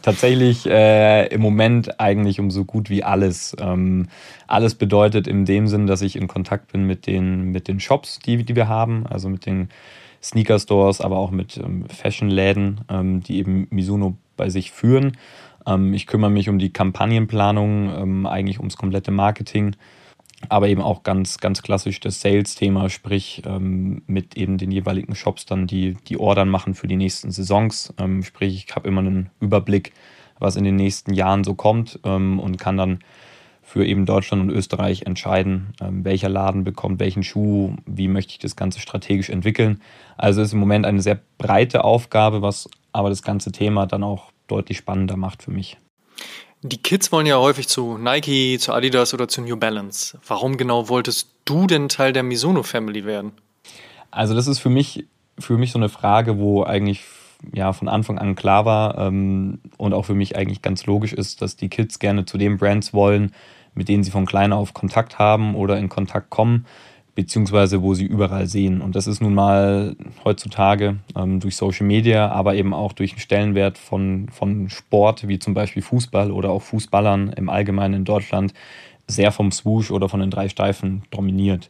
tatsächlich 0.02 0.66
äh, 0.66 1.28
im 1.28 1.40
Moment 1.40 2.02
eigentlich 2.02 2.42
um 2.42 2.52
so 2.52 2.66
gut 2.66 2.90
wie 2.90 3.02
alles. 3.02 3.56
Ähm, 3.62 4.10
alles 4.46 4.76
bedeutet 4.76 5.26
in 5.26 5.46
dem 5.46 5.70
Sinn, 5.70 5.88
dass 5.88 6.02
ich 6.02 6.18
in 6.18 6.28
Kontakt 6.28 6.74
bin 6.74 6.84
mit 6.84 7.08
den, 7.08 7.52
mit 7.52 7.70
den 7.70 7.80
Shops, 7.80 8.20
die, 8.20 8.44
die 8.44 8.58
wir 8.58 8.68
haben, 8.68 9.08
also 9.08 9.30
mit 9.30 9.46
den 9.46 9.70
Sneaker-Stores, 10.22 11.02
aber 11.02 11.18
auch 11.18 11.32
mit 11.32 11.58
ähm, 11.58 11.86
Fashion-Läden, 11.88 12.82
ähm, 12.90 13.22
die 13.22 13.38
eben 13.38 13.68
Mizuno 13.70 14.18
bei 14.36 14.50
sich 14.50 14.72
führen. 14.72 15.18
Ähm, 15.66 15.94
ich 15.94 16.08
kümmere 16.08 16.30
mich 16.30 16.50
um 16.50 16.60
die 16.60 16.74
Kampagnenplanung, 16.74 17.90
ähm, 17.96 18.26
eigentlich 18.26 18.60
ums 18.60 18.78
komplette 18.78 19.12
Marketing, 19.12 19.76
aber 20.48 20.68
eben 20.68 20.82
auch 20.82 21.04
ganz, 21.04 21.38
ganz 21.38 21.62
klassisch 21.62 22.00
das 22.00 22.22
Sales-Thema, 22.22 22.90
sprich 22.90 23.44
ähm, 23.46 24.02
mit 24.08 24.38
eben 24.38 24.58
den 24.58 24.72
jeweiligen 24.72 25.16
Shops 25.16 25.46
dann 25.46 25.68
die, 25.68 25.98
die 26.08 26.18
Ordern 26.18 26.50
machen 26.50 26.76
für 26.76 26.88
die 26.88 26.96
nächsten 26.96 27.32
Saisons. 27.32 27.94
Ähm, 27.98 28.24
sprich, 28.24 28.56
ich 28.56 28.76
habe 28.76 28.88
immer 28.88 29.02
einen 29.02 29.30
Überblick, 29.40 29.94
was 30.40 30.56
in 30.56 30.64
den 30.64 30.78
nächsten 30.78 31.14
Jahren 31.14 31.44
so 31.44 31.54
kommt 31.54 32.00
und 32.02 32.58
kann 32.58 32.78
dann 32.78 33.00
für 33.70 33.86
eben 33.86 34.08
Deutschland 34.08 34.42
und 34.42 34.50
Österreich 34.50 35.04
entscheiden, 35.04 35.76
ähm, 35.80 36.04
welcher 36.04 36.28
Laden 36.28 36.64
bekommt 36.64 37.00
welchen 37.00 37.22
Schuh, 37.22 37.76
wie 37.86 38.08
möchte 38.08 38.32
ich 38.32 38.40
das 38.40 38.56
Ganze 38.56 38.80
strategisch 38.80 39.30
entwickeln. 39.30 39.80
Also 40.18 40.42
ist 40.42 40.54
im 40.54 40.60
Moment 40.60 40.88
eine 40.88 41.04
sehr 41.04 41.20
breite 41.38 41.84
Aufgabe, 41.84 42.42
was 42.42 42.68
aber 42.94 43.10
das 43.10 43.22
ganze 43.22 43.52
Thema 43.52 43.86
dann 43.86 44.04
auch 44.04 44.32
deutlich 44.48 44.80
spannender 44.80 45.18
macht 45.18 45.44
für 45.44 45.52
mich. 45.52 45.78
Die 46.64 46.82
Kids 46.82 47.12
wollen 47.12 47.28
ja 47.28 47.38
häufig 47.38 47.68
zu 47.68 48.00
Nike, 48.00 48.58
zu 48.58 48.74
Adidas 48.74 49.14
oder 49.14 49.28
zu 49.28 49.42
New 49.42 49.56
Balance. 49.56 50.18
Warum 50.28 50.58
genau 50.58 50.90
wolltest 50.90 51.30
du 51.46 51.68
denn 51.68 51.90
Teil 51.90 52.12
der 52.12 52.24
Mizuno 52.24 52.64
Family 52.64 53.06
werden? 53.06 53.34
Also 54.10 54.34
das 54.34 54.48
ist 54.48 54.58
für 54.58 54.70
mich, 54.70 55.06
für 55.38 55.60
mich 55.60 55.72
so 55.72 55.78
eine 55.78 55.90
Frage, 55.90 56.40
wo 56.40 56.64
eigentlich 56.64 57.04
ja 57.54 57.72
von 57.72 57.88
Anfang 57.88 58.18
an 58.18 58.36
klar 58.36 58.66
war 58.66 58.98
ähm, 58.98 59.60
und 59.78 59.94
auch 59.94 60.06
für 60.06 60.16
mich 60.16 60.36
eigentlich 60.36 60.64
ganz 60.64 60.88
logisch 60.88 61.14
ist, 61.14 61.44
dass 61.44 61.56
die 61.56 61.70
Kids 61.70 62.00
gerne 62.00 62.26
zu 62.26 62.40
den 62.40 62.58
Brands 62.58 62.94
wollen, 62.94 63.32
mit 63.74 63.90
denen 63.90 64.04
sie 64.04 64.12
von 64.12 64.26
klein 64.26 64.54
auf 64.54 64.74
Kontakt 64.74 65.20
haben 65.20 65.56
oder 65.56 65.78
in 65.78 65.90
Kontakt 65.90 66.30
kommen, 66.30 66.66
beziehungsweise 67.16 67.82
wo 67.82 67.94
sie 67.94 68.06
überall 68.06 68.48
sehen. 68.48 68.82
Und 68.82 68.96
das 68.96 69.08
ist 69.08 69.22
nun 69.22 69.34
mal 69.34 69.96
heutzutage 70.24 70.98
ähm, 71.16 71.40
durch 71.40 71.56
Social 71.56 71.86
Media, 71.86 72.30
aber 72.30 72.56
eben 72.56 72.74
auch 72.74 72.94
durch 72.94 73.12
den 73.12 73.20
Stellenwert 73.20 73.78
von, 73.78 74.30
von 74.32 74.70
Sport, 74.70 75.28
wie 75.28 75.40
zum 75.40 75.54
Beispiel 75.54 75.82
Fußball 75.82 76.32
oder 76.32 76.50
auch 76.50 76.62
Fußballern 76.62 77.34
im 77.34 77.50
Allgemeinen 77.50 77.96
in 77.96 78.06
Deutschland, 78.06 78.54
sehr 79.08 79.32
vom 79.32 79.52
Swoosh 79.52 79.92
oder 79.92 80.08
von 80.08 80.20
den 80.20 80.30
drei 80.30 80.50
Steifen 80.50 81.04
dominiert. 81.10 81.70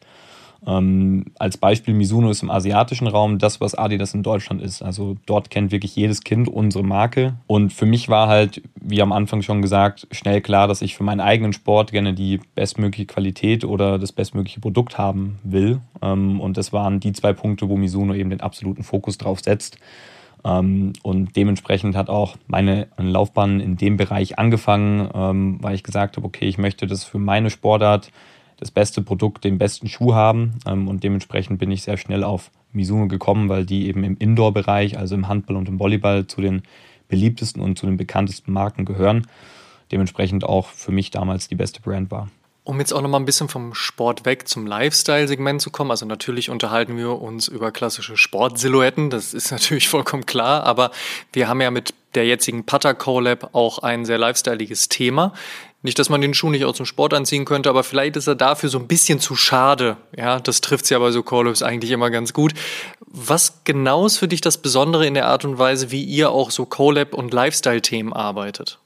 Ähm, 0.66 1.26
als 1.38 1.58
Beispiel, 1.58 1.94
Mizuno 1.94 2.30
ist 2.30 2.44
im 2.44 2.52
asiatischen 2.52 3.08
Raum 3.08 3.40
das, 3.40 3.62
was 3.62 3.76
Adidas 3.76 4.14
in 4.14 4.24
Deutschland 4.24 4.62
ist. 4.62 4.82
Also 4.82 5.16
dort 5.26 5.50
kennt 5.50 5.72
wirklich 5.72 5.96
jedes 5.96 6.22
Kind 6.22 6.50
unsere 6.50 6.84
Marke. 6.84 7.36
Und 7.48 7.72
für 7.72 7.86
mich 7.86 8.10
war 8.10 8.28
halt, 8.28 8.62
wie 8.76 9.02
am 9.02 9.12
Anfang 9.12 9.42
schon 9.42 9.62
gesagt, 9.62 10.08
schnell 10.12 10.42
klar, 10.42 10.68
dass 10.68 10.82
ich 10.82 10.96
für 10.96 11.04
meinen 11.04 11.22
eigenen 11.22 11.54
Sport 11.54 11.92
gerne 11.92 12.14
die 12.14 12.40
bestmögliche 12.56 13.08
Qualität 13.08 13.64
oder 13.64 13.98
das 13.98 14.12
bestmögliche 14.12 14.60
Produkt 14.60 14.98
haben 14.98 15.40
will. 15.44 15.80
Ähm, 16.02 16.42
und 16.42 16.58
das 16.58 16.74
waren 16.74 17.00
die 17.00 17.14
zwei 17.14 17.34
Punkte, 17.34 17.70
wo 17.70 17.78
Mizuno 17.78 18.14
eben 18.14 18.30
den 18.30 18.42
absoluten 18.42 18.84
Fokus 18.84 19.18
drauf 19.18 19.40
setzt. 19.40 19.78
Ähm, 20.44 20.94
und 21.04 21.36
dementsprechend 21.36 21.96
hat 21.96 22.10
auch 22.10 22.36
meine 22.48 22.88
Laufbahn 22.98 23.60
in 23.60 23.78
dem 23.78 23.98
Bereich 23.98 24.40
angefangen, 24.40 25.10
ähm, 25.14 25.58
weil 25.62 25.76
ich 25.76 25.84
gesagt 25.84 26.18
habe, 26.18 26.26
okay, 26.28 26.48
ich 26.48 26.58
möchte 26.58 26.88
das 26.88 27.04
für 27.04 27.20
meine 27.20 27.50
Sportart 27.50 28.12
das 28.60 28.72
beste 28.72 29.02
Produkt, 29.02 29.44
den 29.44 29.58
besten 29.58 29.88
Schuh 29.88 30.14
haben. 30.14 30.60
Ähm, 30.66 30.88
und 30.88 31.04
dementsprechend 31.04 31.60
bin 31.60 31.72
ich 31.72 31.84
sehr 31.84 31.98
schnell 31.98 32.24
auf 32.24 32.52
Mizuno 32.72 33.08
gekommen, 33.08 33.50
weil 33.50 33.66
die 33.66 33.88
eben 33.88 34.04
im 34.04 34.18
Indoor-Bereich, 34.18 34.98
also 34.98 35.16
im 35.16 35.28
Handball 35.28 35.56
und 35.56 35.70
im 35.70 35.80
Volleyball, 35.80 36.28
zu 36.28 36.42
den 36.42 36.64
beliebtesten 37.08 37.62
und 37.62 37.78
zu 37.78 37.86
den 37.86 37.98
bekanntesten 37.98 38.52
Marken 38.52 38.86
gehören. 38.86 39.28
Dementsprechend 39.92 40.44
auch 40.44 40.68
für 40.68 40.92
mich 40.92 41.10
damals 41.10 41.48
die 41.48 41.56
beste 41.56 41.82
Brand 41.82 42.12
war. 42.12 42.30
Um 42.64 42.80
jetzt 42.80 42.94
auch 42.94 43.02
noch 43.02 43.10
mal 43.10 43.18
ein 43.18 43.26
bisschen 43.26 43.48
vom 43.48 43.74
Sport 43.74 44.26
weg 44.26 44.48
zum 44.48 44.68
Lifestyle-Segment 44.68 45.60
zu 45.60 45.72
kommen, 45.72 45.90
also 45.90 46.06
natürlich 46.06 46.52
unterhalten 46.52 46.98
wir 46.98 47.20
uns 47.20 47.48
über 47.48 47.72
klassische 47.72 48.16
Sportsilhouetten, 48.16 49.10
das 49.10 49.34
ist 49.34 49.52
natürlich 49.52 49.90
vollkommen 49.90 50.28
klar, 50.28 50.64
aber 50.66 50.92
wir 51.34 51.48
haben 51.48 51.62
ja 51.62 51.72
mit 51.72 51.96
der 52.14 52.26
jetzigen 52.26 52.66
Putter 52.66 52.94
Collab 52.94 53.50
auch 53.54 53.80
ein 53.80 54.06
sehr 54.06 54.18
lifestyleiges 54.18 54.90
Thema. 54.90 55.34
Nicht, 55.82 55.98
dass 55.98 56.10
man 56.10 56.20
den 56.20 56.34
Schuh 56.34 56.50
nicht 56.50 56.66
auch 56.66 56.74
zum 56.74 56.86
Sport 56.86 57.14
anziehen 57.14 57.46
könnte, 57.46 57.70
aber 57.70 57.84
vielleicht 57.84 58.18
ist 58.18 58.28
er 58.28 58.36
dafür 58.36 58.68
so 58.68 58.80
ein 58.80 58.88
bisschen 58.88 59.20
zu 59.20 59.38
schade. 59.38 59.96
Ja, 60.16 60.40
das 60.40 60.60
trifft's 60.60 60.90
ja 60.90 61.00
bei 61.00 61.12
so 61.12 61.24
Call-Ups 61.24 61.64
eigentlich 61.64 61.92
immer 61.92 62.10
ganz 62.10 62.34
gut. 62.34 62.54
Was 63.08 63.64
genau 63.64 64.06
ist 64.06 64.18
für 64.18 64.28
dich 64.28 64.42
das 64.42 64.58
Besondere 64.58 65.08
in 65.08 65.14
der 65.14 65.28
Art 65.28 65.46
und 65.46 65.58
Weise, 65.58 65.90
wie 65.92 66.04
ihr 66.04 66.32
auch 66.32 66.52
so 66.52 66.66
Collab- 66.66 67.14
und 67.14 67.34
Lifestyle-Themen 67.34 68.12
arbeitet? 68.12 68.80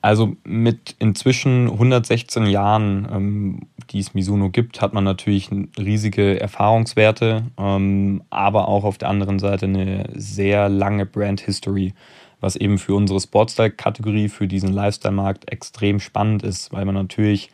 Also 0.00 0.36
mit 0.44 0.94
inzwischen 1.00 1.68
116 1.70 2.46
Jahren, 2.46 3.08
ähm, 3.10 3.60
die 3.90 3.98
es 3.98 4.14
Mizuno 4.14 4.48
gibt, 4.48 4.80
hat 4.80 4.94
man 4.94 5.02
natürlich 5.02 5.50
riesige 5.76 6.40
Erfahrungswerte, 6.40 7.46
ähm, 7.58 8.22
aber 8.30 8.68
auch 8.68 8.84
auf 8.84 8.96
der 8.96 9.08
anderen 9.08 9.40
Seite 9.40 9.66
eine 9.66 10.08
sehr 10.14 10.68
lange 10.68 11.04
Brand 11.04 11.40
History 11.40 11.94
was 12.40 12.56
eben 12.56 12.78
für 12.78 12.94
unsere 12.94 13.20
Sportstyle-Kategorie, 13.20 14.28
für 14.28 14.46
diesen 14.46 14.72
Lifestyle-Markt 14.72 15.50
extrem 15.50 16.00
spannend 16.00 16.42
ist, 16.42 16.72
weil 16.72 16.84
man 16.84 16.94
natürlich 16.94 17.50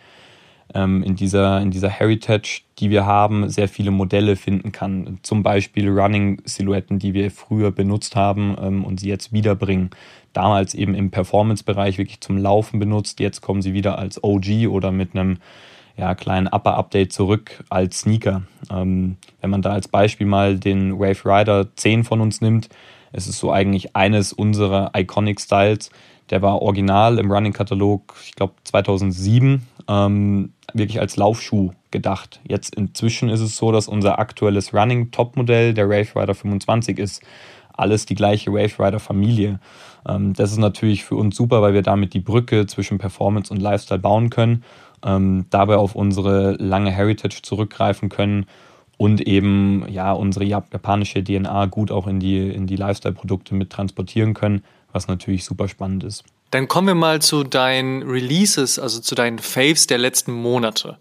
ähm, 0.75 1.03
in, 1.03 1.17
dieser, 1.17 1.61
in 1.61 1.71
dieser 1.71 1.89
Heritage, 1.89 2.63
die 2.79 2.91
wir 2.91 3.07
haben, 3.07 3.49
sehr 3.49 3.69
viele 3.69 3.91
Modelle 3.91 4.37
finden 4.37 4.73
kann. 4.73 5.19
Zum 5.23 5.43
Beispiel 5.43 5.89
Running-Silhouetten, 5.89 6.99
die 6.99 7.15
wir 7.15 7.31
früher 7.31 7.71
benutzt 7.71 8.17
haben 8.17 8.57
ähm, 8.61 8.85
und 8.85 9.01
sie 9.01 9.09
jetzt 9.09 9.33
wiederbringen. 9.33 9.91
Damals 10.33 10.75
eben 10.75 10.95
im 10.95 11.11
Performance-Bereich 11.11 11.99
wirklich 11.99 12.21
zum 12.21 12.39
Laufen 12.39 12.79
benutzt. 12.79 13.21
Jetzt 13.21 13.41
kommen 13.41 13.63
sie 13.63 13.73
wieder 13.73 13.99
als 13.99 14.23
OG 14.23 14.69
oder 14.69 14.91
mit 14.91 15.15
einem 15.15 15.39
ja, 15.97 16.15
kleinen 16.15 16.49
Upper-Update 16.49 17.13
zurück 17.13 17.63
als 17.71 18.01
Sneaker. 18.01 18.43
Ähm, 18.71 19.17
wenn 19.41 19.51
man 19.51 19.63
da 19.63 19.71
als 19.71 19.89
Beispiel 19.89 20.27
mal 20.27 20.59
den 20.59 20.99
Wave 20.99 21.25
Rider 21.25 21.69
10 21.77 22.05
von 22.05 22.21
uns 22.21 22.41
nimmt, 22.41 22.69
es 23.17 23.29
ist 23.29 23.39
so 23.39 23.53
eigentlich 23.53 23.95
eines 23.95 24.33
unserer 24.33 24.91
Iconic 24.97 25.41
Styles. 25.41 25.91
Der 26.31 26.43
war 26.43 26.61
original 26.61 27.19
im 27.19 27.31
Running-Katalog, 27.31 28.15
ich 28.25 28.35
glaube 28.35 28.55
2007, 28.65 29.65
ähm, 29.89 30.53
wirklich 30.73 30.99
als 31.01 31.17
Laufschuh 31.17 31.71
gedacht. 31.93 32.41
Jetzt 32.49 32.75
inzwischen 32.75 33.29
ist 33.29 33.41
es 33.41 33.57
so, 33.57 33.71
dass 33.71 33.87
unser 33.87 34.19
aktuelles 34.19 34.75
Running-Top-Modell 34.75 35.75
der 35.75 35.89
Wave 35.89 36.17
Rider 36.17 36.35
25 36.35 36.99
ist. 36.99 37.23
Alles 37.73 38.05
die 38.05 38.17
gleiche 38.17 38.53
Wave 38.53 38.85
Rider-Familie. 38.85 39.61
Ähm, 40.09 40.33
das 40.35 40.51
ist 40.51 40.59
natürlich 40.59 41.05
für 41.05 41.15
uns 41.15 41.37
super, 41.37 41.63
weil 41.63 41.73
wir 41.73 41.83
damit 41.83 42.15
die 42.15 42.21
Brücke 42.21 42.67
zwischen 42.67 42.99
Performance 42.99 43.53
und 43.53 43.61
Lifestyle 43.61 44.01
bauen 44.01 44.29
können, 44.31 44.65
ähm, 45.05 45.47
dabei 45.51 45.77
auf 45.77 45.95
unsere 45.95 46.53
lange 46.53 46.91
Heritage 46.91 47.43
zurückgreifen 47.43 48.09
können 48.09 48.47
und 48.97 49.21
eben 49.21 49.87
ja 49.89 50.13
unsere 50.13 50.45
japanische 50.45 51.23
DNA 51.23 51.67
gut 51.67 51.91
auch 51.91 52.07
in 52.07 52.21
die, 52.21 52.39
in 52.51 52.67
die 52.67 52.77
Lifestyle-Produkte 52.77 53.55
mit 53.55 53.71
transportieren 53.71 54.35
können, 54.35 54.63
was 54.93 55.09
natürlich 55.09 55.45
super 55.45 55.69
spannend 55.69 56.05
ist. 56.05 56.25
Dann 56.51 56.69
kommen 56.69 56.87
wir 56.87 56.95
mal 56.95 57.21
zu 57.21 57.43
deinen 57.43 58.03
Releases, 58.03 58.79
also 58.79 59.01
zu 59.01 59.15
deinen 59.15 59.39
Faves 59.41 59.89
der 59.89 59.99
letzten 59.99 60.33
Monate. 60.33 60.99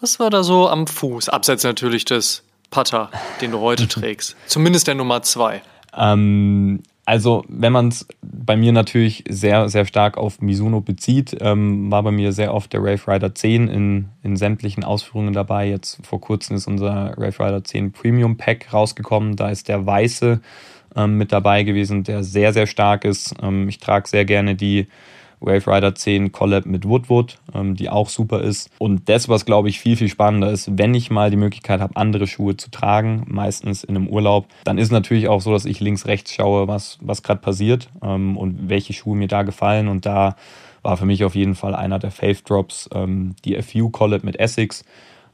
Was 0.00 0.20
war 0.20 0.30
da 0.30 0.42
so 0.42 0.68
am 0.68 0.86
Fuß? 0.86 1.28
Abseits 1.30 1.64
natürlich 1.64 2.04
des 2.04 2.42
Putter, 2.70 3.10
den 3.40 3.52
du 3.52 3.60
heute 3.60 3.88
trägst. 3.88 4.36
Zumindest 4.46 4.86
der 4.88 4.94
Nummer 4.94 5.22
zwei. 5.22 5.62
Ähm, 5.96 6.82
Also, 7.04 7.44
wenn 7.48 7.72
man 7.72 7.88
es 7.88 8.06
bei 8.22 8.56
mir 8.56 8.72
natürlich 8.72 9.24
sehr, 9.28 9.68
sehr 9.68 9.86
stark 9.86 10.16
auf 10.16 10.40
Mizuno 10.40 10.80
bezieht, 10.80 11.36
ähm, 11.40 11.90
war 11.90 12.04
bei 12.04 12.12
mir 12.12 12.32
sehr 12.32 12.54
oft 12.54 12.72
der 12.72 12.80
Rave 12.80 13.00
Rider 13.08 13.34
10 13.34 13.66
in, 13.66 14.08
in 14.22 14.36
sämtlichen 14.36 14.84
Ausführungen 14.84 15.32
dabei. 15.32 15.68
Jetzt 15.68 15.98
vor 16.06 16.20
kurzem 16.20 16.56
ist 16.56 16.68
unser 16.68 17.14
Rave 17.18 17.40
Rider 17.40 17.64
10 17.64 17.90
Premium 17.90 18.36
Pack 18.36 18.72
rausgekommen. 18.72 19.34
Da 19.34 19.50
ist 19.50 19.68
der 19.68 19.84
weiße 19.84 20.40
ähm, 20.94 21.18
mit 21.18 21.32
dabei 21.32 21.64
gewesen, 21.64 22.04
der 22.04 22.22
sehr, 22.22 22.52
sehr 22.52 22.68
stark 22.68 23.04
ist. 23.04 23.34
Ähm, 23.42 23.68
ich 23.68 23.78
trage 23.78 24.08
sehr 24.08 24.24
gerne 24.24 24.54
die 24.54 24.86
Wave 25.42 25.66
Rider 25.66 25.94
10 25.94 26.32
Collab 26.32 26.66
mit 26.66 26.88
Woodwood, 26.88 27.38
ähm, 27.54 27.74
die 27.76 27.90
auch 27.90 28.08
super 28.08 28.40
ist. 28.40 28.70
Und 28.78 29.08
das, 29.08 29.28
was 29.28 29.44
glaube 29.44 29.68
ich 29.68 29.80
viel, 29.80 29.96
viel 29.96 30.08
spannender 30.08 30.50
ist, 30.50 30.78
wenn 30.78 30.94
ich 30.94 31.10
mal 31.10 31.30
die 31.30 31.36
Möglichkeit 31.36 31.80
habe, 31.80 31.96
andere 31.96 32.26
Schuhe 32.26 32.56
zu 32.56 32.70
tragen, 32.70 33.24
meistens 33.26 33.84
in 33.84 33.96
einem 33.96 34.08
Urlaub, 34.08 34.46
dann 34.64 34.78
ist 34.78 34.92
natürlich 34.92 35.28
auch 35.28 35.40
so, 35.40 35.52
dass 35.52 35.64
ich 35.64 35.80
links, 35.80 36.06
rechts 36.06 36.32
schaue, 36.32 36.68
was, 36.68 36.98
was 37.00 37.22
gerade 37.22 37.40
passiert 37.40 37.88
ähm, 38.02 38.36
und 38.36 38.68
welche 38.68 38.92
Schuhe 38.92 39.16
mir 39.16 39.28
da 39.28 39.42
gefallen. 39.42 39.88
Und 39.88 40.06
da 40.06 40.36
war 40.82 40.96
für 40.96 41.06
mich 41.06 41.24
auf 41.24 41.34
jeden 41.34 41.54
Fall 41.54 41.74
einer 41.74 41.98
der 41.98 42.10
Fave 42.10 42.42
Drops, 42.44 42.88
ähm, 42.94 43.34
die 43.44 43.60
FU 43.62 43.90
Collab 43.90 44.24
mit 44.24 44.38
Essex. 44.38 44.84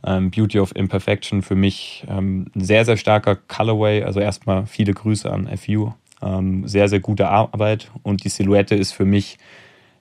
Ähm, 0.07 0.31
Beauty 0.31 0.61
of 0.61 0.77
Imperfection 0.77 1.43
für 1.43 1.57
mich 1.57 2.05
ähm, 2.09 2.53
ein 2.55 2.65
sehr, 2.65 2.85
sehr 2.85 2.97
starker 2.97 3.35
Colorway. 3.35 4.05
Also 4.05 4.21
erstmal 4.21 4.67
viele 4.67 4.95
Grüße 4.95 5.29
an 5.29 5.49
FU. 5.59 5.93
Ähm, 6.23 6.67
sehr, 6.67 6.89
sehr 6.89 7.01
gute 7.01 7.29
Arbeit 7.29 7.91
und 8.03 8.25
die 8.25 8.29
Silhouette 8.29 8.75
ist 8.75 8.93
für 8.93 9.05
mich 9.05 9.39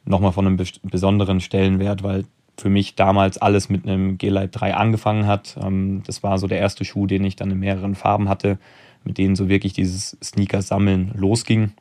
nochmal 0.08 0.32
von 0.32 0.48
einem 0.48 0.58
besonderen 0.84 1.40
Stellenwert, 1.42 2.04
weil 2.04 2.26
für 2.58 2.70
mich 2.70 2.96
damals 2.96 3.38
alles 3.38 3.70
mit 3.70 3.86
einem 3.86 4.18
G-Lite 4.18 4.50
3 4.50 4.74
angefangen 4.74 5.28
hat. 5.28 5.58
Ähm, 5.62 6.02
das 6.06 6.24
war 6.24 6.38
so 6.40 6.48
der 6.48 6.60
erste 6.60 6.86
Schuh, 6.86 7.06
den 7.06 7.24
ich 7.24 7.36
dann 7.36 7.52
in 7.52 7.60
mehreren 7.60 7.96
Farben 7.96 8.30
hatte, 8.30 8.58
mit 9.04 9.18
denen 9.18 9.36
so 9.36 9.48
wirklich 9.48 9.74
dieses 9.74 10.18
Sneaker-Sammeln 10.24 11.12
losging. 11.16 11.74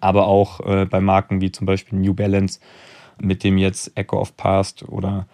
Aber 0.00 0.26
auch 0.26 0.60
äh, 0.60 0.86
bei 0.86 1.00
Marken 1.00 1.40
wie 1.40 1.52
zum 1.52 1.66
Beispiel 1.66 1.98
New 1.98 2.14
Balance, 2.14 2.60
mit 3.20 3.44
dem 3.44 3.58
jetzt 3.58 3.96
Echo 3.96 4.20
of 4.20 4.36
Past 4.36 4.88
oder 4.88 5.26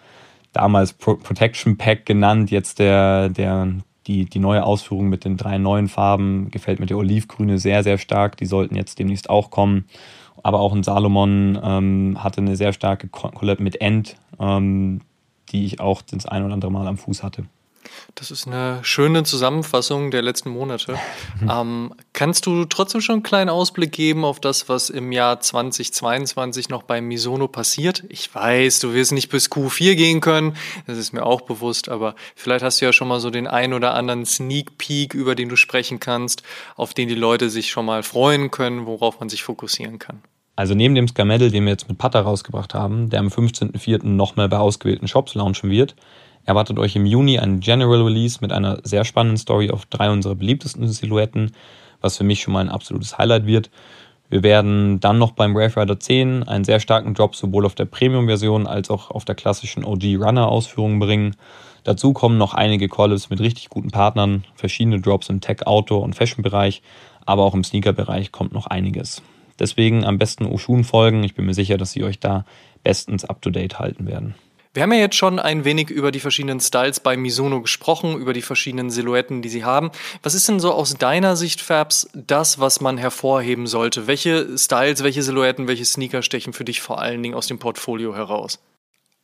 damals 0.52 0.94
Protection 0.94 1.76
Pack 1.76 2.06
genannt, 2.06 2.50
jetzt 2.50 2.78
der, 2.78 3.28
der, 3.28 3.68
die, 4.06 4.24
die 4.24 4.38
neue 4.38 4.64
Ausführung 4.64 5.08
mit 5.08 5.24
den 5.24 5.36
drei 5.36 5.58
neuen 5.58 5.88
Farben 5.88 6.50
gefällt 6.50 6.80
mir 6.80 6.86
der 6.86 6.96
Olivgrüne 6.96 7.58
sehr, 7.58 7.82
sehr 7.82 7.98
stark. 7.98 8.36
Die 8.38 8.46
sollten 8.46 8.74
jetzt 8.74 8.98
demnächst 8.98 9.28
auch 9.28 9.50
kommen 9.50 9.84
aber 10.46 10.60
auch 10.60 10.72
ein 10.72 10.84
Salomon 10.84 11.58
ähm, 11.60 12.22
hatte 12.22 12.40
eine 12.40 12.54
sehr 12.54 12.72
starke 12.72 13.08
Collab 13.08 13.58
mit 13.58 13.80
End, 13.80 14.16
ähm, 14.38 15.00
die 15.48 15.66
ich 15.66 15.80
auch 15.80 16.02
das 16.02 16.24
ein 16.24 16.44
oder 16.44 16.54
andere 16.54 16.70
Mal 16.70 16.86
am 16.86 16.98
Fuß 16.98 17.24
hatte. 17.24 17.46
Das 18.14 18.30
ist 18.30 18.46
eine 18.46 18.78
schöne 18.82 19.24
Zusammenfassung 19.24 20.10
der 20.10 20.22
letzten 20.22 20.50
Monate. 20.50 20.98
ähm, 21.50 21.94
kannst 22.12 22.46
du 22.46 22.64
trotzdem 22.64 23.00
schon 23.00 23.14
einen 23.14 23.22
kleinen 23.22 23.50
Ausblick 23.50 23.92
geben 23.92 24.24
auf 24.24 24.40
das, 24.40 24.68
was 24.68 24.90
im 24.90 25.12
Jahr 25.12 25.40
2022 25.40 26.68
noch 26.68 26.82
bei 26.82 27.00
Misono 27.00 27.48
passiert? 27.48 28.04
Ich 28.08 28.34
weiß, 28.34 28.80
du 28.80 28.94
wirst 28.94 29.12
nicht 29.12 29.28
bis 29.28 29.50
Q4 29.50 29.94
gehen 29.94 30.20
können, 30.20 30.56
das 30.86 30.98
ist 30.98 31.12
mir 31.12 31.24
auch 31.24 31.42
bewusst, 31.42 31.88
aber 31.88 32.14
vielleicht 32.34 32.64
hast 32.64 32.80
du 32.80 32.86
ja 32.86 32.92
schon 32.92 33.08
mal 33.08 33.20
so 33.20 33.30
den 33.30 33.46
ein 33.46 33.72
oder 33.72 33.94
anderen 33.94 34.24
Sneak 34.26 34.78
Peek, 34.78 35.14
über 35.14 35.34
den 35.34 35.48
du 35.48 35.56
sprechen 35.56 36.00
kannst, 36.00 36.42
auf 36.76 36.94
den 36.94 37.08
die 37.08 37.14
Leute 37.14 37.50
sich 37.50 37.70
schon 37.70 37.86
mal 37.86 38.02
freuen 38.02 38.50
können, 38.50 38.86
worauf 38.86 39.20
man 39.20 39.28
sich 39.28 39.42
fokussieren 39.42 39.98
kann. 39.98 40.22
Also 40.56 40.74
neben 40.74 40.94
dem 40.94 41.06
Skamedel, 41.06 41.50
den 41.50 41.64
wir 41.64 41.72
jetzt 41.72 41.86
mit 41.88 41.98
Putter 41.98 42.22
rausgebracht 42.22 42.72
haben, 42.72 43.10
der 43.10 43.20
am 43.20 43.28
15.04. 43.28 44.06
nochmal 44.06 44.48
bei 44.48 44.56
ausgewählten 44.56 45.06
Shops 45.06 45.34
launchen 45.34 45.70
wird, 45.70 45.94
erwartet 46.46 46.78
euch 46.78 46.96
im 46.96 47.04
Juni 47.04 47.38
ein 47.38 47.60
General 47.60 48.00
Release 48.00 48.38
mit 48.40 48.52
einer 48.52 48.78
sehr 48.82 49.04
spannenden 49.04 49.36
Story 49.36 49.70
auf 49.70 49.84
drei 49.84 50.10
unserer 50.10 50.34
beliebtesten 50.34 50.88
Silhouetten, 50.88 51.52
was 52.00 52.16
für 52.16 52.24
mich 52.24 52.40
schon 52.40 52.54
mal 52.54 52.60
ein 52.60 52.70
absolutes 52.70 53.18
Highlight 53.18 53.44
wird. 53.46 53.70
Wir 54.30 54.42
werden 54.42 54.98
dann 54.98 55.18
noch 55.18 55.32
beim 55.32 55.54
Wave 55.54 55.78
Rider 55.80 56.00
10 56.00 56.44
einen 56.44 56.64
sehr 56.64 56.80
starken 56.80 57.12
Drop 57.12 57.36
sowohl 57.36 57.66
auf 57.66 57.74
der 57.74 57.84
Premium-Version 57.84 58.66
als 58.66 58.90
auch 58.90 59.10
auf 59.10 59.26
der 59.26 59.34
klassischen 59.34 59.84
OG 59.84 60.16
Runner-Ausführung 60.18 60.98
bringen. 60.98 61.36
Dazu 61.84 62.14
kommen 62.14 62.38
noch 62.38 62.54
einige 62.54 62.88
Collabs 62.88 63.28
mit 63.28 63.40
richtig 63.40 63.68
guten 63.68 63.90
Partnern, 63.90 64.44
verschiedene 64.54 65.00
Drops 65.00 65.28
im 65.28 65.42
Tech, 65.42 65.66
Auto 65.66 65.98
und 65.98 66.14
Fashion-Bereich, 66.14 66.82
aber 67.26 67.44
auch 67.44 67.54
im 67.54 67.62
Sneaker-Bereich 67.62 68.32
kommt 68.32 68.52
noch 68.52 68.66
einiges. 68.66 69.22
Deswegen 69.58 70.04
am 70.04 70.18
besten 70.18 70.46
Oshun 70.46 70.84
folgen. 70.84 71.24
Ich 71.24 71.34
bin 71.34 71.46
mir 71.46 71.54
sicher, 71.54 71.78
dass 71.78 71.92
sie 71.92 72.04
euch 72.04 72.20
da 72.20 72.44
bestens 72.82 73.24
up-to-date 73.24 73.78
halten 73.78 74.06
werden. 74.06 74.34
Wir 74.76 74.82
haben 74.82 74.92
ja 74.92 74.98
jetzt 74.98 75.16
schon 75.16 75.38
ein 75.38 75.64
wenig 75.64 75.88
über 75.88 76.12
die 76.12 76.20
verschiedenen 76.20 76.60
Styles 76.60 77.00
bei 77.00 77.16
Misono 77.16 77.62
gesprochen, 77.62 78.18
über 78.18 78.34
die 78.34 78.42
verschiedenen 78.42 78.90
Silhouetten, 78.90 79.40
die 79.40 79.48
sie 79.48 79.64
haben. 79.64 79.90
Was 80.22 80.34
ist 80.34 80.48
denn 80.48 80.60
so 80.60 80.70
aus 80.70 80.92
deiner 80.96 81.34
Sicht, 81.34 81.62
Fabs, 81.62 82.10
das, 82.12 82.58
was 82.58 82.82
man 82.82 82.98
hervorheben 82.98 83.66
sollte? 83.66 84.06
Welche 84.06 84.58
Styles, 84.58 85.02
welche 85.02 85.22
Silhouetten, 85.22 85.66
welche 85.66 85.86
Sneaker 85.86 86.20
stechen 86.20 86.52
für 86.52 86.66
dich 86.66 86.82
vor 86.82 87.00
allen 87.00 87.22
Dingen 87.22 87.34
aus 87.34 87.46
dem 87.46 87.58
Portfolio 87.58 88.14
heraus? 88.14 88.58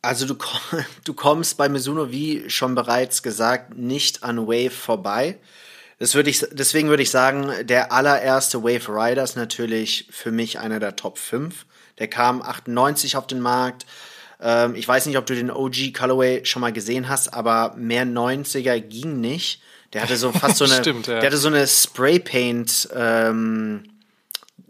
Also 0.01 0.25
du, 0.25 0.35
du 1.05 1.13
kommst 1.13 1.55
bei 1.57 1.69
Mizuno, 1.69 2.11
wie 2.11 2.49
schon 2.49 2.73
bereits 2.73 3.21
gesagt, 3.21 3.77
nicht 3.77 4.23
an 4.23 4.47
Wave 4.47 4.71
vorbei. 4.71 5.37
Das 5.99 6.15
würde 6.15 6.29
ich, 6.29 6.45
deswegen 6.51 6.89
würde 6.89 7.03
ich 7.03 7.11
sagen, 7.11 7.51
der 7.63 7.91
allererste 7.91 8.63
Wave 8.63 8.89
Rider 8.89 9.23
ist 9.23 9.35
natürlich 9.35 10.07
für 10.09 10.31
mich 10.31 10.59
einer 10.59 10.79
der 10.79 10.95
Top 10.95 11.17
5. 11.17 11.65
Der 11.99 12.07
kam 12.07 12.41
98 12.41 13.15
auf 13.15 13.27
den 13.27 13.39
Markt. 13.39 13.85
Ähm, 14.41 14.75
ich 14.75 14.87
weiß 14.87 15.05
nicht, 15.05 15.17
ob 15.17 15.25
du 15.25 15.35
den 15.35 15.51
OG 15.51 15.93
Colorway 15.93 16.45
schon 16.45 16.61
mal 16.61 16.73
gesehen 16.73 17.07
hast, 17.09 17.33
aber 17.33 17.75
mehr 17.77 18.05
90er 18.05 18.79
ging 18.79 19.21
nicht. 19.21 19.61
Der 19.93 20.01
hatte 20.01 20.17
so 20.17 20.31
fast 20.31 20.57
so 20.57 20.65
eine, 20.65 20.75
Stimmt, 20.75 21.07
ja. 21.07 21.19
der 21.19 21.27
hatte 21.27 21.37
so 21.37 21.47
eine 21.47 21.67
Spraypaint, 21.67 22.89
ähm, 22.95 23.83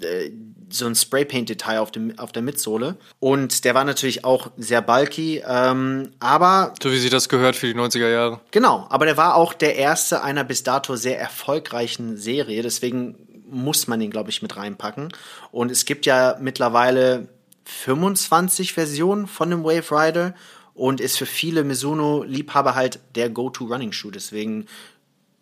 äh, 0.02 0.30
so 0.74 0.86
ein 0.86 0.96
Spraypaint-Detail 0.96 1.80
auf, 1.80 1.92
auf 2.18 2.32
der 2.32 2.42
Mitsohle. 2.42 2.98
Und 3.20 3.66
der 3.66 3.76
war 3.76 3.84
natürlich 3.84 4.26
auch 4.26 4.52
sehr 4.58 4.82
bulky, 4.82 5.44
ähm, 5.48 6.12
aber. 6.20 6.74
So 6.82 6.92
wie 6.92 6.98
sie 6.98 7.10
das 7.10 7.30
gehört 7.30 7.56
für 7.56 7.68
die 7.68 7.80
90er 7.80 8.10
Jahre. 8.10 8.42
Genau, 8.52 8.88
aber 8.90 9.06
der 9.06 9.18
war 9.18 9.36
auch 9.36 9.54
der 9.54 9.76
erste 9.76 10.24
einer 10.24 10.44
bis 10.44 10.64
dato 10.64 10.96
sehr 10.96 11.20
erfolgreichen 11.20 12.18
Serie. 12.18 12.62
Deswegen 12.64 13.16
muss 13.50 13.88
man 13.88 14.02
ihn, 14.02 14.12
glaube 14.12 14.30
ich, 14.30 14.42
mit 14.42 14.56
reinpacken. 14.58 15.10
Und 15.52 15.72
es 15.72 15.86
gibt 15.86 16.06
ja 16.06 16.38
mittlerweile 16.40 17.28
25 17.66 18.74
Versionen 18.74 19.28
von 19.28 19.50
dem 19.50 19.64
Wave 19.64 19.92
Rider 19.92 20.34
und 20.74 21.00
ist 21.00 21.18
für 21.18 21.26
viele 21.26 21.64
Mizuno-Liebhaber 21.64 22.76
halt 22.76 23.00
der 23.16 23.30
Go-To-Running-Schuh. 23.30 24.12
Deswegen 24.12 24.66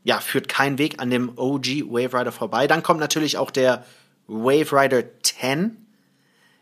ja, 0.03 0.19
führt 0.19 0.47
kein 0.47 0.77
Weg 0.77 0.99
an 0.99 1.09
dem 1.09 1.37
OG 1.37 1.85
Wave 1.87 2.19
Rider 2.19 2.31
vorbei. 2.31 2.67
Dann 2.67 2.83
kommt 2.83 2.99
natürlich 2.99 3.37
auch 3.37 3.51
der 3.51 3.85
Wave 4.31 4.71
Rider 4.71 5.03
10. 5.23 5.77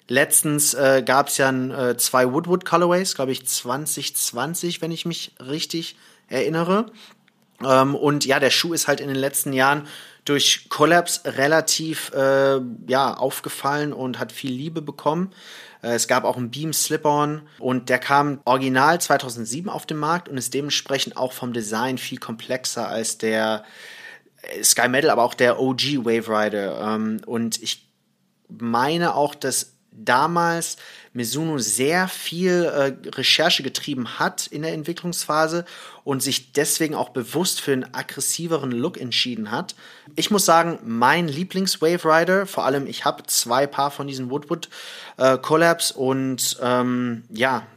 Letztens 0.08 0.74
äh, 0.74 1.04
gab 1.06 1.28
es 1.28 1.38
ja 1.38 1.52
äh, 1.52 1.96
zwei 1.98 2.34
Woodwood 2.34 2.66
Colorways, 2.66 3.14
glaube 3.14 3.32
ich 3.32 3.46
2020, 3.46 4.82
wenn 4.82 4.92
ich 4.92 5.06
mich 5.06 5.36
richtig 5.40 5.96
erinnere. 6.28 6.88
Ähm, 7.64 7.94
und 7.94 8.26
ja, 8.26 8.40
der 8.40 8.50
Schuh 8.50 8.74
ist 8.74 8.88
halt 8.88 9.02
in 9.02 9.08
den 9.08 9.18
letzten 9.18 9.54
Jahren 9.54 9.88
durch 10.26 10.68
Collabs 10.70 11.22
relativ 11.26 12.12
äh, 12.14 12.60
ja, 12.88 13.14
aufgefallen 13.14 13.94
und 13.94 14.18
hat 14.18 14.32
viel 14.32 14.52
Liebe 14.52 14.82
bekommen. 14.82 15.32
Äh, 15.84 15.94
es 15.94 16.08
gab 16.08 16.24
auch 16.24 16.38
einen 16.38 16.50
Beam 16.50 16.74
Slip-On 16.74 17.44
und 17.60 17.90
der 17.90 18.00
kam 18.00 18.42
original 18.46 19.00
2007 19.00 19.70
auf 19.70 19.86
den 19.86 19.98
Markt 19.98 20.28
und 20.28 20.38
ist 20.38 20.56
dementsprechend 20.56 21.18
auch 21.18 21.34
vom 21.34 21.54
Design 21.54 22.00
viel 22.00 22.18
komplexer 22.18 22.88
als 22.88 23.20
der 23.20 23.64
Sky 24.64 24.88
Metal, 24.88 25.10
aber 25.10 25.24
auch 25.24 25.34
der 25.34 25.60
OG 25.60 26.06
Wave 26.06 26.28
Rider. 26.30 26.96
Ähm, 26.96 27.22
und 27.26 27.62
ich 27.62 27.88
meine 28.48 29.16
auch, 29.16 29.36
dass 29.36 29.74
damals 29.92 30.78
Mizuno 31.14 31.58
sehr 31.58 32.08
viel 32.08 32.64
äh, 32.64 33.10
Recherche 33.10 33.64
getrieben 33.64 34.20
hat 34.20 34.48
in 34.48 34.62
der 34.62 34.74
Entwicklungsphase 34.74 35.66
und 36.04 36.24
sich 36.24 36.54
deswegen 36.54 36.96
auch 36.96 37.10
bewusst 37.10 37.62
für 37.62 37.74
einen 37.74 37.94
aggressiveren 37.94 38.72
Look 38.72 39.00
entschieden 39.00 39.52
hat. 39.52 39.76
Ich 40.16 40.32
muss 40.32 40.46
sagen, 40.46 40.80
mein 40.84 41.28
Lieblings-Wave 41.28 42.06
Rider, 42.06 42.46
vor 42.46 42.66
allem 42.66 42.88
ich 42.88 43.06
habe 43.06 43.24
zwei 43.24 43.68
Paar 43.68 43.92
von 43.92 44.08
diesen 44.08 44.30
Woodwood 44.30 44.70
äh, 45.18 45.38
Collabs 45.38 45.92
und 45.92 46.58
ähm, 46.62 47.24
ja, 47.30 47.68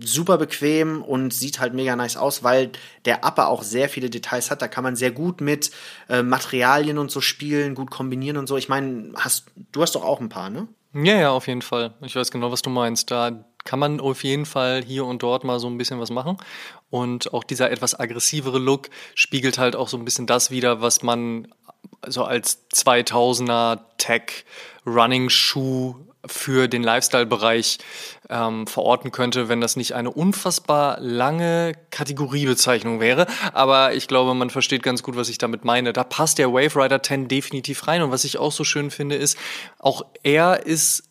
super 0.00 0.38
bequem 0.38 1.02
und 1.02 1.32
sieht 1.32 1.60
halt 1.60 1.74
mega 1.74 1.96
nice 1.96 2.16
aus, 2.16 2.42
weil 2.42 2.70
der 3.04 3.24
Upper 3.24 3.48
auch 3.48 3.62
sehr 3.62 3.88
viele 3.88 4.10
Details 4.10 4.50
hat. 4.50 4.62
Da 4.62 4.68
kann 4.68 4.84
man 4.84 4.96
sehr 4.96 5.10
gut 5.10 5.40
mit 5.40 5.70
äh, 6.08 6.22
Materialien 6.22 6.98
und 6.98 7.10
so 7.10 7.20
spielen, 7.20 7.74
gut 7.74 7.90
kombinieren 7.90 8.36
und 8.36 8.46
so. 8.46 8.56
Ich 8.56 8.68
meine, 8.68 9.12
hast 9.16 9.46
du 9.72 9.82
hast 9.82 9.94
doch 9.94 10.04
auch 10.04 10.20
ein 10.20 10.28
paar, 10.28 10.50
ne? 10.50 10.68
Ja, 10.92 11.14
ja, 11.20 11.30
auf 11.30 11.46
jeden 11.46 11.62
Fall. 11.62 11.94
Ich 12.00 12.16
weiß 12.16 12.30
genau, 12.30 12.50
was 12.50 12.62
du 12.62 12.70
meinst. 12.70 13.10
Da 13.10 13.44
kann 13.64 13.78
man 13.78 14.00
auf 14.00 14.24
jeden 14.24 14.46
Fall 14.46 14.82
hier 14.82 15.04
und 15.04 15.22
dort 15.22 15.44
mal 15.44 15.60
so 15.60 15.68
ein 15.68 15.78
bisschen 15.78 16.00
was 16.00 16.10
machen. 16.10 16.38
Und 16.88 17.32
auch 17.32 17.44
dieser 17.44 17.70
etwas 17.70 17.98
aggressivere 17.98 18.58
Look 18.58 18.90
spiegelt 19.14 19.58
halt 19.58 19.76
auch 19.76 19.88
so 19.88 19.96
ein 19.96 20.04
bisschen 20.04 20.26
das 20.26 20.50
wieder, 20.50 20.80
was 20.80 21.02
man 21.02 21.48
so 22.06 22.24
als 22.24 22.68
2000er 22.70 23.80
Tech 23.98 24.44
Running 24.86 25.28
Shoe 25.28 25.94
für 26.26 26.68
den 26.68 26.82
Lifestyle-Bereich 26.82 27.78
ähm, 28.28 28.66
verorten 28.66 29.10
könnte, 29.10 29.48
wenn 29.48 29.60
das 29.60 29.76
nicht 29.76 29.94
eine 29.94 30.10
unfassbar 30.10 30.98
lange 31.00 31.72
Kategoriebezeichnung 31.90 33.00
wäre. 33.00 33.26
Aber 33.52 33.94
ich 33.94 34.08
glaube, 34.08 34.34
man 34.34 34.50
versteht 34.50 34.82
ganz 34.82 35.02
gut, 35.02 35.16
was 35.16 35.28
ich 35.28 35.38
damit 35.38 35.64
meine. 35.64 35.92
Da 35.92 36.04
passt 36.04 36.38
der 36.38 36.52
Wave 36.52 36.76
Rider 36.76 37.02
10 37.02 37.28
definitiv 37.28 37.86
rein. 37.88 38.02
Und 38.02 38.10
was 38.10 38.24
ich 38.24 38.38
auch 38.38 38.52
so 38.52 38.64
schön 38.64 38.90
finde, 38.90 39.16
ist, 39.16 39.38
auch 39.78 40.02
er 40.22 40.66
ist 40.66 41.04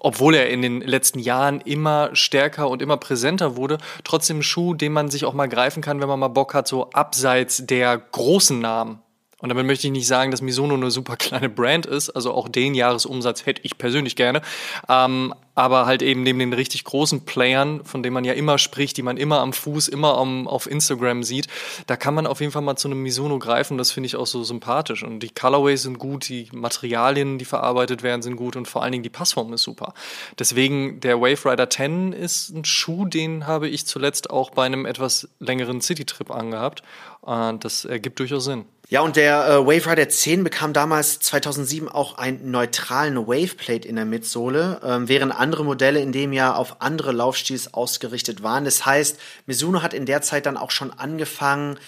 obwohl 0.00 0.34
er 0.34 0.48
in 0.48 0.62
den 0.62 0.80
letzten 0.80 1.18
Jahren 1.18 1.60
immer 1.60 2.10
stärker 2.14 2.68
und 2.70 2.82
immer 2.82 2.96
präsenter 2.96 3.56
wurde, 3.56 3.78
trotzdem 4.04 4.38
ein 4.38 4.42
Schuh, 4.42 4.74
den 4.74 4.92
man 4.92 5.10
sich 5.10 5.24
auch 5.24 5.34
mal 5.34 5.48
greifen 5.48 5.82
kann, 5.82 6.00
wenn 6.00 6.08
man 6.08 6.20
mal 6.20 6.28
Bock 6.28 6.54
hat, 6.54 6.68
so 6.68 6.90
abseits 6.90 7.66
der 7.66 7.98
großen 7.98 8.58
Namen 8.60 9.02
und 9.40 9.48
damit 9.48 9.66
möchte 9.66 9.86
ich 9.86 9.92
nicht 9.92 10.06
sagen, 10.06 10.30
dass 10.30 10.42
Misono 10.42 10.74
eine 10.74 10.90
super 10.90 11.16
kleine 11.16 11.48
Brand 11.48 11.86
ist. 11.86 12.10
Also 12.10 12.32
auch 12.32 12.48
den 12.48 12.74
Jahresumsatz 12.74 13.46
hätte 13.46 13.62
ich 13.64 13.78
persönlich 13.78 14.16
gerne. 14.16 14.42
Ähm, 14.88 15.34
aber 15.54 15.86
halt 15.86 16.02
eben 16.02 16.22
neben 16.22 16.38
den 16.38 16.52
richtig 16.52 16.84
großen 16.84 17.24
Playern, 17.24 17.84
von 17.84 18.02
denen 18.02 18.14
man 18.14 18.24
ja 18.24 18.32
immer 18.32 18.58
spricht, 18.58 18.96
die 18.96 19.02
man 19.02 19.16
immer 19.16 19.40
am 19.40 19.52
Fuß, 19.52 19.88
immer 19.88 20.16
am, 20.16 20.46
auf 20.46 20.70
Instagram 20.70 21.22
sieht, 21.22 21.48
da 21.86 21.96
kann 21.96 22.14
man 22.14 22.26
auf 22.26 22.40
jeden 22.40 22.52
Fall 22.52 22.62
mal 22.62 22.76
zu 22.76 22.88
einem 22.88 23.02
Misono 23.02 23.38
greifen. 23.38 23.76
Das 23.76 23.90
finde 23.90 24.06
ich 24.06 24.16
auch 24.16 24.26
so 24.26 24.44
sympathisch. 24.44 25.02
Und 25.02 25.20
die 25.20 25.30
Colorways 25.30 25.82
sind 25.82 25.98
gut, 25.98 26.28
die 26.28 26.48
Materialien, 26.52 27.38
die 27.38 27.44
verarbeitet 27.44 28.02
werden, 28.02 28.22
sind 28.22 28.36
gut 28.36 28.56
und 28.56 28.68
vor 28.68 28.82
allen 28.82 28.92
Dingen 28.92 29.04
die 29.04 29.10
Passform 29.10 29.52
ist 29.52 29.62
super. 29.62 29.94
Deswegen 30.38 31.00
der 31.00 31.20
Wave 31.20 31.50
Rider 31.50 31.68
10 31.68 32.12
ist 32.12 32.50
ein 32.50 32.64
Schuh, 32.64 33.06
den 33.06 33.46
habe 33.46 33.68
ich 33.68 33.86
zuletzt 33.86 34.30
auch 34.30 34.50
bei 34.50 34.64
einem 34.64 34.86
etwas 34.86 35.28
längeren 35.40 35.80
City-Trip 35.80 36.30
angehabt. 36.30 36.82
Und 37.20 37.64
das 37.64 37.84
ergibt 37.84 38.18
durchaus 38.18 38.44
Sinn. 38.44 38.64
Ja, 38.90 39.02
und 39.02 39.14
der 39.14 39.46
äh, 39.46 39.66
Wave 39.66 39.88
Rider 39.88 40.08
10 40.08 40.42
bekam 40.42 40.72
damals 40.72 41.20
2007 41.20 41.88
auch 41.88 42.18
einen 42.18 42.50
neutralen 42.50 43.16
Waveplate 43.16 43.86
in 43.86 43.94
der 43.94 44.04
Mitsohle, 44.04 44.80
ähm, 44.82 45.08
während 45.08 45.32
andere 45.40 45.64
Modelle 45.64 46.00
in 46.00 46.12
dem 46.12 46.32
Jahr 46.32 46.56
auf 46.56 46.80
andere 46.80 47.12
Laufstils 47.12 47.74
ausgerichtet 47.74 48.42
waren. 48.42 48.64
Das 48.64 48.86
heißt, 48.86 49.18
Mizuno 49.46 49.82
hat 49.82 49.94
in 49.94 50.06
der 50.06 50.22
Zeit 50.22 50.46
dann 50.46 50.56
auch 50.56 50.70
schon 50.70 50.92
angefangen, 50.92 51.78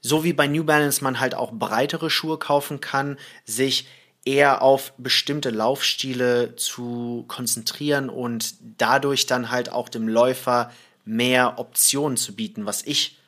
so 0.00 0.24
wie 0.24 0.32
bei 0.32 0.48
New 0.48 0.64
Balance 0.64 1.04
man 1.04 1.20
halt 1.20 1.34
auch 1.34 1.52
breitere 1.52 2.10
Schuhe 2.10 2.38
kaufen 2.38 2.80
kann, 2.80 3.18
sich 3.44 3.86
eher 4.24 4.62
auf 4.62 4.92
bestimmte 4.98 5.50
Laufstile 5.50 6.56
zu 6.56 7.24
konzentrieren 7.28 8.08
und 8.08 8.54
dadurch 8.78 9.26
dann 9.26 9.50
halt 9.50 9.70
auch 9.70 9.88
dem 9.88 10.08
Läufer 10.08 10.72
mehr 11.04 11.58
Optionen 11.58 12.16
zu 12.16 12.34
bieten, 12.34 12.66
was 12.66 12.82
ich 12.82 13.18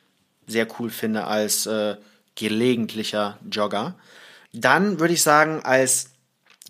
sehr 0.47 0.67
cool 0.79 0.89
finde 0.89 1.25
als 1.25 1.65
äh, 1.65 1.95
gelegentlicher 2.35 3.37
Jogger. 3.49 3.95
Dann 4.53 4.99
würde 4.99 5.13
ich 5.13 5.21
sagen, 5.21 5.61
als 5.63 6.11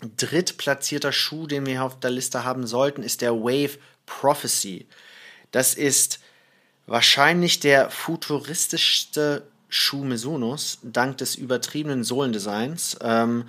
drittplatzierter 0.00 1.12
Schuh, 1.12 1.46
den 1.46 1.66
wir 1.66 1.82
auf 1.82 2.00
der 2.00 2.10
Liste 2.10 2.44
haben 2.44 2.66
sollten, 2.66 3.02
ist 3.02 3.22
der 3.22 3.34
Wave 3.34 3.78
Prophecy. 4.04 4.86
Das 5.50 5.74
ist 5.74 6.20
wahrscheinlich 6.86 7.60
der 7.60 7.90
futuristischste 7.90 9.46
Schuh 9.68 10.04
Mizunos, 10.04 10.78
dank 10.82 11.18
des 11.18 11.34
übertriebenen 11.34 12.04
Sohlendesigns. 12.04 12.98
Ähm, 13.00 13.48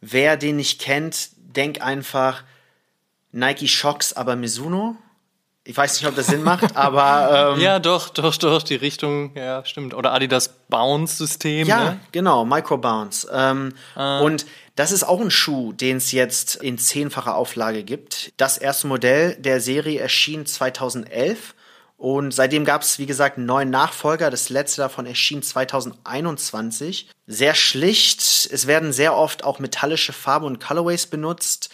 wer 0.00 0.36
den 0.36 0.56
nicht 0.56 0.80
kennt, 0.80 1.30
denk 1.36 1.80
einfach 1.80 2.44
Nike 3.32 3.68
Shocks, 3.68 4.12
aber 4.12 4.36
Mizuno. 4.36 4.96
Ich 5.66 5.74
weiß 5.76 5.98
nicht, 5.98 6.08
ob 6.08 6.14
das 6.14 6.26
Sinn 6.26 6.42
macht, 6.42 6.76
aber. 6.76 7.54
Ähm, 7.54 7.60
ja, 7.60 7.78
doch, 7.78 8.10
doch, 8.10 8.36
doch, 8.36 8.62
die 8.62 8.74
Richtung, 8.74 9.34
ja, 9.34 9.64
stimmt. 9.64 9.94
Oder 9.94 10.12
Adidas 10.12 10.48
Bounce-System. 10.68 11.66
Ja, 11.66 11.84
ne? 11.84 12.00
genau, 12.12 12.44
Micro 12.44 12.76
Bounce. 12.76 13.26
Ähm, 13.32 13.72
ah. 13.94 14.20
Und 14.20 14.44
das 14.76 14.92
ist 14.92 15.04
auch 15.04 15.20
ein 15.20 15.30
Schuh, 15.30 15.72
den 15.72 15.96
es 15.96 16.12
jetzt 16.12 16.56
in 16.56 16.76
zehnfacher 16.76 17.34
Auflage 17.34 17.82
gibt. 17.82 18.32
Das 18.36 18.58
erste 18.58 18.88
Modell 18.88 19.36
der 19.36 19.60
Serie 19.60 20.00
erschien 20.00 20.44
2011 20.44 21.54
und 21.96 22.34
seitdem 22.34 22.66
gab 22.66 22.82
es, 22.82 22.98
wie 22.98 23.06
gesagt, 23.06 23.38
einen 23.38 23.46
neuen 23.46 23.70
Nachfolger. 23.70 24.30
Das 24.30 24.50
letzte 24.50 24.82
davon 24.82 25.06
erschien 25.06 25.42
2021. 25.42 27.08
Sehr 27.26 27.54
schlicht. 27.54 28.20
Es 28.52 28.66
werden 28.66 28.92
sehr 28.92 29.16
oft 29.16 29.44
auch 29.44 29.58
metallische 29.58 30.12
Farben 30.12 30.44
und 30.44 30.60
Colorways 30.60 31.06
benutzt. 31.06 31.70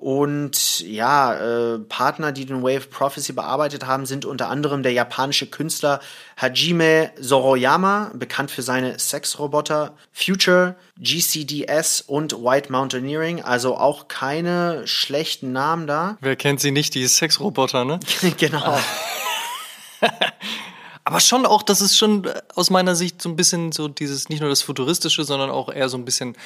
Und 0.00 0.78
ja, 0.78 1.74
äh, 1.74 1.78
Partner, 1.80 2.30
die 2.30 2.46
den 2.46 2.62
Wave 2.62 2.86
Prophecy 2.88 3.32
bearbeitet 3.32 3.84
haben, 3.84 4.06
sind 4.06 4.24
unter 4.24 4.48
anderem 4.48 4.84
der 4.84 4.92
japanische 4.92 5.48
Künstler 5.48 5.98
Hajime 6.36 7.10
Soroyama, 7.18 8.12
bekannt 8.14 8.52
für 8.52 8.62
seine 8.62 9.00
Sexroboter, 9.00 9.96
Future, 10.12 10.76
GCDS 11.00 12.00
und 12.02 12.32
White 12.32 12.70
Mountaineering. 12.70 13.42
Also 13.42 13.76
auch 13.76 14.06
keine 14.06 14.86
schlechten 14.86 15.50
Namen 15.50 15.88
da. 15.88 16.16
Wer 16.20 16.36
kennt 16.36 16.60
sie 16.60 16.70
nicht, 16.70 16.94
die 16.94 17.04
Sexroboter, 17.04 17.84
ne? 17.84 17.98
genau. 18.38 18.78
Aber 21.02 21.18
schon 21.18 21.44
auch, 21.44 21.64
das 21.64 21.80
ist 21.80 21.98
schon 21.98 22.24
äh, 22.24 22.40
aus 22.54 22.70
meiner 22.70 22.94
Sicht 22.94 23.20
so 23.20 23.28
ein 23.28 23.34
bisschen 23.34 23.72
so 23.72 23.88
dieses, 23.88 24.28
nicht 24.28 24.42
nur 24.42 24.48
das 24.50 24.62
Futuristische, 24.62 25.24
sondern 25.24 25.50
auch 25.50 25.68
eher 25.68 25.88
so 25.88 25.98
ein 25.98 26.04
bisschen, 26.04 26.36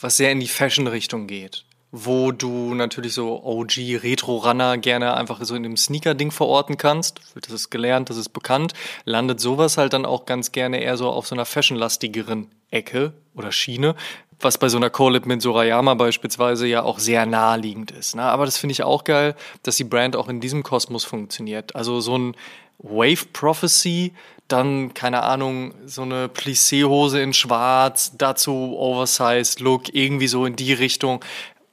was 0.00 0.16
sehr 0.16 0.32
in 0.32 0.40
die 0.40 0.48
Fashion-Richtung 0.48 1.28
geht 1.28 1.64
wo 1.98 2.30
du 2.30 2.74
natürlich 2.74 3.14
so 3.14 3.42
OG 3.42 4.02
Retro 4.02 4.36
Runner 4.36 4.76
gerne 4.76 5.16
einfach 5.16 5.42
so 5.42 5.54
in 5.54 5.62
dem 5.62 5.78
Sneaker 5.78 6.14
Ding 6.14 6.30
verorten 6.30 6.76
kannst. 6.76 7.20
Das 7.40 7.50
ist 7.50 7.70
gelernt, 7.70 8.10
das 8.10 8.18
ist 8.18 8.28
bekannt. 8.30 8.74
Landet 9.06 9.40
sowas 9.40 9.78
halt 9.78 9.94
dann 9.94 10.04
auch 10.04 10.26
ganz 10.26 10.52
gerne 10.52 10.82
eher 10.82 10.98
so 10.98 11.08
auf 11.08 11.26
so 11.26 11.34
einer 11.34 11.46
fashionlastigeren 11.46 12.48
Ecke 12.70 13.14
oder 13.34 13.50
Schiene, 13.50 13.94
was 14.40 14.58
bei 14.58 14.68
so 14.68 14.76
einer 14.76 14.90
Collab 14.90 15.24
mit 15.24 15.40
Sorayama 15.40 15.94
beispielsweise 15.94 16.66
ja 16.66 16.82
auch 16.82 16.98
sehr 16.98 17.24
naheliegend 17.24 17.92
ist. 17.92 18.14
Ne? 18.14 18.22
Aber 18.22 18.44
das 18.44 18.58
finde 18.58 18.72
ich 18.72 18.82
auch 18.82 19.04
geil, 19.04 19.34
dass 19.62 19.76
die 19.76 19.84
Brand 19.84 20.16
auch 20.16 20.28
in 20.28 20.40
diesem 20.40 20.62
Kosmos 20.62 21.04
funktioniert. 21.04 21.74
Also 21.74 22.00
so 22.00 22.18
ein 22.18 22.36
Wave 22.78 23.24
Prophecy, 23.32 24.12
dann, 24.48 24.92
keine 24.92 25.22
Ahnung, 25.22 25.72
so 25.86 26.02
eine 26.02 26.28
Plissé-Hose 26.28 27.20
in 27.20 27.32
schwarz, 27.32 28.12
dazu 28.18 28.76
Oversized 28.78 29.60
Look, 29.60 29.94
irgendwie 29.94 30.28
so 30.28 30.44
in 30.44 30.56
die 30.56 30.74
Richtung. 30.74 31.24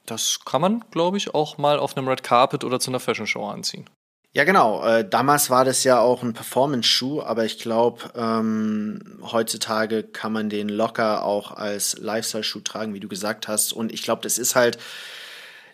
Das 0.06 0.40
kann 0.44 0.60
man, 0.60 0.84
glaube 0.90 1.16
ich, 1.16 1.34
auch 1.34 1.58
mal 1.58 1.78
auf 1.78 1.96
einem 1.96 2.08
Red 2.08 2.22
Carpet 2.22 2.64
oder 2.64 2.80
zu 2.80 2.90
einer 2.90 3.00
Fashion 3.00 3.26
Show 3.26 3.46
anziehen. 3.48 3.88
Ja, 4.34 4.42
genau. 4.42 4.84
Äh, 4.84 5.08
damals 5.08 5.48
war 5.48 5.64
das 5.64 5.84
ja 5.84 6.00
auch 6.00 6.24
ein 6.24 6.32
Performance-Schuh, 6.32 7.22
aber 7.22 7.44
ich 7.44 7.58
glaube, 7.60 8.10
ähm, 8.16 9.20
heutzutage 9.22 10.02
kann 10.02 10.32
man 10.32 10.50
den 10.50 10.68
locker 10.68 11.22
auch 11.22 11.52
als 11.52 11.98
Lifestyle-Schuh 11.98 12.60
tragen, 12.60 12.94
wie 12.94 13.00
du 13.00 13.06
gesagt 13.06 13.46
hast. 13.46 13.72
Und 13.72 13.92
ich 13.92 14.02
glaube, 14.02 14.22
das 14.22 14.38
ist 14.38 14.56
halt 14.56 14.78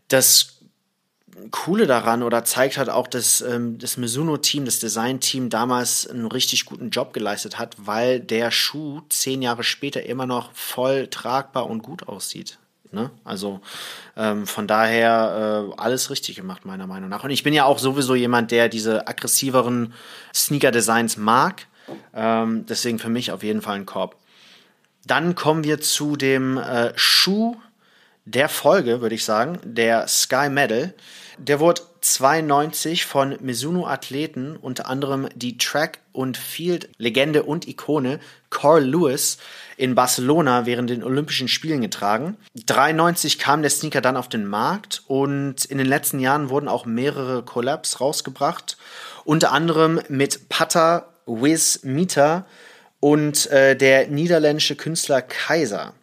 das 0.09 0.59
Coole 1.51 1.87
daran 1.87 2.23
oder 2.23 2.45
zeigt 2.45 2.77
halt 2.77 2.91
auch, 2.91 3.07
dass 3.07 3.41
ähm, 3.41 3.79
das 3.79 3.97
Mizuno-Team, 3.97 4.67
das 4.67 4.79
Design-Team 4.79 5.49
damals 5.49 6.07
einen 6.07 6.27
richtig 6.27 6.67
guten 6.67 6.91
Job 6.91 7.15
geleistet 7.15 7.59
hat, 7.59 7.77
weil 7.79 8.21
der 8.21 8.51
Schuh 8.51 9.01
zehn 9.09 9.41
Jahre 9.41 9.65
später 9.65 10.03
immer 10.03 10.27
noch 10.27 10.53
voll 10.53 11.07
tragbar 11.07 11.67
und 11.67 11.83
gut 11.83 12.09
aussieht. 12.09 12.59
Ne? 12.93 13.11
Also 13.25 13.61
ähm, 14.17 14.47
von 14.47 14.67
daher 14.67 15.71
äh, 15.71 15.81
alles 15.81 16.11
richtig 16.11 16.37
gemacht, 16.37 16.65
meiner 16.65 16.87
Meinung 16.87 17.09
nach. 17.09 17.25
Und 17.25 17.31
ich 17.31 17.43
bin 17.43 17.55
ja 17.55 17.65
auch 17.65 17.79
sowieso 17.79 18.15
jemand, 18.15 18.51
der 18.51 18.69
diese 18.69 19.07
aggressiveren 19.07 19.93
Sneaker-Designs 20.35 21.17
mag. 21.17 21.67
Ähm, 22.15 22.67
deswegen 22.67 22.99
für 22.99 23.09
mich 23.09 23.33
auf 23.33 23.43
jeden 23.43 23.63
Fall 23.63 23.77
ein 23.77 23.87
Korb. 23.87 24.17
Dann 25.07 25.35
kommen 25.35 25.65
wir 25.65 25.81
zu 25.81 26.17
dem 26.17 26.59
äh, 26.59 26.93
Schuh 26.97 27.57
der 28.25 28.49
Folge, 28.49 29.01
würde 29.01 29.15
ich 29.15 29.25
sagen, 29.25 29.59
der 29.65 30.07
Sky 30.09 30.49
Medal. 30.49 30.95
Der 31.39 31.59
wurde 31.59 31.83
92 32.01 33.05
von 33.05 33.37
Mizuno 33.41 33.87
Athleten, 33.87 34.57
unter 34.57 34.89
anderem 34.89 35.29
die 35.35 35.59
Track- 35.59 35.99
und 36.13 36.37
Field-Legende 36.37 37.43
und 37.43 37.69
Ikone 37.69 38.21
Carl 38.51 38.85
Lewis 38.85 39.39
in 39.77 39.95
Barcelona 39.95 40.67
während 40.67 40.91
den 40.91 41.05
Olympischen 41.05 41.49
Spielen 41.49 41.81
getragen. 41.81 42.37
93 42.67 43.39
kam 43.39 43.63
der 43.63 43.71
Sneaker 43.71 44.01
dann 44.01 44.17
auf 44.17 44.29
den 44.29 44.47
Markt 44.47 45.03
und 45.07 45.65
in 45.65 45.79
den 45.79 45.87
letzten 45.87 46.21
Jahren 46.21 46.51
wurden 46.51 46.69
auch 46.69 46.85
mehrere 46.85 47.43
Collabs 47.43 48.01
rausgebracht, 48.01 48.77
unter 49.25 49.53
anderem 49.53 50.01
mit 50.09 50.49
Pata, 50.49 51.07
Wiz 51.27 51.81
Mita 51.85 52.47
und 52.99 53.47
äh, 53.51 53.77
der 53.77 54.09
niederländische 54.09 54.77
Künstler 54.77 55.23
Kaiser. 55.23 55.95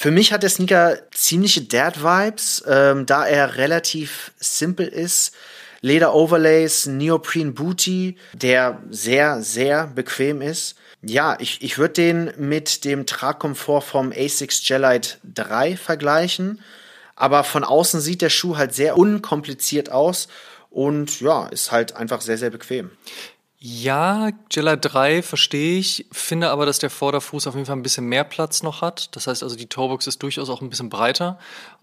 Für 0.00 0.12
mich 0.12 0.32
hat 0.32 0.44
der 0.44 0.50
Sneaker 0.50 0.96
ziemliche 1.10 1.62
Dad-Vibes, 1.62 2.62
ähm, 2.68 3.04
da 3.04 3.26
er 3.26 3.56
relativ 3.56 4.30
simpel 4.38 4.86
ist. 4.86 5.34
Leder 5.80 6.14
Overlays, 6.14 6.86
Neoprene 6.86 7.50
Booty, 7.50 8.16
der 8.32 8.80
sehr, 8.90 9.42
sehr 9.42 9.88
bequem 9.88 10.40
ist. 10.40 10.76
Ja, 11.02 11.36
ich, 11.40 11.62
ich 11.62 11.78
würde 11.78 11.94
den 11.94 12.32
mit 12.36 12.84
dem 12.84 13.06
Tragkomfort 13.06 13.82
vom 13.82 14.12
Asics 14.16 14.64
Gelite 14.64 15.16
3 15.34 15.76
vergleichen. 15.76 16.60
Aber 17.16 17.42
von 17.42 17.64
außen 17.64 18.00
sieht 18.00 18.22
der 18.22 18.30
Schuh 18.30 18.56
halt 18.56 18.76
sehr 18.76 18.96
unkompliziert 18.96 19.90
aus 19.90 20.28
und 20.70 21.20
ja, 21.20 21.48
ist 21.48 21.72
halt 21.72 21.96
einfach 21.96 22.20
sehr, 22.20 22.38
sehr 22.38 22.50
bequem. 22.50 22.92
Ja, 23.60 24.30
Jella 24.52 24.76
3 24.76 25.22
verstehe 25.22 25.80
ich, 25.80 26.06
finde 26.12 26.50
aber, 26.50 26.64
dass 26.64 26.78
der 26.78 26.90
Vorderfuß 26.90 27.48
auf 27.48 27.54
jeden 27.54 27.66
Fall 27.66 27.76
ein 27.76 27.82
bisschen 27.82 28.06
mehr 28.06 28.22
Platz 28.22 28.62
noch 28.62 28.82
hat. 28.82 29.14
Das 29.16 29.26
heißt 29.26 29.42
also, 29.42 29.56
die 29.56 29.66
Toebox 29.66 30.06
ist 30.06 30.22
durchaus 30.22 30.48
auch 30.48 30.62
ein 30.62 30.70
bisschen 30.70 30.90
breiter. 30.90 31.38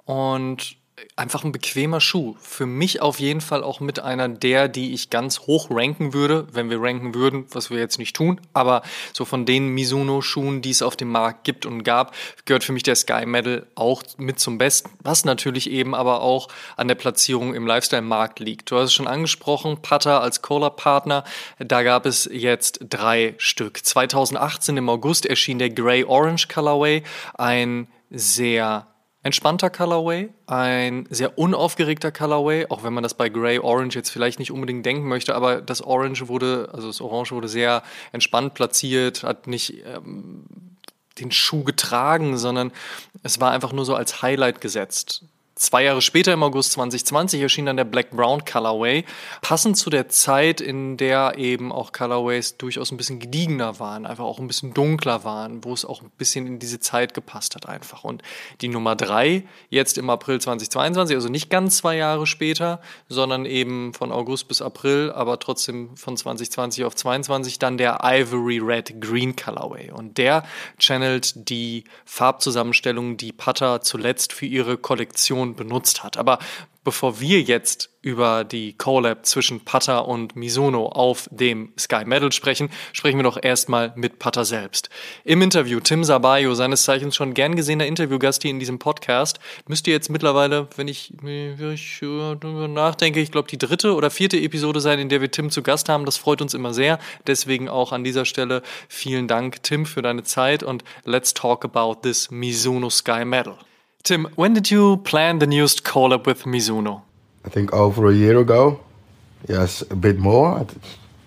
Und 0.06 0.78
einfach 1.18 1.44
ein 1.44 1.52
bequemer 1.52 2.00
Schuh. 2.00 2.36
Für 2.40 2.66
mich 2.66 3.02
auf 3.02 3.20
jeden 3.20 3.42
Fall 3.42 3.64
auch 3.64 3.80
mit 3.80 4.00
einer 4.00 4.30
der, 4.30 4.70
die 4.70 4.94
ich 4.94 5.10
ganz 5.10 5.42
hoch 5.42 5.68
ranken 5.70 6.14
würde, 6.14 6.48
wenn 6.54 6.70
wir 6.70 6.82
ranken 6.82 7.14
würden, 7.14 7.46
was 7.52 7.70
wir 7.70 7.80
jetzt 7.80 8.00
nicht 8.00 8.16
tun. 8.16 8.40
Aber 8.54 8.82
so 9.12 9.26
von 9.26 9.46
den 9.46 9.70
Mizuno-Schuhen, 9.70 10.62
die 10.62 10.70
es 10.70 10.82
auf 10.82 10.96
dem 10.96 11.12
Markt 11.12 11.44
gibt 11.44 11.66
und 11.66 11.84
gab, 11.84 12.16
gehört 12.46 12.64
für 12.64 12.72
mich 12.72 12.84
der 12.84 12.96
Sky 12.96 13.26
Medal 13.26 13.68
auch 13.76 14.04
mit 14.18 14.40
zum 14.40 14.58
Besten. 14.58 14.90
Was 15.02 15.26
natürlich 15.26 15.70
eben 15.70 15.96
aber 15.96 16.22
auch 16.22 16.48
an 16.78 16.88
der 16.88 16.96
Platzierung 16.96 17.56
im 17.56 17.68
Lifestyle-Markt 17.68 18.40
liegt. 18.40 18.72
Du 18.72 18.78
hast 18.78 18.86
es 18.86 18.94
schon 18.94 19.08
angesprochen, 19.08 19.82
Pata 19.82 20.20
als 20.20 20.42
Cola-Partner. 20.42 21.26
Da 21.60 21.84
gab 21.84 22.06
es 22.06 22.30
jetzt 22.32 22.80
drei 22.90 23.36
Stück. 23.38 23.86
2018 23.86 24.78
im 24.78 24.88
August 24.88 25.26
erschien 25.26 25.60
der 25.60 25.72
Grey 25.72 26.06
Orange 26.06 26.48
Colorway, 26.48 27.04
ein 27.34 27.88
sehr 28.10 28.88
entspannter 29.26 29.72
Colorway, 29.72 30.30
ein 30.46 31.08
sehr 31.10 31.40
unaufgeregter 31.40 32.12
Colorway, 32.12 32.68
auch 32.70 32.84
wenn 32.84 32.94
man 32.94 33.02
das 33.02 33.16
bei 33.16 33.28
Grey 33.28 33.58
Orange 33.58 33.96
jetzt 33.96 34.12
vielleicht 34.12 34.38
nicht 34.38 34.52
unbedingt 34.52 34.86
denken 34.86 35.08
möchte, 35.08 35.34
aber 35.34 35.62
das 35.62 35.82
Orange 35.82 36.28
wurde, 36.28 36.70
also 36.72 36.86
das 36.86 37.02
Orange 37.02 37.32
wurde 37.32 37.48
sehr 37.48 37.82
entspannt 38.12 38.54
platziert, 38.54 39.24
hat 39.24 39.48
nicht 39.48 39.84
ähm, 39.84 40.46
den 41.18 41.32
Schuh 41.32 41.64
getragen, 41.64 42.38
sondern 42.38 42.72
es 43.24 43.42
war 43.42 43.50
einfach 43.50 43.74
nur 43.74 43.84
so 43.84 43.96
als 43.96 44.22
Highlight 44.22 44.62
gesetzt. 44.62 45.24
Zwei 45.58 45.86
Jahre 45.86 46.02
später, 46.02 46.34
im 46.34 46.44
August 46.44 46.74
2020, 46.74 47.40
erschien 47.40 47.66
dann 47.66 47.78
der 47.78 47.86
Black 47.86 48.12
Brown 48.12 48.44
Colorway, 48.44 49.06
passend 49.42 49.78
zu 49.78 49.90
der 49.90 50.10
Zeit, 50.10 50.60
in 50.60 50.98
der 50.98 51.38
eben 51.38 51.72
auch 51.72 51.94
Colorways 51.94 52.58
durchaus 52.58 52.92
ein 52.92 52.98
bisschen 52.98 53.20
gediegener 53.20 53.80
waren, 53.80 54.06
einfach 54.06 54.26
auch 54.26 54.40
ein 54.40 54.48
bisschen 54.48 54.74
dunkler 54.74 55.24
waren, 55.24 55.64
wo 55.64 55.72
es 55.72 55.86
auch 55.86 56.02
ein 56.02 56.12
bisschen 56.18 56.46
in 56.46 56.60
diese 56.60 56.82
Zeit 56.82 57.14
gepasst 57.14 57.56
hat 57.56 57.70
einfach. 57.70 58.04
Und 58.04 58.22
die 58.60 58.68
Nummer 58.68 58.98
drei, 58.98 59.46
jetzt 59.70 59.98
im 59.98 60.10
April 60.10 60.42
2022, 60.42 61.16
also 61.16 61.30
nicht 61.30 61.50
ganz 61.50 61.78
zwei 61.78 61.96
Jahre 61.96 62.28
später, 62.28 62.82
sondern 63.08 63.46
eben 63.46 63.94
von 63.94 64.12
August 64.12 64.50
bis 64.50 64.62
April, 64.62 65.14
aber 65.14 65.40
trotzdem 65.40 65.96
von 65.96 66.18
2020 66.18 66.84
auf 66.84 66.96
22, 66.96 67.60
dann 67.60 67.78
der 67.78 68.00
Ivory 68.04 68.60
Red 68.60 69.00
Green 69.00 69.38
Colorway. 69.38 69.92
Und 69.92 70.18
der 70.18 70.44
channelt 70.80 71.50
die 71.50 71.86
Farbzusammenstellung, 72.04 73.16
die 73.16 73.32
Putter 73.32 73.80
zuletzt 73.80 74.34
für 74.34 74.48
ihre 74.48 74.78
Kollektion 74.78 75.45
Person 75.46 75.56
benutzt 75.56 76.04
hat. 76.04 76.18
Aber 76.18 76.40
bevor 76.84 77.20
wir 77.20 77.42
jetzt 77.42 77.90
über 78.02 78.44
die 78.44 78.74
Collab 78.74 79.26
zwischen 79.26 79.62
Pata 79.66 79.98
und 79.98 80.36
Misono 80.36 80.86
auf 80.86 81.28
dem 81.32 81.74
Sky 81.80 82.06
Medal 82.06 82.32
sprechen, 82.32 82.70
sprechen 82.94 83.18
wir 83.18 83.24
doch 83.24 83.42
erstmal 83.42 83.92
mit 83.96 84.20
Pata 84.20 84.46
selbst. 84.46 84.92
Im 85.24 85.42
Interview 85.42 85.80
Tim 85.80 86.04
Sabayo, 86.04 86.54
seines 86.54 86.84
Zeichens 86.84 87.16
schon 87.16 87.34
gern 87.34 87.56
gesehener 87.56 87.88
Interviewgast 87.88 88.44
hier 88.44 88.52
in 88.52 88.60
diesem 88.60 88.78
Podcast, 88.78 89.40
müsste 89.68 89.90
jetzt 89.90 90.12
mittlerweile, 90.12 90.68
wenn 90.76 90.88
ich, 90.88 91.14
darüber 91.20 92.68
nachdenke, 92.68 93.20
ich 93.20 93.32
glaube 93.32 93.48
die 93.50 93.58
dritte 93.58 93.96
oder 93.96 94.12
vierte 94.12 94.38
Episode 94.38 94.80
sein, 94.80 95.00
in 95.00 95.10
der 95.10 95.22
wir 95.22 95.32
Tim 95.32 95.50
zu 95.50 95.64
Gast 95.64 95.90
haben. 95.90 96.06
Das 96.06 96.18
freut 96.18 96.44
uns 96.44 96.54
immer 96.54 96.76
sehr. 96.76 97.00
Deswegen 97.26 97.68
auch 97.68 97.92
an 97.92 98.04
dieser 98.04 98.26
Stelle 98.26 98.62
vielen 98.88 99.28
Dank, 99.28 99.64
Tim, 99.64 99.88
für 99.88 100.04
deine 100.04 100.24
Zeit 100.24 100.62
und 100.62 100.84
let's 101.04 101.34
talk 101.34 101.66
about 101.66 102.02
this 102.04 102.30
Mizuno 102.30 102.92
Sky 102.92 103.26
Medal. 103.26 103.58
Tim, 104.06 104.28
when 104.36 104.54
did 104.54 104.70
you 104.70 104.98
plan 104.98 105.40
the 105.40 105.48
newest 105.48 105.84
collab 105.84 106.28
with 106.28 106.44
Mizuno? 106.44 107.02
I 107.44 107.50
think 107.50 107.74
over 107.74 108.08
a 108.08 108.14
year 108.14 108.38
ago. 108.38 108.80
Yes, 109.50 109.82
a 109.90 109.96
bit 109.96 110.20
more. 110.20 110.64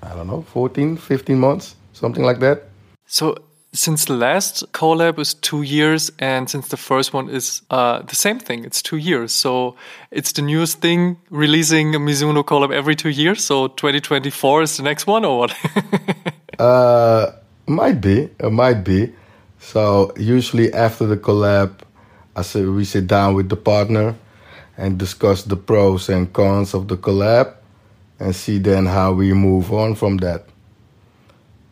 I 0.00 0.14
don't 0.14 0.28
know, 0.28 0.42
14, 0.42 0.96
15 0.96 1.40
months, 1.40 1.74
something 1.92 2.22
like 2.22 2.38
that. 2.38 2.68
So, 3.06 3.34
since 3.72 4.04
the 4.04 4.12
last 4.14 4.72
collab 4.72 5.18
is 5.18 5.34
two 5.34 5.62
years, 5.62 6.12
and 6.20 6.48
since 6.48 6.68
the 6.68 6.76
first 6.76 7.12
one 7.12 7.28
is 7.28 7.62
uh, 7.70 8.02
the 8.02 8.14
same 8.14 8.38
thing, 8.38 8.64
it's 8.64 8.80
two 8.80 8.96
years. 8.96 9.32
So, 9.32 9.74
it's 10.12 10.30
the 10.30 10.42
newest 10.42 10.80
thing 10.80 11.16
releasing 11.30 11.96
a 11.96 11.98
Mizuno 11.98 12.44
collab 12.44 12.72
every 12.72 12.94
two 12.94 13.10
years. 13.10 13.42
So, 13.42 13.66
2024 13.66 14.62
is 14.62 14.76
the 14.76 14.84
next 14.84 15.08
one, 15.08 15.24
or 15.24 15.38
what? 15.38 15.56
uh, 16.60 17.32
might 17.66 18.00
be, 18.00 18.30
it 18.38 18.52
might 18.52 18.84
be. 18.84 19.12
So, 19.58 20.12
usually 20.16 20.72
after 20.72 21.06
the 21.06 21.16
collab, 21.16 21.72
I 22.38 22.42
said 22.42 22.68
we 22.68 22.84
sit 22.84 23.08
down 23.08 23.34
with 23.34 23.48
the 23.48 23.56
partner 23.56 24.14
and 24.76 24.96
discuss 24.96 25.42
the 25.42 25.56
pros 25.56 26.08
and 26.08 26.32
cons 26.32 26.72
of 26.72 26.86
the 26.86 26.96
collab 26.96 27.56
and 28.20 28.30
see 28.30 28.58
then 28.58 28.86
how 28.86 29.10
we 29.12 29.32
move 29.32 29.72
on 29.72 29.96
from 29.96 30.18
that. 30.18 30.46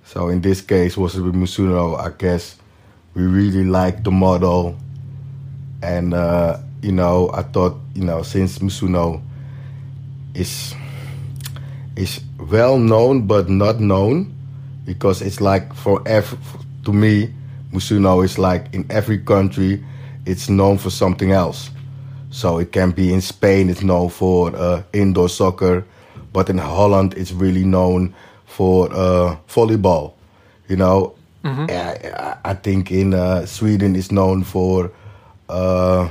So 0.03 0.29
in 0.29 0.41
this 0.41 0.61
case 0.61 0.97
was 0.97 1.15
with 1.15 1.37
Musuno, 1.37 1.97
I 1.97 2.11
guess 2.11 2.57
we 3.15 3.23
really 3.23 3.63
liked 3.63 4.03
the 4.03 4.11
model 4.11 4.77
and 5.83 6.13
uh, 6.13 6.59
you 6.83 6.91
know, 6.91 7.31
I 7.33 7.43
thought, 7.43 7.79
you 7.95 8.03
know, 8.03 8.23
since 8.23 8.59
Musuno 8.59 9.23
is 10.35 10.75
is 11.95 12.21
well 12.41 12.77
known 12.77 13.29
but 13.29 13.49
not 13.49 13.79
known 13.79 14.35
because 14.85 15.23
it's 15.23 15.41
like 15.41 15.73
for 15.75 16.03
every, 16.07 16.39
to 16.85 16.93
me 16.93 17.33
Musuno 17.73 18.25
is 18.25 18.37
like 18.37 18.75
in 18.75 18.85
every 18.91 19.19
country 19.19 19.85
it's 20.27 20.49
known 20.49 20.77
for 20.77 20.91
something 20.91 21.31
else. 21.31 21.71
So 22.31 22.59
it 22.59 22.73
can 22.73 22.91
be 22.91 23.15
in 23.15 23.21
Spain, 23.21 23.71
it's 23.71 23.83
known 23.83 24.11
for 24.11 24.55
uh, 24.55 24.83
indoor 24.93 25.29
soccer, 25.29 25.85
but 26.33 26.51
in 26.51 26.59
Holland, 26.59 27.15
it's 27.17 27.33
really 27.33 27.65
known 27.65 28.15
for 28.45 28.93
uh, 28.93 29.37
volleyball. 29.49 30.13
You 30.69 30.77
know, 30.77 31.15
mm-hmm. 31.45 31.67
I, 31.71 32.37
I, 32.45 32.55
think 32.55 32.91
in 32.91 33.15
uh, 33.15 33.47
Sweden, 33.47 33.95
it's 33.95 34.11
known 34.11 34.43
for 34.43 34.91
uh, 35.49 36.11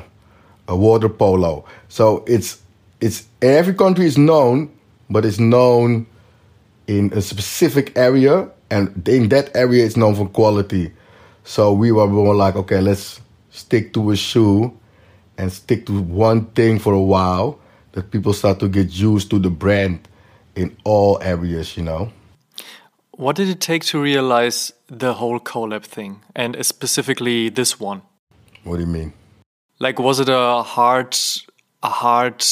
a 0.68 0.76
water 0.76 1.10
polo. 1.10 1.66
So 1.90 2.24
it's 2.26 2.62
it's 3.02 3.28
every 3.42 3.74
country 3.74 4.06
is 4.06 4.18
known, 4.18 4.72
but 5.10 5.26
it's 5.26 5.40
known 5.40 6.08
in 6.88 7.12
a 7.14 7.22
specific 7.22 7.98
area, 7.98 8.50
and 8.72 9.08
in 9.08 9.30
that 9.30 9.56
area, 9.56 9.86
it's 9.86 9.98
known 9.98 10.16
for 10.16 10.28
quality. 10.28 10.94
So 11.44 11.74
we 11.74 11.92
were 11.92 12.08
more 12.08 12.34
like, 12.34 12.56
okay, 12.56 12.80
let's 12.80 13.20
stick 13.56 13.94
to 13.94 14.12
a 14.12 14.16
shoe 14.16 14.78
and 15.38 15.52
stick 15.52 15.86
to 15.86 16.02
one 16.02 16.46
thing 16.48 16.80
for 16.80 16.94
a 16.94 17.02
while 17.02 17.60
that 17.94 18.12
people 18.12 18.34
start 18.34 18.60
to 18.60 18.68
get 18.68 18.92
used 18.92 19.30
to 19.30 19.40
the 19.40 19.50
brand 19.50 20.08
in 20.56 20.76
all 20.84 21.18
areas, 21.22 21.78
you 21.78 21.84
know. 21.84 22.12
What 23.12 23.38
did 23.38 23.48
it 23.48 23.62
take 23.62 23.84
to 23.86 24.02
realize 24.02 24.74
the 24.88 25.14
whole 25.14 25.40
collab 25.40 25.84
thing 25.84 26.22
and 26.36 26.58
specifically 26.66 27.50
this 27.50 27.80
one? 27.80 28.02
What 28.64 28.76
do 28.76 28.82
you 28.82 28.88
mean? 28.88 29.14
Like 29.80 30.00
was 30.00 30.20
it 30.20 30.30
a 30.30 30.64
hard 30.64 31.18
a 31.84 31.90
hard 31.90 32.44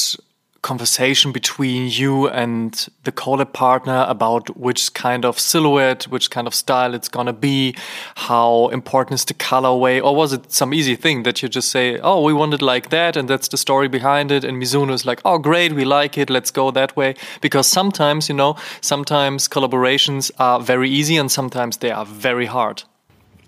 conversation 0.64 1.30
between 1.30 1.88
you 1.90 2.26
and 2.28 2.88
the 3.04 3.12
collab 3.12 3.52
partner 3.52 4.06
about 4.08 4.56
which 4.56 4.94
kind 4.94 5.24
of 5.24 5.38
silhouette, 5.38 6.04
which 6.04 6.30
kind 6.30 6.46
of 6.46 6.54
style 6.54 6.94
it's 6.94 7.08
gonna 7.08 7.34
be, 7.34 7.76
how 8.16 8.68
important 8.68 9.20
is 9.20 9.24
the 9.26 9.34
colorway, 9.34 10.02
or 10.02 10.16
was 10.16 10.32
it 10.32 10.50
some 10.50 10.72
easy 10.72 10.96
thing 10.96 11.22
that 11.24 11.42
you 11.42 11.48
just 11.50 11.70
say, 11.70 12.00
oh, 12.00 12.22
we 12.22 12.32
want 12.32 12.54
it 12.54 12.62
like 12.62 12.88
that, 12.88 13.14
and 13.16 13.28
that's 13.28 13.48
the 13.48 13.58
story 13.58 13.88
behind 13.88 14.32
it, 14.32 14.42
and 14.42 14.60
Mizuno 14.60 14.92
is 14.92 15.04
like, 15.04 15.20
oh, 15.24 15.38
great, 15.38 15.74
we 15.74 15.84
like 15.84 16.16
it, 16.16 16.30
let's 16.30 16.50
go 16.50 16.70
that 16.70 16.96
way, 16.96 17.14
because 17.42 17.68
sometimes, 17.68 18.30
you 18.30 18.34
know, 18.34 18.56
sometimes 18.80 19.48
collaborations 19.48 20.30
are 20.38 20.60
very 20.60 20.88
easy 20.88 21.18
and 21.18 21.30
sometimes 21.30 21.76
they 21.76 21.90
are 21.90 22.06
very 22.06 22.46
hard. 22.46 22.82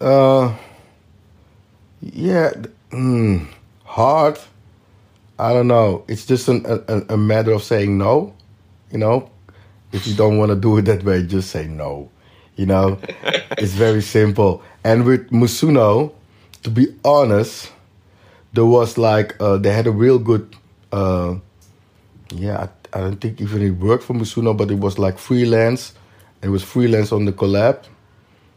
Uh, 0.03 0.55
yeah, 2.03 2.53
mm, 2.91 3.49
hard 3.85 4.39
I 5.39 5.53
don't 5.53 5.69
know. 5.69 6.05
It's 6.09 6.25
just 6.25 6.49
an, 6.49 6.65
a, 6.67 7.15
a 7.15 7.17
matter 7.17 7.53
of 7.53 7.63
saying 7.63 7.99
no. 7.99 8.35
You 8.91 8.99
know, 8.99 9.31
if 9.93 10.07
you 10.07 10.15
don't 10.15 10.39
want 10.39 10.51
to 10.51 10.57
do 10.57 10.79
it 10.79 10.83
that 10.83 11.03
way, 11.03 11.23
just 11.25 11.51
say 11.51 11.67
no. 11.67 12.11
You 12.57 12.67
know, 12.67 12.99
it's 13.59 13.73
very 13.73 14.01
simple. 14.01 14.63
And 14.83 15.05
with 15.05 15.31
Musuno, 15.31 16.15
to 16.63 16.71
be 16.71 16.95
honest, 17.05 17.71
there 18.55 18.65
was 18.65 18.97
like 18.97 19.37
uh, 19.41 19.59
they 19.59 19.73
had 19.73 19.87
a 19.87 19.91
real 19.91 20.19
good. 20.19 20.57
Uh, 20.91 21.37
yeah, 22.31 22.69
I, 22.95 22.99
I 22.99 23.01
don't 23.03 23.21
think 23.21 23.41
even 23.41 23.63
it 23.63 23.71
worked 23.73 24.05
for 24.05 24.15
Musuno, 24.15 24.57
but 24.57 24.71
it 24.71 24.79
was 24.79 24.99
like 24.99 25.19
freelance. 25.19 25.93
It 26.43 26.49
was 26.49 26.63
freelance 26.63 27.13
on 27.13 27.27
the 27.27 27.33
collab. 27.33 27.85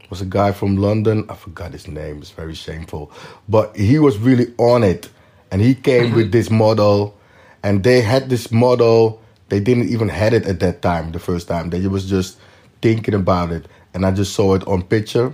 It 0.02 0.10
was 0.10 0.22
a 0.22 0.26
guy 0.26 0.54
from 0.54 0.78
London. 0.78 1.26
I 1.30 1.36
forgot 1.36 1.74
his 1.74 1.88
name. 1.88 2.20
It's 2.20 2.32
very 2.32 2.56
shameful, 2.56 3.12
but 3.50 3.76
he 3.76 4.00
was 4.00 4.18
really 4.18 4.54
on 4.58 4.84
it 4.84 5.10
and 5.52 5.62
he 5.62 5.76
came 5.76 6.08
mm-hmm. 6.08 6.16
with 6.16 6.32
this 6.32 6.50
model, 6.50 7.18
and 7.64 7.84
they 7.84 8.02
had 8.02 8.30
this 8.30 8.52
model. 8.52 9.22
They 9.50 9.60
didn't 9.60 9.90
even 9.90 10.10
had 10.10 10.34
it 10.34 10.46
at 10.46 10.60
that 10.60 10.82
time. 10.82 11.12
The 11.12 11.20
first 11.20 11.48
time 11.48 11.70
they 11.72 11.86
was 11.88 12.10
just 12.10 12.38
thinking 12.82 13.14
about 13.14 13.52
it, 13.52 13.68
and 13.94 14.06
I 14.06 14.12
just 14.12 14.34
saw 14.34 14.56
it 14.56 14.68
on 14.68 14.84
picture, 14.84 15.34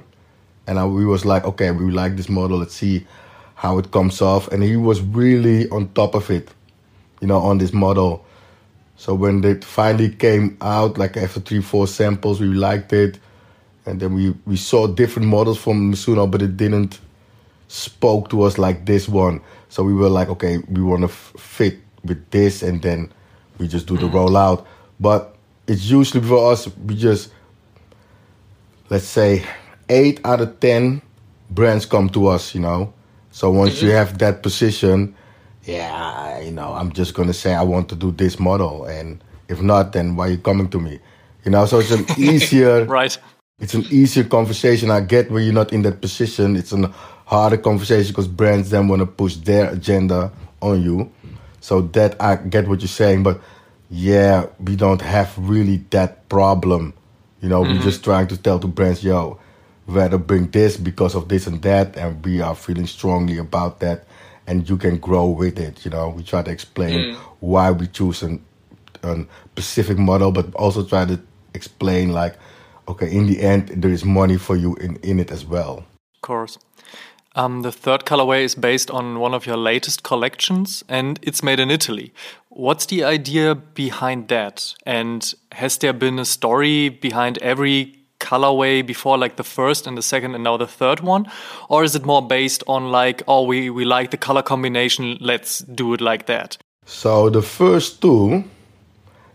and 0.67 0.79
I, 0.79 0.85
we 0.85 1.05
was 1.05 1.25
like, 1.25 1.43
okay, 1.45 1.71
we 1.71 1.91
like 1.91 2.15
this 2.15 2.29
model. 2.29 2.59
Let's 2.59 2.75
see 2.75 3.05
how 3.55 3.77
it 3.77 3.91
comes 3.91 4.21
off. 4.21 4.47
And 4.49 4.63
he 4.63 4.75
was 4.75 5.01
really 5.01 5.69
on 5.69 5.89
top 5.93 6.15
of 6.15 6.29
it, 6.29 6.49
you 7.21 7.27
know, 7.27 7.39
on 7.39 7.57
this 7.57 7.73
model. 7.73 8.25
So 8.97 9.13
when 9.13 9.43
it 9.43 9.63
finally 9.63 10.09
came 10.09 10.57
out, 10.61 10.97
like 10.97 11.17
after 11.17 11.39
three, 11.39 11.61
four 11.61 11.87
samples, 11.87 12.39
we 12.39 12.47
liked 12.47 12.93
it, 12.93 13.19
and 13.85 13.99
then 13.99 14.13
we 14.13 14.33
we 14.45 14.55
saw 14.55 14.87
different 14.87 15.27
models 15.27 15.57
from 15.57 15.91
Misuno, 15.91 16.29
but 16.29 16.41
it 16.41 16.57
didn't 16.57 16.99
spoke 17.67 18.29
to 18.29 18.43
us 18.43 18.57
like 18.57 18.85
this 18.85 19.07
one. 19.07 19.41
So 19.69 19.83
we 19.83 19.93
were 19.93 20.09
like, 20.09 20.29
okay, 20.29 20.59
we 20.69 20.81
want 20.81 21.01
to 21.01 21.09
f- 21.09 21.33
fit 21.37 21.79
with 22.03 22.29
this, 22.31 22.61
and 22.63 22.81
then 22.81 23.11
we 23.57 23.67
just 23.67 23.87
do 23.87 23.97
the 23.97 24.07
mm. 24.07 24.13
rollout. 24.13 24.65
But 24.99 25.35
it's 25.67 25.85
usually 25.89 26.25
for 26.25 26.51
us, 26.51 26.67
we 26.77 26.95
just 26.95 27.31
let's 28.89 29.05
say 29.05 29.43
eight 29.89 30.21
out 30.23 30.41
of 30.41 30.59
ten 30.59 31.01
brands 31.49 31.85
come 31.85 32.09
to 32.09 32.27
us, 32.27 32.53
you 32.55 32.61
know. 32.61 32.93
So 33.31 33.51
once 33.51 33.81
you 33.81 33.89
mm-hmm. 33.89 33.97
have 33.97 34.17
that 34.19 34.43
position, 34.43 35.15
yeah, 35.63 36.39
you 36.39 36.51
know, 36.51 36.73
I'm 36.73 36.91
just 36.91 37.13
gonna 37.13 37.33
say 37.33 37.53
I 37.53 37.63
want 37.63 37.89
to 37.89 37.95
do 37.95 38.11
this 38.11 38.39
model, 38.39 38.85
and 38.85 39.23
if 39.49 39.61
not, 39.61 39.93
then 39.93 40.15
why 40.15 40.27
are 40.27 40.31
you 40.31 40.37
coming 40.37 40.69
to 40.69 40.79
me? 40.79 40.99
You 41.43 41.51
know, 41.51 41.65
so 41.65 41.79
it's 41.79 41.91
an 41.91 42.05
easier, 42.17 42.85
Right. 42.85 43.17
it's 43.59 43.73
an 43.73 43.85
easier 43.91 44.23
conversation. 44.23 44.89
I 44.89 45.01
get 45.01 45.29
when 45.31 45.43
you're 45.43 45.53
not 45.53 45.73
in 45.73 45.81
that 45.83 46.01
position. 46.01 46.55
It's 46.55 46.71
a 46.71 46.93
harder 47.25 47.57
conversation 47.57 48.11
because 48.11 48.27
brands 48.27 48.69
then 48.69 48.87
want 48.87 49.01
to 49.01 49.05
push 49.05 49.35
their 49.35 49.71
agenda 49.71 50.31
on 50.61 50.81
you. 50.81 51.11
So 51.59 51.81
that 51.81 52.21
I 52.21 52.35
get 52.35 52.67
what 52.67 52.81
you're 52.81 52.87
saying, 52.87 53.23
but 53.23 53.41
yeah, 53.89 54.45
we 54.59 54.75
don't 54.75 55.01
have 55.01 55.33
really 55.37 55.77
that 55.89 56.29
problem. 56.29 56.93
You 57.41 57.49
know, 57.49 57.61
we're 57.61 57.69
mm-hmm. 57.69 57.83
just 57.83 58.03
trying 58.03 58.27
to 58.27 58.37
tell 58.37 58.59
to 58.59 58.67
brands, 58.67 59.03
yo, 59.03 59.39
rather 59.87 60.17
bring 60.17 60.49
this 60.49 60.77
because 60.77 61.15
of 61.15 61.27
this 61.27 61.47
and 61.47 61.61
that, 61.63 61.95
and 61.97 62.23
we 62.23 62.41
are 62.41 62.55
feeling 62.55 62.87
strongly 62.87 63.37
about 63.37 63.79
that, 63.79 64.05
and 64.47 64.67
you 64.69 64.77
can 64.77 64.97
grow 64.97 65.27
with 65.27 65.59
it. 65.59 65.85
You 65.85 65.91
know, 65.91 66.09
we 66.09 66.23
try 66.23 66.43
to 66.43 66.51
explain 66.51 67.15
mm. 67.15 67.15
why 67.39 67.71
we 67.71 67.87
choose 67.87 68.23
an, 68.23 68.43
an 69.03 69.27
specific 69.51 69.97
model, 69.97 70.31
but 70.31 70.53
also 70.55 70.83
try 70.83 71.05
to 71.05 71.19
explain 71.53 72.11
like, 72.11 72.35
okay, 72.87 73.11
in 73.11 73.27
the 73.27 73.41
end, 73.41 73.69
there 73.69 73.91
is 73.91 74.05
money 74.05 74.37
for 74.37 74.55
you 74.55 74.75
in, 74.75 74.97
in 74.97 75.19
it 75.19 75.31
as 75.31 75.45
well. 75.45 75.85
Of 76.15 76.21
course. 76.21 76.57
Um, 77.35 77.63
the 77.63 77.71
third 77.71 78.05
colorway 78.05 78.43
is 78.43 78.55
based 78.55 78.89
on 78.89 79.19
one 79.19 79.33
of 79.33 79.45
your 79.45 79.57
latest 79.57 80.03
collections 80.03 80.83
and 80.87 81.19
it's 81.21 81.43
made 81.43 81.59
in 81.59 81.69
Italy. 81.69 82.13
What's 82.49 82.85
the 82.85 83.03
idea 83.03 83.55
behind 83.55 84.29
that? 84.29 84.73
And 84.85 85.33
has 85.51 85.77
there 85.77 85.91
been 85.91 86.17
a 86.17 86.25
story 86.25 86.87
behind 86.87 87.37
every 87.39 87.99
colorway 88.21 88.85
before, 88.85 89.17
like 89.17 89.35
the 89.35 89.43
first 89.43 89.85
and 89.85 89.97
the 89.97 90.01
second 90.01 90.33
and 90.33 90.45
now 90.45 90.55
the 90.55 90.67
third 90.67 91.01
one? 91.01 91.29
Or 91.67 91.83
is 91.83 91.93
it 91.95 92.05
more 92.05 92.25
based 92.25 92.63
on, 92.67 92.91
like, 92.91 93.21
oh, 93.27 93.43
we, 93.43 93.69
we 93.69 93.83
like 93.83 94.11
the 94.11 94.17
color 94.17 94.41
combination, 94.41 95.17
let's 95.19 95.59
do 95.59 95.93
it 95.93 95.99
like 95.99 96.27
that? 96.27 96.57
So 96.85 97.29
the 97.29 97.41
first 97.41 98.01
two, 98.01 98.45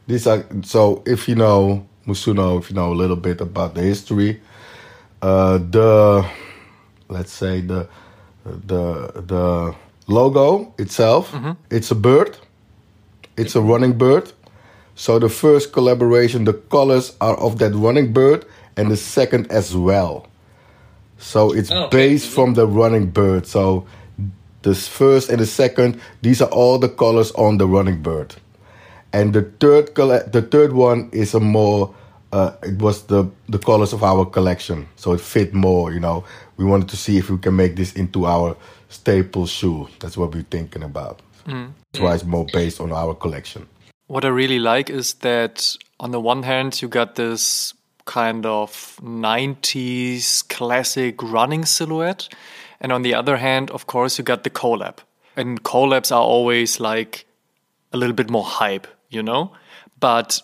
these 0.07 0.27
are 0.27 0.47
so 0.63 1.03
if 1.07 1.29
you 1.29 1.35
know 1.35 1.87
Musuno, 2.07 2.59
if 2.59 2.71
you 2.71 2.77
know 2.77 2.93
a 2.93 2.95
little 2.95 3.17
bit 3.17 3.41
about 3.41 3.75
the 3.75 3.83
history, 3.83 4.41
uh, 5.21 5.59
the 5.59 6.25
let's 7.11 7.33
say 7.33 7.61
the 7.61 7.89
the 8.45 9.13
the 9.27 9.75
logo 10.07 10.75
itself, 10.79 11.33
mm-hmm. 11.33 11.53
it's 11.71 11.91
a 11.91 11.95
bird, 11.95 12.37
it's 13.37 13.55
a 13.57 13.61
running 13.61 13.99
bird. 13.99 14.33
So 14.95 15.19
the 15.19 15.29
first 15.29 15.73
collaboration, 15.73 16.45
the 16.45 16.53
colors 16.53 17.17
are 17.21 17.37
of 17.37 17.59
that 17.59 17.75
running 17.75 18.13
bird, 18.13 18.45
and 18.77 18.91
the 18.91 18.97
second 18.97 19.51
as 19.51 19.75
well. 19.75 20.27
So 21.19 21.53
it's 21.53 21.71
Oh, 21.71 21.85
okay. 21.85 21.97
based 21.97 22.29
from 22.29 22.55
the 22.55 22.67
running 22.67 23.11
bird. 23.11 23.47
So 23.47 23.87
the 24.63 24.75
first 24.75 25.31
and 25.31 25.39
the 25.41 25.47
second, 25.47 26.01
these 26.23 26.43
are 26.43 26.49
all 26.51 26.79
the 26.79 26.89
colors 26.89 27.31
on 27.33 27.59
the 27.59 27.67
running 27.67 28.03
bird. 28.03 28.35
And 29.13 29.33
the 29.33 29.43
third 29.61 29.95
the 30.33 30.43
third 30.51 30.73
one 30.73 31.09
is 31.13 31.35
a 31.35 31.41
more 31.41 31.95
uh, 32.33 32.53
it 32.63 32.79
was 32.79 33.07
the 33.07 33.31
the 33.49 33.59
colors 33.59 33.93
of 33.93 34.03
our 34.03 34.25
collection, 34.25 34.87
so 34.97 35.13
it 35.13 35.21
fit 35.21 35.55
more. 35.55 35.93
You 35.93 36.01
know, 36.01 36.25
we 36.57 36.65
wanted 36.65 36.89
to 36.89 36.97
see 36.97 37.19
if 37.19 37.31
we 37.31 37.39
can 37.39 37.57
make 37.57 37.77
this 37.77 37.93
into 37.95 38.27
our 38.27 38.57
staple 38.89 39.47
shoe. 39.47 39.89
That's 39.99 40.17
what 40.17 40.35
we're 40.35 40.51
thinking 40.51 40.83
about. 40.83 41.21
That's 41.93 42.03
why 42.03 42.15
it's 42.15 42.25
more 42.25 42.47
based 42.53 42.81
on 42.81 42.93
our 42.93 43.15
collection. 43.15 43.67
What 44.07 44.25
I 44.25 44.29
really 44.29 44.59
like 44.59 44.91
is 44.91 45.15
that 45.15 45.77
on 45.99 46.11
the 46.11 46.21
one 46.21 46.43
hand, 46.43 46.83
you 46.83 46.89
got 46.89 47.15
this 47.15 47.75
kind 48.05 48.45
of 48.45 48.99
90s 49.03 50.49
classic 50.49 51.23
running 51.23 51.65
silhouette. 51.65 52.29
And 52.81 52.93
on 52.93 53.03
the 53.03 53.15
other 53.15 53.37
hand, 53.37 53.71
of 53.71 53.87
course, 53.87 54.19
you 54.19 54.25
got 54.25 54.43
the 54.43 54.51
collab. 54.51 54.99
And 55.37 55.63
collabs 55.63 56.11
are 56.11 56.23
always 56.23 56.81
like 56.81 57.27
a 57.93 57.97
little 57.97 58.15
bit 58.15 58.31
more 58.31 58.45
hype, 58.45 58.87
you 59.11 59.23
know? 59.23 59.53
But 60.01 60.41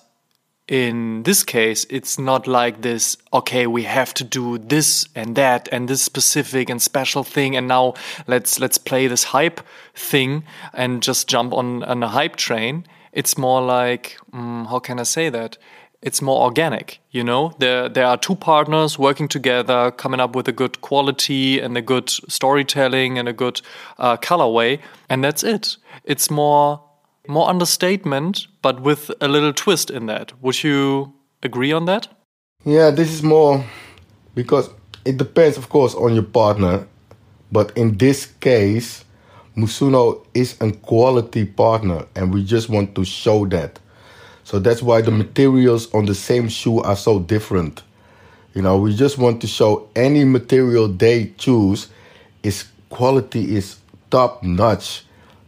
in 0.69 1.23
this 1.23 1.45
case, 1.45 1.87
it's 1.91 2.19
not 2.19 2.49
like 2.49 2.83
this, 2.83 3.17
okay, 3.33 3.67
we 3.69 3.85
have 3.85 4.12
to 4.14 4.25
do 4.25 4.59
this 4.59 5.09
and 5.14 5.37
that 5.37 5.69
and 5.71 5.89
this 5.89 6.03
specific 6.03 6.69
and 6.69 6.83
special 6.83 7.23
thing 7.23 7.57
and 7.57 7.69
now 7.69 7.95
let's 8.27 8.59
let's 8.59 8.79
play 8.79 9.07
this 9.07 9.25
hype 9.25 9.61
thing 9.95 10.43
and 10.73 11.03
just 11.03 11.29
jump 11.29 11.53
on, 11.53 11.85
on 11.85 12.03
a 12.03 12.09
hype 12.09 12.37
train. 12.37 12.85
It's 13.12 13.39
more 13.39 13.62
like 13.62 14.19
mm, 14.33 14.67
how 14.67 14.81
can 14.81 14.99
I 14.99 15.05
say 15.05 15.29
that? 15.31 15.57
It's 16.03 16.21
more 16.21 16.43
organic, 16.43 17.01
you 17.11 17.23
know. 17.25 17.53
There 17.59 17.89
there 17.89 18.07
are 18.07 18.17
two 18.17 18.35
partners 18.35 18.99
working 18.99 19.29
together, 19.29 19.93
coming 19.93 20.21
up 20.21 20.35
with 20.35 20.49
a 20.49 20.53
good 20.53 20.81
quality 20.81 21.61
and 21.61 21.77
a 21.77 21.83
good 21.83 22.11
storytelling 22.11 23.19
and 23.19 23.29
a 23.29 23.33
good 23.33 23.61
uh, 23.99 24.17
colorway, 24.17 24.81
and 25.09 25.25
that's 25.25 25.43
it. 25.43 25.77
It's 26.05 26.31
more 26.31 26.86
more 27.29 27.49
understatement, 27.49 28.47
but 28.62 28.81
with 28.81 29.11
a 29.20 29.29
little 29.29 29.53
twist 29.53 29.91
in 29.91 30.07
that. 30.07 30.33
Would 30.43 30.62
you 30.62 31.12
agree 31.43 31.72
on 31.72 31.87
that? 31.87 32.09
Yeah, 32.64 32.91
this 32.91 33.12
is 33.12 33.22
more 33.22 33.64
because 34.35 34.70
it 35.05 35.16
depends, 35.16 35.57
of 35.57 35.68
course, 35.68 35.95
on 35.95 36.14
your 36.14 36.24
partner. 36.24 36.87
But 37.53 37.77
in 37.77 37.97
this 37.97 38.27
case, 38.27 39.05
Musuno 39.57 40.27
is 40.35 40.61
a 40.61 40.72
quality 40.72 41.45
partner, 41.47 42.05
and 42.14 42.35
we 42.35 42.45
just 42.45 42.68
want 42.68 42.95
to 42.95 43.05
show 43.05 43.47
that. 43.47 43.79
So 44.45 44.59
that's 44.59 44.83
why 44.83 45.01
the 45.01 45.11
materials 45.11 45.93
on 45.95 46.07
the 46.07 46.14
same 46.14 46.49
shoe 46.49 46.81
are 46.81 46.97
so 46.97 47.20
different. 47.20 47.83
You 48.55 48.62
know, 48.62 48.79
we 48.79 48.95
just 48.95 49.16
want 49.16 49.41
to 49.41 49.47
show 49.47 49.89
any 49.97 50.24
material 50.24 50.89
they 50.89 51.33
choose 51.39 51.89
is 52.43 52.64
quality 52.91 53.57
is 53.57 53.77
top 54.11 54.43
notch. 54.43 55.06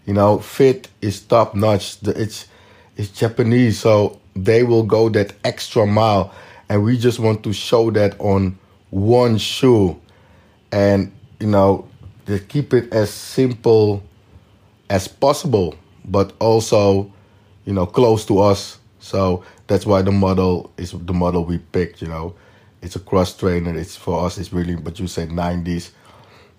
You 0.08 0.14
know, 0.14 0.38
fit 0.38 0.88
is 1.02 1.20
top 1.20 1.54
notch. 1.54 1.98
It's 2.02 2.48
it's 2.96 3.10
Japanese, 3.10 3.78
so 3.78 4.18
they 4.34 4.62
will 4.62 4.82
go 4.82 5.10
that 5.10 5.34
extra 5.44 5.86
mile, 5.86 6.32
and 6.70 6.82
we 6.82 6.96
just 6.96 7.18
want 7.18 7.44
to 7.44 7.52
show 7.52 7.90
that 7.90 8.18
on 8.18 8.58
one 8.88 9.36
shoe, 9.36 10.00
and 10.72 11.12
you 11.40 11.48
know, 11.48 11.86
they 12.24 12.38
keep 12.38 12.72
it 12.72 12.90
as 12.90 13.10
simple 13.10 14.02
as 14.88 15.06
possible, 15.08 15.74
but 16.06 16.32
also, 16.38 17.12
you 17.66 17.74
know, 17.74 17.84
close 17.84 18.24
to 18.24 18.38
us. 18.38 18.78
So 19.00 19.44
that's 19.66 19.84
why 19.84 20.00
the 20.00 20.10
model 20.10 20.72
is 20.78 20.92
the 20.92 21.12
model 21.12 21.44
we 21.44 21.58
picked. 21.58 22.00
You 22.00 22.08
know, 22.08 22.34
it's 22.80 22.96
a 22.96 23.00
cross 23.00 23.36
trainer. 23.36 23.76
It's 23.76 23.94
for 23.94 24.24
us. 24.24 24.38
It's 24.38 24.54
really, 24.54 24.74
but 24.74 24.98
you 24.98 25.06
said 25.06 25.28
'90s, 25.28 25.90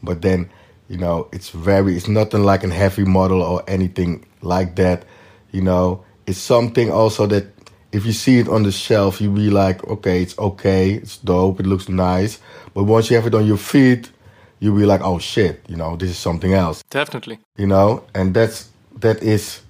but 0.03 0.21
then, 0.21 0.51
you 0.89 0.97
know, 0.97 1.27
it's 1.31 1.49
very. 1.51 1.95
It's 1.95 2.07
nothing 2.07 2.43
like 2.43 2.63
a 2.65 2.69
heavy 2.69 3.05
model 3.05 3.41
or 3.41 3.63
anything 3.67 4.25
like 4.41 4.75
that. 4.75 5.05
You 5.51 5.61
know, 5.61 6.03
it's 6.27 6.37
something 6.39 6.91
also 6.91 7.25
that 7.27 7.45
if 7.91 8.05
you 8.05 8.11
see 8.11 8.39
it 8.39 8.47
on 8.49 8.63
the 8.63 8.71
shelf, 8.71 9.21
you 9.21 9.31
be 9.31 9.49
like, 9.49 9.83
okay, 9.87 10.21
it's 10.21 10.37
okay, 10.37 10.91
it's 10.93 11.17
dope, 11.17 11.59
it 11.59 11.65
looks 11.65 11.87
nice. 11.89 12.39
But 12.73 12.83
once 12.83 13.09
you 13.09 13.15
have 13.15 13.25
it 13.27 13.33
on 13.33 13.45
your 13.47 13.57
feet, 13.57 14.11
you 14.59 14.75
be 14.75 14.85
like, 14.85 15.01
oh 15.01 15.19
shit, 15.19 15.61
you 15.67 15.75
know, 15.75 15.95
this 15.95 16.09
is 16.09 16.17
something 16.17 16.53
else 16.53 16.83
Definitely. 16.89 17.39
you 17.57 17.67
know 17.67 18.03
and 18.13 18.33
that's 18.33 18.69
that 18.99 19.21
is 19.23 19.61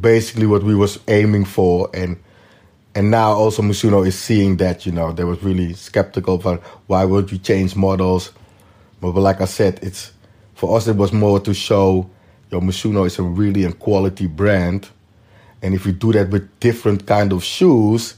basically 0.00 0.46
what 0.46 0.62
we 0.62 0.74
was 0.74 0.98
aiming 1.08 1.44
for 1.44 1.90
and 1.92 2.16
and 2.94 3.10
now 3.10 3.32
also 3.32 3.62
Musuno 3.62 4.06
is 4.06 4.16
seeing 4.18 4.56
that 4.58 4.86
you 4.86 4.92
know 4.92 5.12
they 5.12 5.24
was 5.24 5.42
really 5.42 5.74
skeptical 5.74 6.36
about 6.36 6.60
why 6.86 7.04
would 7.04 7.30
we 7.30 7.38
change 7.38 7.74
models 7.74 8.32
but, 9.00 9.12
but 9.12 9.20
like 9.20 9.40
I 9.40 9.46
said 9.46 9.78
it's 9.82 10.12
for 10.58 10.76
us 10.76 10.88
it 10.88 10.96
was 10.96 11.12
more 11.12 11.38
to 11.38 11.54
show 11.54 12.08
yo 12.50 12.60
Musuno 12.60 13.06
is 13.06 13.18
a 13.18 13.22
really 13.22 13.64
a 13.64 13.72
quality 13.72 14.26
brand 14.26 14.88
and 15.62 15.74
if 15.74 15.86
you 15.86 15.92
do 15.92 16.12
that 16.12 16.30
with 16.30 16.44
different 16.60 17.06
kind 17.06 17.32
of 17.32 17.44
shoes 17.44 18.14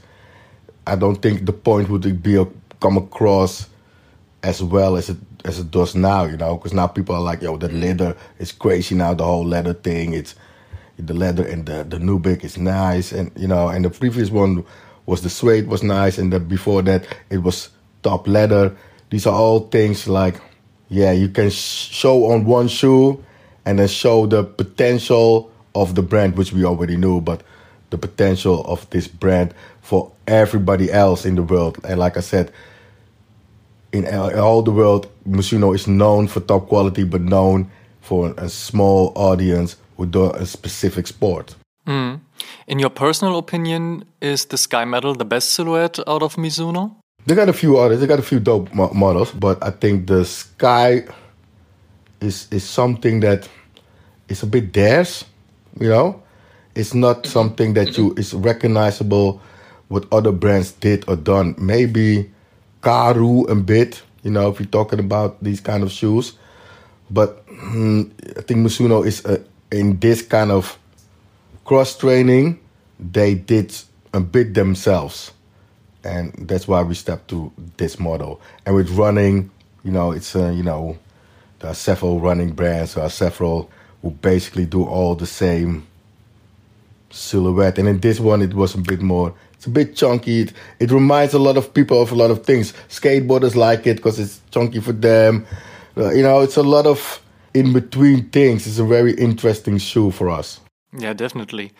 I 0.87 0.97
don't 0.97 1.21
think 1.23 1.47
the 1.47 1.53
point 1.53 1.89
would 1.91 2.23
be 2.23 2.37
a, 2.37 2.47
come 2.81 2.97
across 2.97 3.69
as 4.43 4.63
well 4.63 4.97
as 4.97 5.11
it 5.11 5.19
as 5.45 5.59
it 5.59 5.71
does 5.71 5.95
now, 5.95 6.25
you 6.25 6.37
know, 6.37 6.57
because 6.57 6.75
now 6.75 6.87
people 6.87 7.15
are 7.15 7.21
like, 7.21 7.41
yo, 7.43 7.57
the 7.57 7.69
leather 7.69 8.17
is 8.39 8.53
crazy 8.53 8.95
now. 8.95 9.15
The 9.15 9.25
whole 9.25 9.47
leather 9.47 9.73
thing, 9.73 10.13
it's 10.13 10.35
the 10.99 11.15
leather 11.15 11.47
and 11.47 11.65
the 11.65 11.85
the 11.85 11.99
Nubic 11.99 12.45
is 12.45 12.59
nice, 12.59 13.13
and 13.13 13.31
you 13.37 13.49
know, 13.49 13.69
and 13.69 13.85
the 13.85 13.91
previous 13.91 14.31
one 14.31 14.65
was 15.07 15.23
the 15.23 15.31
suede 15.31 15.69
was 15.69 15.83
nice, 15.83 16.19
and 16.19 16.33
then 16.33 16.45
before 16.49 16.83
that 16.83 17.07
it 17.31 17.39
was 17.39 17.71
top 18.03 18.27
leather. 18.27 18.77
These 19.11 19.27
are 19.27 19.35
all 19.35 19.61
things 19.69 20.07
like, 20.07 20.37
yeah, 20.91 21.13
you 21.13 21.29
can 21.29 21.49
sh- 21.51 21.89
show 21.91 22.27
on 22.27 22.45
one 22.45 22.69
shoe, 22.69 23.25
and 23.65 23.79
then 23.79 23.89
show 23.89 24.27
the 24.27 24.45
potential 24.45 25.51
of 25.75 25.95
the 25.95 26.03
brand, 26.03 26.37
which 26.37 26.53
we 26.53 26.65
already 26.65 26.97
knew, 26.97 27.21
but 27.21 27.43
the 27.91 27.99
potential 27.99 28.65
of 28.67 28.89
this 28.91 29.09
brand 29.09 29.55
for 29.81 30.11
everybody 30.27 30.93
else 30.93 31.25
in 31.25 31.37
the 31.37 31.43
world. 31.43 31.79
And 31.85 31.99
like 31.99 32.17
I 32.17 32.21
said, 32.21 32.53
in 33.93 34.07
all 34.07 34.63
the 34.63 34.71
world, 34.71 35.09
Musuno 35.29 35.75
is 35.75 35.87
known 35.87 36.29
for 36.29 36.41
top 36.41 36.69
quality, 36.69 37.05
but 37.05 37.21
known 37.21 37.71
for 38.01 38.35
a 38.37 38.49
small 38.49 39.13
audience 39.15 39.77
who 39.97 40.07
do 40.07 40.31
a 40.31 40.47
specific 40.47 41.07
sport. 41.07 41.55
Mm. 41.87 42.21
In 42.67 42.79
your 42.79 42.91
personal 42.91 43.39
opinion, 43.39 44.05
is 44.21 44.47
the 44.47 44.57
Sky 44.57 44.85
Medal 44.85 45.15
the 45.15 45.25
best 45.25 45.51
silhouette 45.51 45.99
out 46.07 46.23
of 46.23 46.37
Mizuno? 46.37 47.00
They 47.27 47.35
got 47.35 47.49
a 47.49 47.53
few 47.53 47.79
others. 47.79 48.01
They 48.01 48.07
got 48.07 48.19
a 48.19 48.23
few 48.23 48.41
dope 48.41 48.73
mo- 48.75 48.93
models, 48.95 49.31
but 49.33 49.63
I 49.63 49.71
think 49.71 50.07
the 50.07 50.25
Sky 50.25 51.05
is 52.21 52.49
is 52.51 52.65
something 52.65 53.21
that 53.21 53.49
is 54.29 54.43
a 54.43 54.47
bit 54.47 54.73
theirs. 54.73 55.25
You 55.79 55.89
know, 55.89 56.23
it's 56.75 56.95
not 56.95 57.27
something 57.27 57.75
that 57.75 57.97
you 57.99 58.15
is 58.17 58.33
recognizable 58.33 59.41
what 59.89 60.07
other 60.13 60.33
brands 60.33 60.73
did 60.73 61.05
or 61.09 61.17
done. 61.17 61.55
Maybe 61.59 62.31
Karu 62.83 63.49
a 63.51 63.55
bit. 63.55 64.03
You 64.23 64.31
know, 64.31 64.49
if 64.49 64.61
you're 64.61 64.69
talking 64.69 64.99
about 64.99 65.43
these 65.43 65.61
kind 65.61 65.83
of 65.83 65.93
shoes, 65.93 66.35
but 67.11 67.47
mm, 67.47 68.11
I 68.37 68.43
think 68.43 68.61
Mizuno 68.67 69.05
is 69.07 69.25
uh 69.25 69.43
in 69.71 69.99
this 70.01 70.23
kind 70.23 70.51
of 70.51 70.79
cross 71.65 71.97
training. 71.97 72.59
They 72.99 73.35
did 73.35 73.73
a 74.13 74.21
bit 74.21 74.53
themselves 74.53 75.33
and 76.05 76.33
that's 76.49 76.67
why 76.67 76.83
we 76.83 76.95
stepped 76.95 77.29
to 77.29 77.53
this 77.77 77.99
model. 77.99 78.41
And 78.67 78.75
with 78.75 78.91
running, 78.91 79.51
you 79.85 79.91
know, 79.91 80.13
it's 80.13 80.35
uh, 80.35 80.51
you 80.51 80.63
know, 80.63 80.99
there 81.61 81.71
are 81.71 81.75
several 81.75 82.21
running 82.21 82.53
brands, 82.53 82.95
there 82.95 83.05
are 83.05 83.11
several 83.11 83.71
who 84.03 84.11
basically 84.11 84.65
do 84.65 84.85
all 84.85 85.15
the 85.15 85.27
same 85.27 85.87
silhouette. 87.11 87.79
And 87.79 87.89
in 87.89 88.01
this 88.01 88.21
one, 88.21 88.43
it 88.43 88.55
was 88.55 88.75
a 88.75 88.79
bit 88.79 89.03
more. 89.03 89.35
It's 89.55 89.67
a 89.67 89.71
bit 89.71 89.95
chunky. 89.95 90.43
It, 90.43 90.53
it 90.79 90.91
reminds 90.91 91.35
a 91.35 91.39
lot 91.39 91.57
of 91.57 91.75
people 91.75 92.01
of 92.01 92.13
a 92.13 92.15
lot 92.15 92.31
of 92.31 92.45
things. 92.45 92.73
Skateboarders 92.89 93.55
like 93.55 93.87
it 93.87 93.97
because 93.97 94.19
it's 94.19 94.41
chunky 94.51 94.81
for 94.81 94.93
them. 94.93 95.47
Uh, 95.97 96.11
you 96.13 96.23
know, 96.23 96.41
it's 96.41 96.57
a 96.57 96.63
lot 96.63 96.87
of 96.87 97.21
in 97.53 97.73
between 97.73 98.31
things. 98.31 98.67
It's 98.67 98.79
a 98.79 98.85
very 98.85 99.13
interesting 99.13 99.77
shoe 99.79 100.11
for 100.11 100.31
us. 100.31 100.61
Yeah, 100.97 101.13
definitely. 101.13 101.73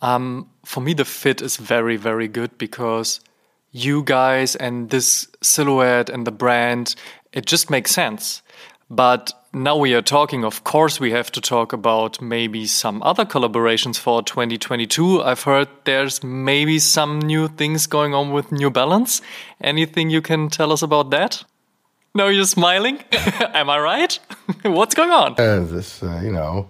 Um, 0.00 0.48
for 0.64 0.80
me, 0.80 0.94
the 0.94 1.04
fit 1.04 1.40
is 1.40 1.56
very, 1.56 1.96
very 1.96 2.26
good 2.26 2.58
because 2.58 3.20
you 3.72 4.02
guys 4.02 4.54
and 4.56 4.90
this 4.90 5.26
silhouette 5.42 6.08
and 6.08 6.26
the 6.26 6.30
brand, 6.30 6.94
it 7.32 7.46
just 7.46 7.70
makes 7.70 7.90
sense. 7.90 8.42
But 8.90 9.32
now 9.54 9.76
we 9.76 9.94
are 9.94 10.02
talking, 10.02 10.44
of 10.44 10.64
course, 10.64 11.00
we 11.00 11.10
have 11.12 11.32
to 11.32 11.40
talk 11.40 11.72
about 11.72 12.20
maybe 12.20 12.66
some 12.66 13.02
other 13.02 13.24
collaborations 13.24 13.98
for 13.98 14.22
2022. 14.22 15.22
I've 15.22 15.42
heard 15.42 15.68
there's 15.84 16.22
maybe 16.22 16.78
some 16.78 17.18
new 17.18 17.48
things 17.48 17.86
going 17.86 18.14
on 18.14 18.32
with 18.32 18.52
New 18.52 18.70
Balance. 18.70 19.22
Anything 19.62 20.10
you 20.10 20.20
can 20.20 20.48
tell 20.48 20.72
us 20.72 20.82
about 20.82 21.10
that? 21.10 21.44
No, 22.14 22.28
you're 22.28 22.44
smiling. 22.44 22.98
Am 23.54 23.70
I 23.70 23.78
right? 23.78 24.18
What's 24.64 24.94
going 24.94 25.10
on? 25.10 25.34
And 25.38 25.68
this, 25.68 26.02
uh, 26.02 26.20
you 26.22 26.32
know, 26.32 26.68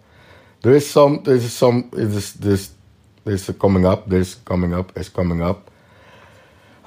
there 0.62 0.74
is 0.74 0.88
some, 0.88 1.22
there's 1.24 1.52
some, 1.52 1.90
this, 1.92 2.32
this, 2.34 2.70
this 3.24 3.50
coming 3.60 3.84
up, 3.84 4.08
there's 4.08 4.36
coming 4.36 4.72
up, 4.72 4.96
it's 4.96 5.08
coming 5.08 5.42
up. 5.42 5.71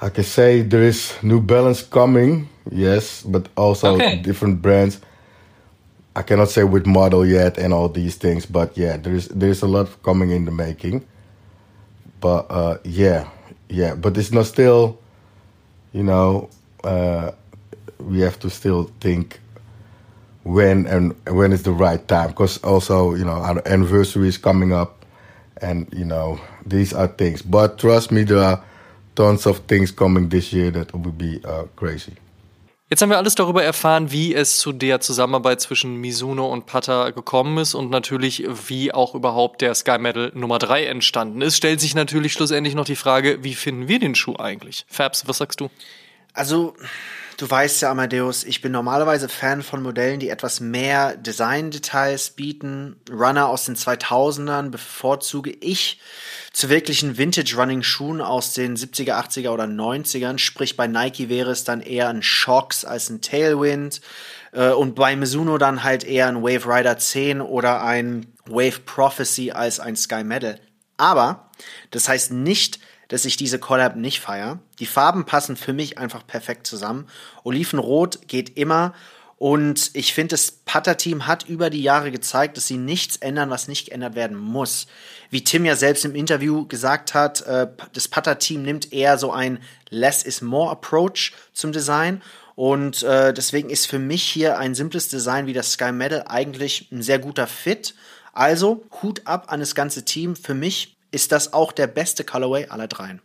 I 0.00 0.10
can 0.10 0.24
say 0.24 0.62
there 0.62 0.82
is 0.82 1.14
New 1.22 1.40
Balance 1.40 1.82
coming, 1.82 2.48
yes, 2.70 3.22
but 3.22 3.48
also 3.56 3.96
Okay. 3.96 4.16
different 4.16 4.60
brands. 4.60 5.00
I 6.14 6.22
cannot 6.22 6.48
say 6.48 6.64
with 6.64 6.86
model 6.86 7.26
yet 7.26 7.58
and 7.58 7.72
all 7.72 7.88
these 7.88 8.16
things, 8.16 8.46
but 8.46 8.76
yeah, 8.76 8.96
there 8.96 9.14
is 9.14 9.28
there 9.28 9.50
is 9.50 9.62
a 9.62 9.66
lot 9.66 9.88
coming 10.02 10.30
in 10.30 10.44
the 10.44 10.50
making. 10.50 11.04
But 12.20 12.46
uh, 12.50 12.78
yeah, 12.84 13.28
yeah, 13.68 13.94
but 13.94 14.16
it's 14.16 14.32
not 14.32 14.46
still, 14.46 14.98
you 15.92 16.02
know, 16.02 16.48
uh, 16.84 17.32
we 18.00 18.20
have 18.20 18.38
to 18.40 18.50
still 18.50 18.90
think 19.00 19.40
when 20.44 20.86
and 20.86 21.14
when 21.28 21.52
is 21.52 21.62
the 21.64 21.72
right 21.72 22.06
time 22.08 22.28
because 22.30 22.58
also 22.62 23.14
you 23.14 23.24
know 23.24 23.32
our 23.42 23.60
anniversary 23.66 24.28
is 24.28 24.38
coming 24.38 24.72
up 24.72 25.04
and 25.60 25.88
you 25.92 26.04
know 26.04 26.38
these 26.64 26.92
are 26.94 27.08
things 27.08 27.42
but 27.42 27.78
trust 27.78 28.12
me 28.12 28.22
there 28.22 28.38
are 28.38 28.62
tons 29.16 29.46
of 29.46 29.62
things 29.66 29.94
coming 29.94 30.30
this 30.30 30.52
year 30.52 30.72
that 30.72 30.92
will 30.94 31.12
be 31.12 31.40
uh, 31.44 31.64
crazy 31.74 32.12
Jetzt 32.88 33.02
haben 33.02 33.10
wir 33.10 33.16
alles 33.16 33.34
darüber 33.34 33.64
erfahren, 33.64 34.12
wie 34.12 34.32
es 34.32 34.60
zu 34.60 34.70
der 34.70 35.00
Zusammenarbeit 35.00 35.60
zwischen 35.60 35.96
Mizuno 35.96 36.46
und 36.46 36.66
Pata 36.66 37.10
gekommen 37.10 37.58
ist 37.58 37.74
und 37.74 37.90
natürlich, 37.90 38.44
wie 38.68 38.94
auch 38.94 39.16
überhaupt 39.16 39.60
der 39.60 39.74
Sky 39.74 39.98
Medal 39.98 40.30
Nummer 40.36 40.60
3 40.60 40.84
entstanden 40.84 41.42
ist. 41.42 41.56
Stellt 41.56 41.80
sich 41.80 41.96
natürlich 41.96 42.32
schlussendlich 42.32 42.76
noch 42.76 42.84
die 42.84 42.94
Frage, 42.94 43.42
wie 43.42 43.56
finden 43.56 43.88
wir 43.88 43.98
den 43.98 44.14
Schuh 44.14 44.36
eigentlich? 44.36 44.86
Fabs, 44.88 45.26
was 45.26 45.38
sagst 45.38 45.60
du? 45.60 45.68
Also, 46.32 46.74
du 47.36 47.50
weißt 47.50 47.82
ja, 47.82 47.90
Amadeus, 47.90 48.44
ich 48.44 48.60
bin 48.62 48.72
normalerweise 48.72 49.28
Fan 49.28 49.62
von 49.62 49.82
Modellen, 49.82 50.20
die 50.20 50.30
etwas 50.30 50.60
mehr 50.60 51.16
Design-Details 51.16 52.30
bieten. 52.30 52.96
Runner 53.10 53.48
aus 53.48 53.64
den 53.66 53.76
2000ern 53.76 54.70
bevorzuge 54.70 55.50
ich 55.50 56.00
zu 56.52 56.70
wirklichen 56.70 57.18
Vintage-Running-Schuhen 57.18 58.20
aus 58.20 58.54
den 58.54 58.76
70er, 58.76 59.14
80er 59.14 59.50
oder 59.50 59.64
90ern. 59.64 60.38
Sprich, 60.38 60.76
bei 60.76 60.86
Nike 60.86 61.28
wäre 61.28 61.50
es 61.50 61.64
dann 61.64 61.82
eher 61.82 62.08
ein 62.08 62.22
Shocks 62.22 62.84
als 62.84 63.10
ein 63.10 63.20
Tailwind. 63.20 64.00
Äh, 64.52 64.70
Und 64.70 64.94
bei 64.94 65.14
Mizuno 65.16 65.58
dann 65.58 65.84
halt 65.84 66.04
eher 66.04 66.28
ein 66.28 66.42
Wave 66.42 66.66
Rider 66.66 66.96
10 66.96 67.42
oder 67.42 67.82
ein 67.82 68.32
Wave 68.46 68.80
Prophecy 68.86 69.50
als 69.50 69.80
ein 69.80 69.96
Sky 69.96 70.24
Medal. 70.24 70.58
Aber 70.96 71.50
das 71.90 72.08
heißt 72.08 72.32
nicht, 72.32 72.80
dass 73.08 73.24
ich 73.24 73.36
diese 73.36 73.58
Collab 73.58 73.96
nicht 73.96 74.20
feier. 74.20 74.58
Die 74.78 74.86
Farben 74.86 75.24
passen 75.24 75.56
für 75.56 75.72
mich 75.72 75.98
einfach 75.98 76.26
perfekt 76.26 76.66
zusammen. 76.66 77.06
Olivenrot 77.44 78.28
geht 78.28 78.56
immer. 78.56 78.94
Und 79.38 79.90
ich 79.92 80.14
finde, 80.14 80.32
das 80.32 80.50
Putter-Team 80.50 81.26
hat 81.26 81.46
über 81.46 81.68
die 81.68 81.82
Jahre 81.82 82.10
gezeigt, 82.10 82.56
dass 82.56 82.66
sie 82.66 82.78
nichts 82.78 83.16
ändern, 83.16 83.50
was 83.50 83.68
nicht 83.68 83.88
geändert 83.88 84.14
werden 84.14 84.36
muss. 84.36 84.86
Wie 85.28 85.44
Tim 85.44 85.66
ja 85.66 85.76
selbst 85.76 86.06
im 86.06 86.14
Interview 86.14 86.66
gesagt 86.66 87.12
hat, 87.12 87.42
äh, 87.42 87.68
das 87.92 88.08
Putter-Team 88.08 88.62
nimmt 88.62 88.92
eher 88.94 89.18
so 89.18 89.32
ein 89.32 89.58
Less 89.90 90.22
is 90.22 90.40
More 90.40 90.70
Approach 90.70 91.32
zum 91.52 91.72
Design. 91.72 92.22
Und 92.54 93.02
äh, 93.02 93.34
deswegen 93.34 93.68
ist 93.68 93.86
für 93.86 93.98
mich 93.98 94.22
hier 94.22 94.58
ein 94.58 94.74
simples 94.74 95.10
Design 95.10 95.46
wie 95.46 95.52
das 95.52 95.72
Sky 95.72 95.92
Medal 95.92 96.24
eigentlich 96.26 96.88
ein 96.90 97.02
sehr 97.02 97.18
guter 97.18 97.46
Fit. 97.46 97.94
Also 98.32 98.86
Hut 99.02 99.20
ab 99.26 99.52
an 99.52 99.60
das 99.60 99.74
ganze 99.74 100.06
Team. 100.06 100.34
Für 100.34 100.54
mich 100.54 100.95
ist 101.16 101.32
das 101.32 101.54
auch 101.54 101.72
der 101.72 101.86
beste 101.86 102.24
Colorway 102.24 102.66
aller 102.68 102.88
dreien. 102.88 103.22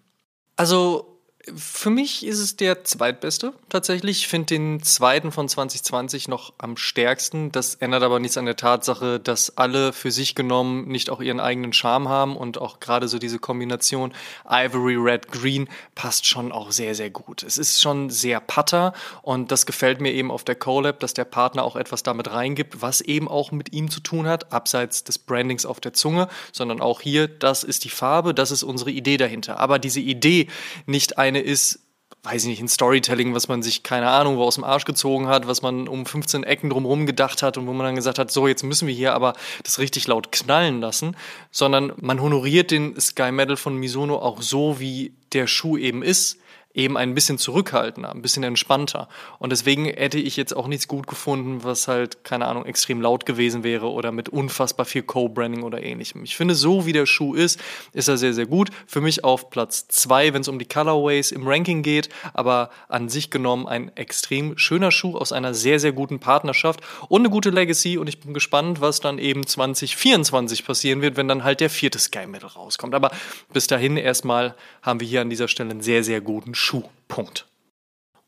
Also, 0.55 1.10
für 1.55 1.89
mich 1.89 2.25
ist 2.25 2.39
es 2.39 2.55
der 2.55 2.83
zweitbeste 2.83 3.53
tatsächlich. 3.69 4.19
Ich 4.19 4.27
finde 4.27 4.47
den 4.47 4.83
zweiten 4.83 5.31
von 5.31 5.49
2020 5.49 6.27
noch 6.27 6.53
am 6.57 6.77
stärksten. 6.77 7.51
Das 7.51 7.75
ändert 7.75 8.03
aber 8.03 8.19
nichts 8.19 8.37
an 8.37 8.45
der 8.45 8.55
Tatsache, 8.55 9.19
dass 9.19 9.57
alle 9.57 9.93
für 9.93 10.11
sich 10.11 10.35
genommen 10.35 10.87
nicht 10.87 11.09
auch 11.09 11.21
ihren 11.21 11.39
eigenen 11.39 11.73
Charme 11.73 12.09
haben 12.09 12.37
und 12.37 12.59
auch 12.59 12.79
gerade 12.79 13.07
so 13.07 13.17
diese 13.17 13.39
Kombination 13.39 14.13
Ivory, 14.49 14.95
Red, 14.95 15.31
Green 15.31 15.67
passt 15.95 16.27
schon 16.27 16.51
auch 16.51 16.71
sehr, 16.71 16.95
sehr 16.95 17.09
gut. 17.09 17.43
Es 17.43 17.57
ist 17.57 17.81
schon 17.81 18.09
sehr 18.09 18.39
Putter 18.39 18.93
und 19.21 19.51
das 19.51 19.65
gefällt 19.65 19.99
mir 19.99 20.11
eben 20.11 20.31
auf 20.31 20.43
der 20.43 20.55
Collab, 20.55 20.99
dass 20.99 21.13
der 21.13 21.25
Partner 21.25 21.63
auch 21.63 21.75
etwas 21.75 22.03
damit 22.03 22.31
reingibt, 22.31 22.81
was 22.81 23.01
eben 23.01 23.27
auch 23.27 23.51
mit 23.51 23.73
ihm 23.73 23.89
zu 23.89 23.99
tun 23.99 24.27
hat, 24.27 24.51
abseits 24.51 25.03
des 25.03 25.17
Brandings 25.17 25.65
auf 25.65 25.79
der 25.79 25.93
Zunge, 25.93 26.27
sondern 26.51 26.81
auch 26.81 27.01
hier, 27.01 27.27
das 27.27 27.63
ist 27.63 27.83
die 27.83 27.89
Farbe, 27.89 28.33
das 28.33 28.51
ist 28.51 28.63
unsere 28.63 28.91
Idee 28.91 29.17
dahinter. 29.17 29.59
Aber 29.59 29.79
diese 29.79 29.99
Idee 29.99 30.47
nicht 30.85 31.17
eine 31.31 31.41
ist, 31.41 31.79
weiß 32.23 32.43
ich 32.43 32.49
nicht, 32.49 32.61
ein 32.61 32.67
Storytelling, 32.67 33.33
was 33.33 33.47
man 33.47 33.63
sich, 33.63 33.83
keine 33.83 34.09
Ahnung, 34.09 34.37
wo 34.37 34.43
aus 34.43 34.55
dem 34.55 34.63
Arsch 34.63 34.85
gezogen 34.85 35.27
hat, 35.27 35.47
was 35.47 35.61
man 35.61 35.87
um 35.87 36.05
15 36.05 36.43
Ecken 36.43 36.69
drumherum 36.69 37.05
gedacht 37.05 37.41
hat 37.41 37.57
und 37.57 37.65
wo 37.67 37.73
man 37.73 37.85
dann 37.85 37.95
gesagt 37.95 38.19
hat, 38.19 38.31
so, 38.31 38.47
jetzt 38.47 38.63
müssen 38.63 38.87
wir 38.87 38.93
hier 38.93 39.13
aber 39.13 39.33
das 39.63 39.79
richtig 39.79 40.07
laut 40.07 40.31
knallen 40.31 40.81
lassen, 40.81 41.15
sondern 41.51 41.93
man 41.99 42.21
honoriert 42.21 42.71
den 42.71 42.99
Sky 42.99 43.31
Medal 43.31 43.57
von 43.57 43.75
Misono 43.75 44.17
auch 44.17 44.41
so, 44.41 44.79
wie 44.79 45.13
der 45.33 45.47
Schuh 45.47 45.77
eben 45.77 46.03
ist, 46.03 46.37
eben 46.73 46.97
ein 46.97 47.13
bisschen 47.13 47.37
zurückhaltender, 47.37 48.11
ein 48.11 48.21
bisschen 48.21 48.43
entspannter. 48.43 49.07
Und 49.39 49.51
deswegen 49.51 49.85
hätte 49.85 50.19
ich 50.19 50.37
jetzt 50.37 50.55
auch 50.55 50.67
nichts 50.67 50.87
gut 50.87 51.07
gefunden, 51.07 51.63
was 51.63 51.87
halt, 51.87 52.23
keine 52.23 52.47
Ahnung, 52.47 52.65
extrem 52.65 53.01
laut 53.01 53.25
gewesen 53.25 53.63
wäre 53.63 53.89
oder 53.89 54.11
mit 54.11 54.29
unfassbar 54.29 54.85
viel 54.85 55.03
Co-Branding 55.03 55.63
oder 55.63 55.83
ähnlichem. 55.83 56.23
Ich 56.23 56.35
finde, 56.35 56.55
so 56.55 56.85
wie 56.85 56.93
der 56.93 57.05
Schuh 57.05 57.33
ist, 57.33 57.59
ist 57.93 58.07
er 58.07 58.17
sehr, 58.17 58.33
sehr 58.33 58.45
gut. 58.45 58.69
Für 58.87 59.01
mich 59.01 59.23
auf 59.23 59.49
Platz 59.49 59.87
zwei, 59.87 60.33
wenn 60.33 60.41
es 60.41 60.47
um 60.47 60.59
die 60.59 60.67
Colorways 60.67 61.31
im 61.31 61.47
Ranking 61.47 61.83
geht, 61.83 62.09
aber 62.33 62.69
an 62.87 63.09
sich 63.09 63.29
genommen 63.29 63.67
ein 63.67 63.95
extrem 63.95 64.57
schöner 64.57 64.91
Schuh 64.91 65.17
aus 65.17 65.31
einer 65.31 65.53
sehr, 65.53 65.79
sehr 65.79 65.91
guten 65.91 66.19
Partnerschaft 66.19 66.81
und 67.09 67.21
eine 67.21 67.29
gute 67.29 67.49
Legacy. 67.49 67.97
Und 67.97 68.07
ich 68.07 68.19
bin 68.19 68.33
gespannt, 68.33 68.81
was 68.81 68.99
dann 68.99 69.17
eben 69.17 69.45
2024 69.45 70.65
passieren 70.65 71.01
wird, 71.01 71.17
wenn 71.17 71.27
dann 71.27 71.43
halt 71.43 71.59
der 71.59 71.69
vierte 71.69 71.99
Sky 71.99 72.27
Medal 72.27 72.49
rauskommt. 72.49 72.95
Aber 72.95 73.11
bis 73.53 73.67
dahin 73.67 73.97
erstmal 73.97 74.55
haben 74.81 74.99
wir 74.99 75.07
hier 75.07 75.21
an 75.21 75.29
dieser 75.29 75.47
Stelle 75.47 75.71
einen 75.71 75.81
sehr, 75.81 76.03
sehr 76.03 76.21
guten 76.21 76.55
Schuh. 76.55 76.60
Punkt. 77.07 77.47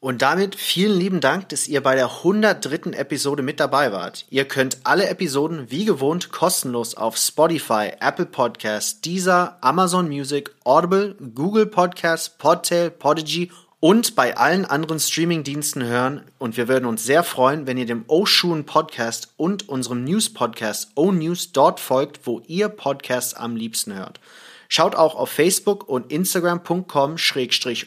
Und 0.03 0.21
damit 0.21 0.55
vielen 0.55 0.99
lieben 0.99 1.21
Dank, 1.21 1.47
dass 1.47 1.69
ihr 1.69 1.81
bei 1.81 1.95
der 1.95 2.07
103. 2.17 2.91
Episode 2.91 3.41
mit 3.41 3.61
dabei 3.61 3.93
wart. 3.93 4.25
Ihr 4.29 4.45
könnt 4.45 4.79
alle 4.83 5.07
Episoden 5.07 5.71
wie 5.71 5.85
gewohnt 5.85 6.29
kostenlos 6.29 6.95
auf 6.95 7.15
Spotify, 7.15 7.91
Apple 8.01 8.25
Podcasts, 8.25 8.99
Deezer, 8.99 9.57
Amazon 9.61 10.09
Music, 10.09 10.53
Audible, 10.65 11.15
Google 11.33 11.67
Podcasts, 11.67 12.27
Podtail, 12.27 12.89
Podigy 12.89 13.49
und 13.79 14.15
bei 14.15 14.35
allen 14.35 14.65
anderen 14.65 14.99
Streaming-Diensten 14.99 15.83
hören. 15.85 16.23
Und 16.37 16.57
wir 16.57 16.67
würden 16.67 16.85
uns 16.85 17.05
sehr 17.05 17.23
freuen, 17.23 17.65
wenn 17.65 17.77
ihr 17.77 17.85
dem 17.85 18.03
O-Schuhen 18.07 18.65
Podcast 18.65 19.33
und 19.37 19.69
unserem 19.69 20.03
News-Podcast 20.03 20.91
O-News 20.95 21.53
dort 21.53 21.79
folgt, 21.79 22.27
wo 22.27 22.41
ihr 22.47 22.67
Podcasts 22.67 23.33
am 23.35 23.55
liebsten 23.55 23.93
hört. 23.93 24.19
Schaut 24.69 24.95
auch 24.95 25.15
auf 25.15 25.29
Facebook 25.29 25.87
und 25.87 26.11
Instagram.com 26.11 27.15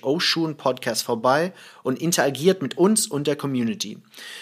Oshun 0.03 0.57
Podcast 0.57 1.03
vorbei 1.03 1.53
und 1.83 2.01
interagiert 2.01 2.63
mit 2.63 2.77
uns 2.77 3.07
und 3.07 3.27
der 3.27 3.37
Community. 3.37 3.99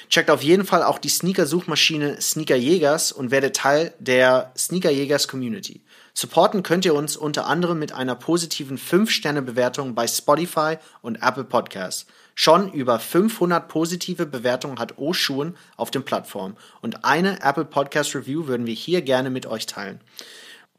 Checkt 0.08 0.30
auf 0.30 0.42
jeden 0.42 0.64
Fall 0.64 0.82
auch 0.82 0.98
die 0.98 1.08
Sneaker-Suchmaschine 1.08 2.20
Sneaker 2.20 2.56
Jägers 2.56 3.12
und 3.12 3.30
werdet 3.30 3.56
Teil 3.56 3.94
der 3.98 4.52
Sneaker 4.56 4.90
Jägers 4.90 5.28
Community. 5.28 5.80
Supporten 6.12 6.62
könnt 6.62 6.84
ihr 6.84 6.94
uns 6.94 7.16
unter 7.16 7.46
anderem 7.46 7.78
mit 7.78 7.92
einer 7.92 8.14
positiven 8.14 8.78
5-Sterne-Bewertung 8.78 9.96
bei 9.96 10.06
Spotify 10.06 10.76
und 11.02 11.16
Apple 11.22 11.42
Podcasts. 11.42 12.06
Schon 12.36 12.72
über 12.72 12.98
500 12.98 13.68
positive 13.68 14.26
Bewertungen 14.26 14.78
hat 14.78 14.98
Oshun 14.98 15.56
auf 15.76 15.90
den 15.90 16.04
Plattformen 16.04 16.56
und 16.82 17.04
eine 17.04 17.42
Apple 17.42 17.64
Podcast 17.64 18.14
Review 18.14 18.46
würden 18.46 18.66
wir 18.66 18.74
hier 18.74 19.02
gerne 19.02 19.30
mit 19.30 19.46
euch 19.46 19.66
teilen. 19.66 20.00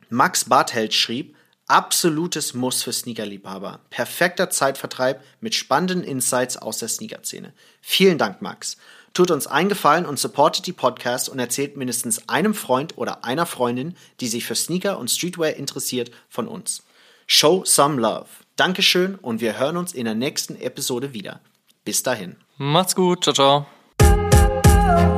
Max 0.09 0.45
Bartheld 0.45 0.93
schrieb, 0.93 1.35
Absolutes 1.67 2.53
Muss 2.53 2.83
für 2.83 2.93
Sneakerliebhaber. 2.93 3.79
Perfekter 3.89 4.49
Zeitvertreib 4.49 5.23
mit 5.41 5.55
spannenden 5.55 6.03
Insights 6.03 6.57
aus 6.57 6.77
der 6.77 6.89
Sneaker-Szene. 6.89 7.53
Vielen 7.81 8.17
Dank, 8.17 8.41
Max. 8.41 8.77
Tut 9.15 9.31
uns 9.31 9.47
eingefallen 9.47 10.05
und 10.05 10.19
supportet 10.19 10.67
die 10.67 10.73
Podcast 10.73 11.29
und 11.29 11.39
erzählt 11.39 11.77
mindestens 11.77 12.29
einem 12.29 12.53
Freund 12.53 12.97
oder 12.97 13.23
einer 13.23 13.45
Freundin, 13.45 13.95
die 14.19 14.27
sich 14.27 14.45
für 14.45 14.55
Sneaker 14.55 14.99
und 14.99 15.09
Streetwear 15.09 15.53
interessiert, 15.53 16.11
von 16.29 16.47
uns. 16.47 16.83
Show 17.25 17.63
some 17.65 17.99
love. 17.99 18.27
Dankeschön 18.57 19.15
und 19.15 19.41
wir 19.41 19.57
hören 19.57 19.77
uns 19.77 19.93
in 19.93 20.05
der 20.05 20.15
nächsten 20.15 20.55
Episode 20.57 21.13
wieder. 21.13 21.39
Bis 21.83 22.03
dahin. 22.03 22.35
Macht's 22.57 22.95
gut. 22.95 23.23
Ciao, 23.23 23.65
ciao. 23.99 25.14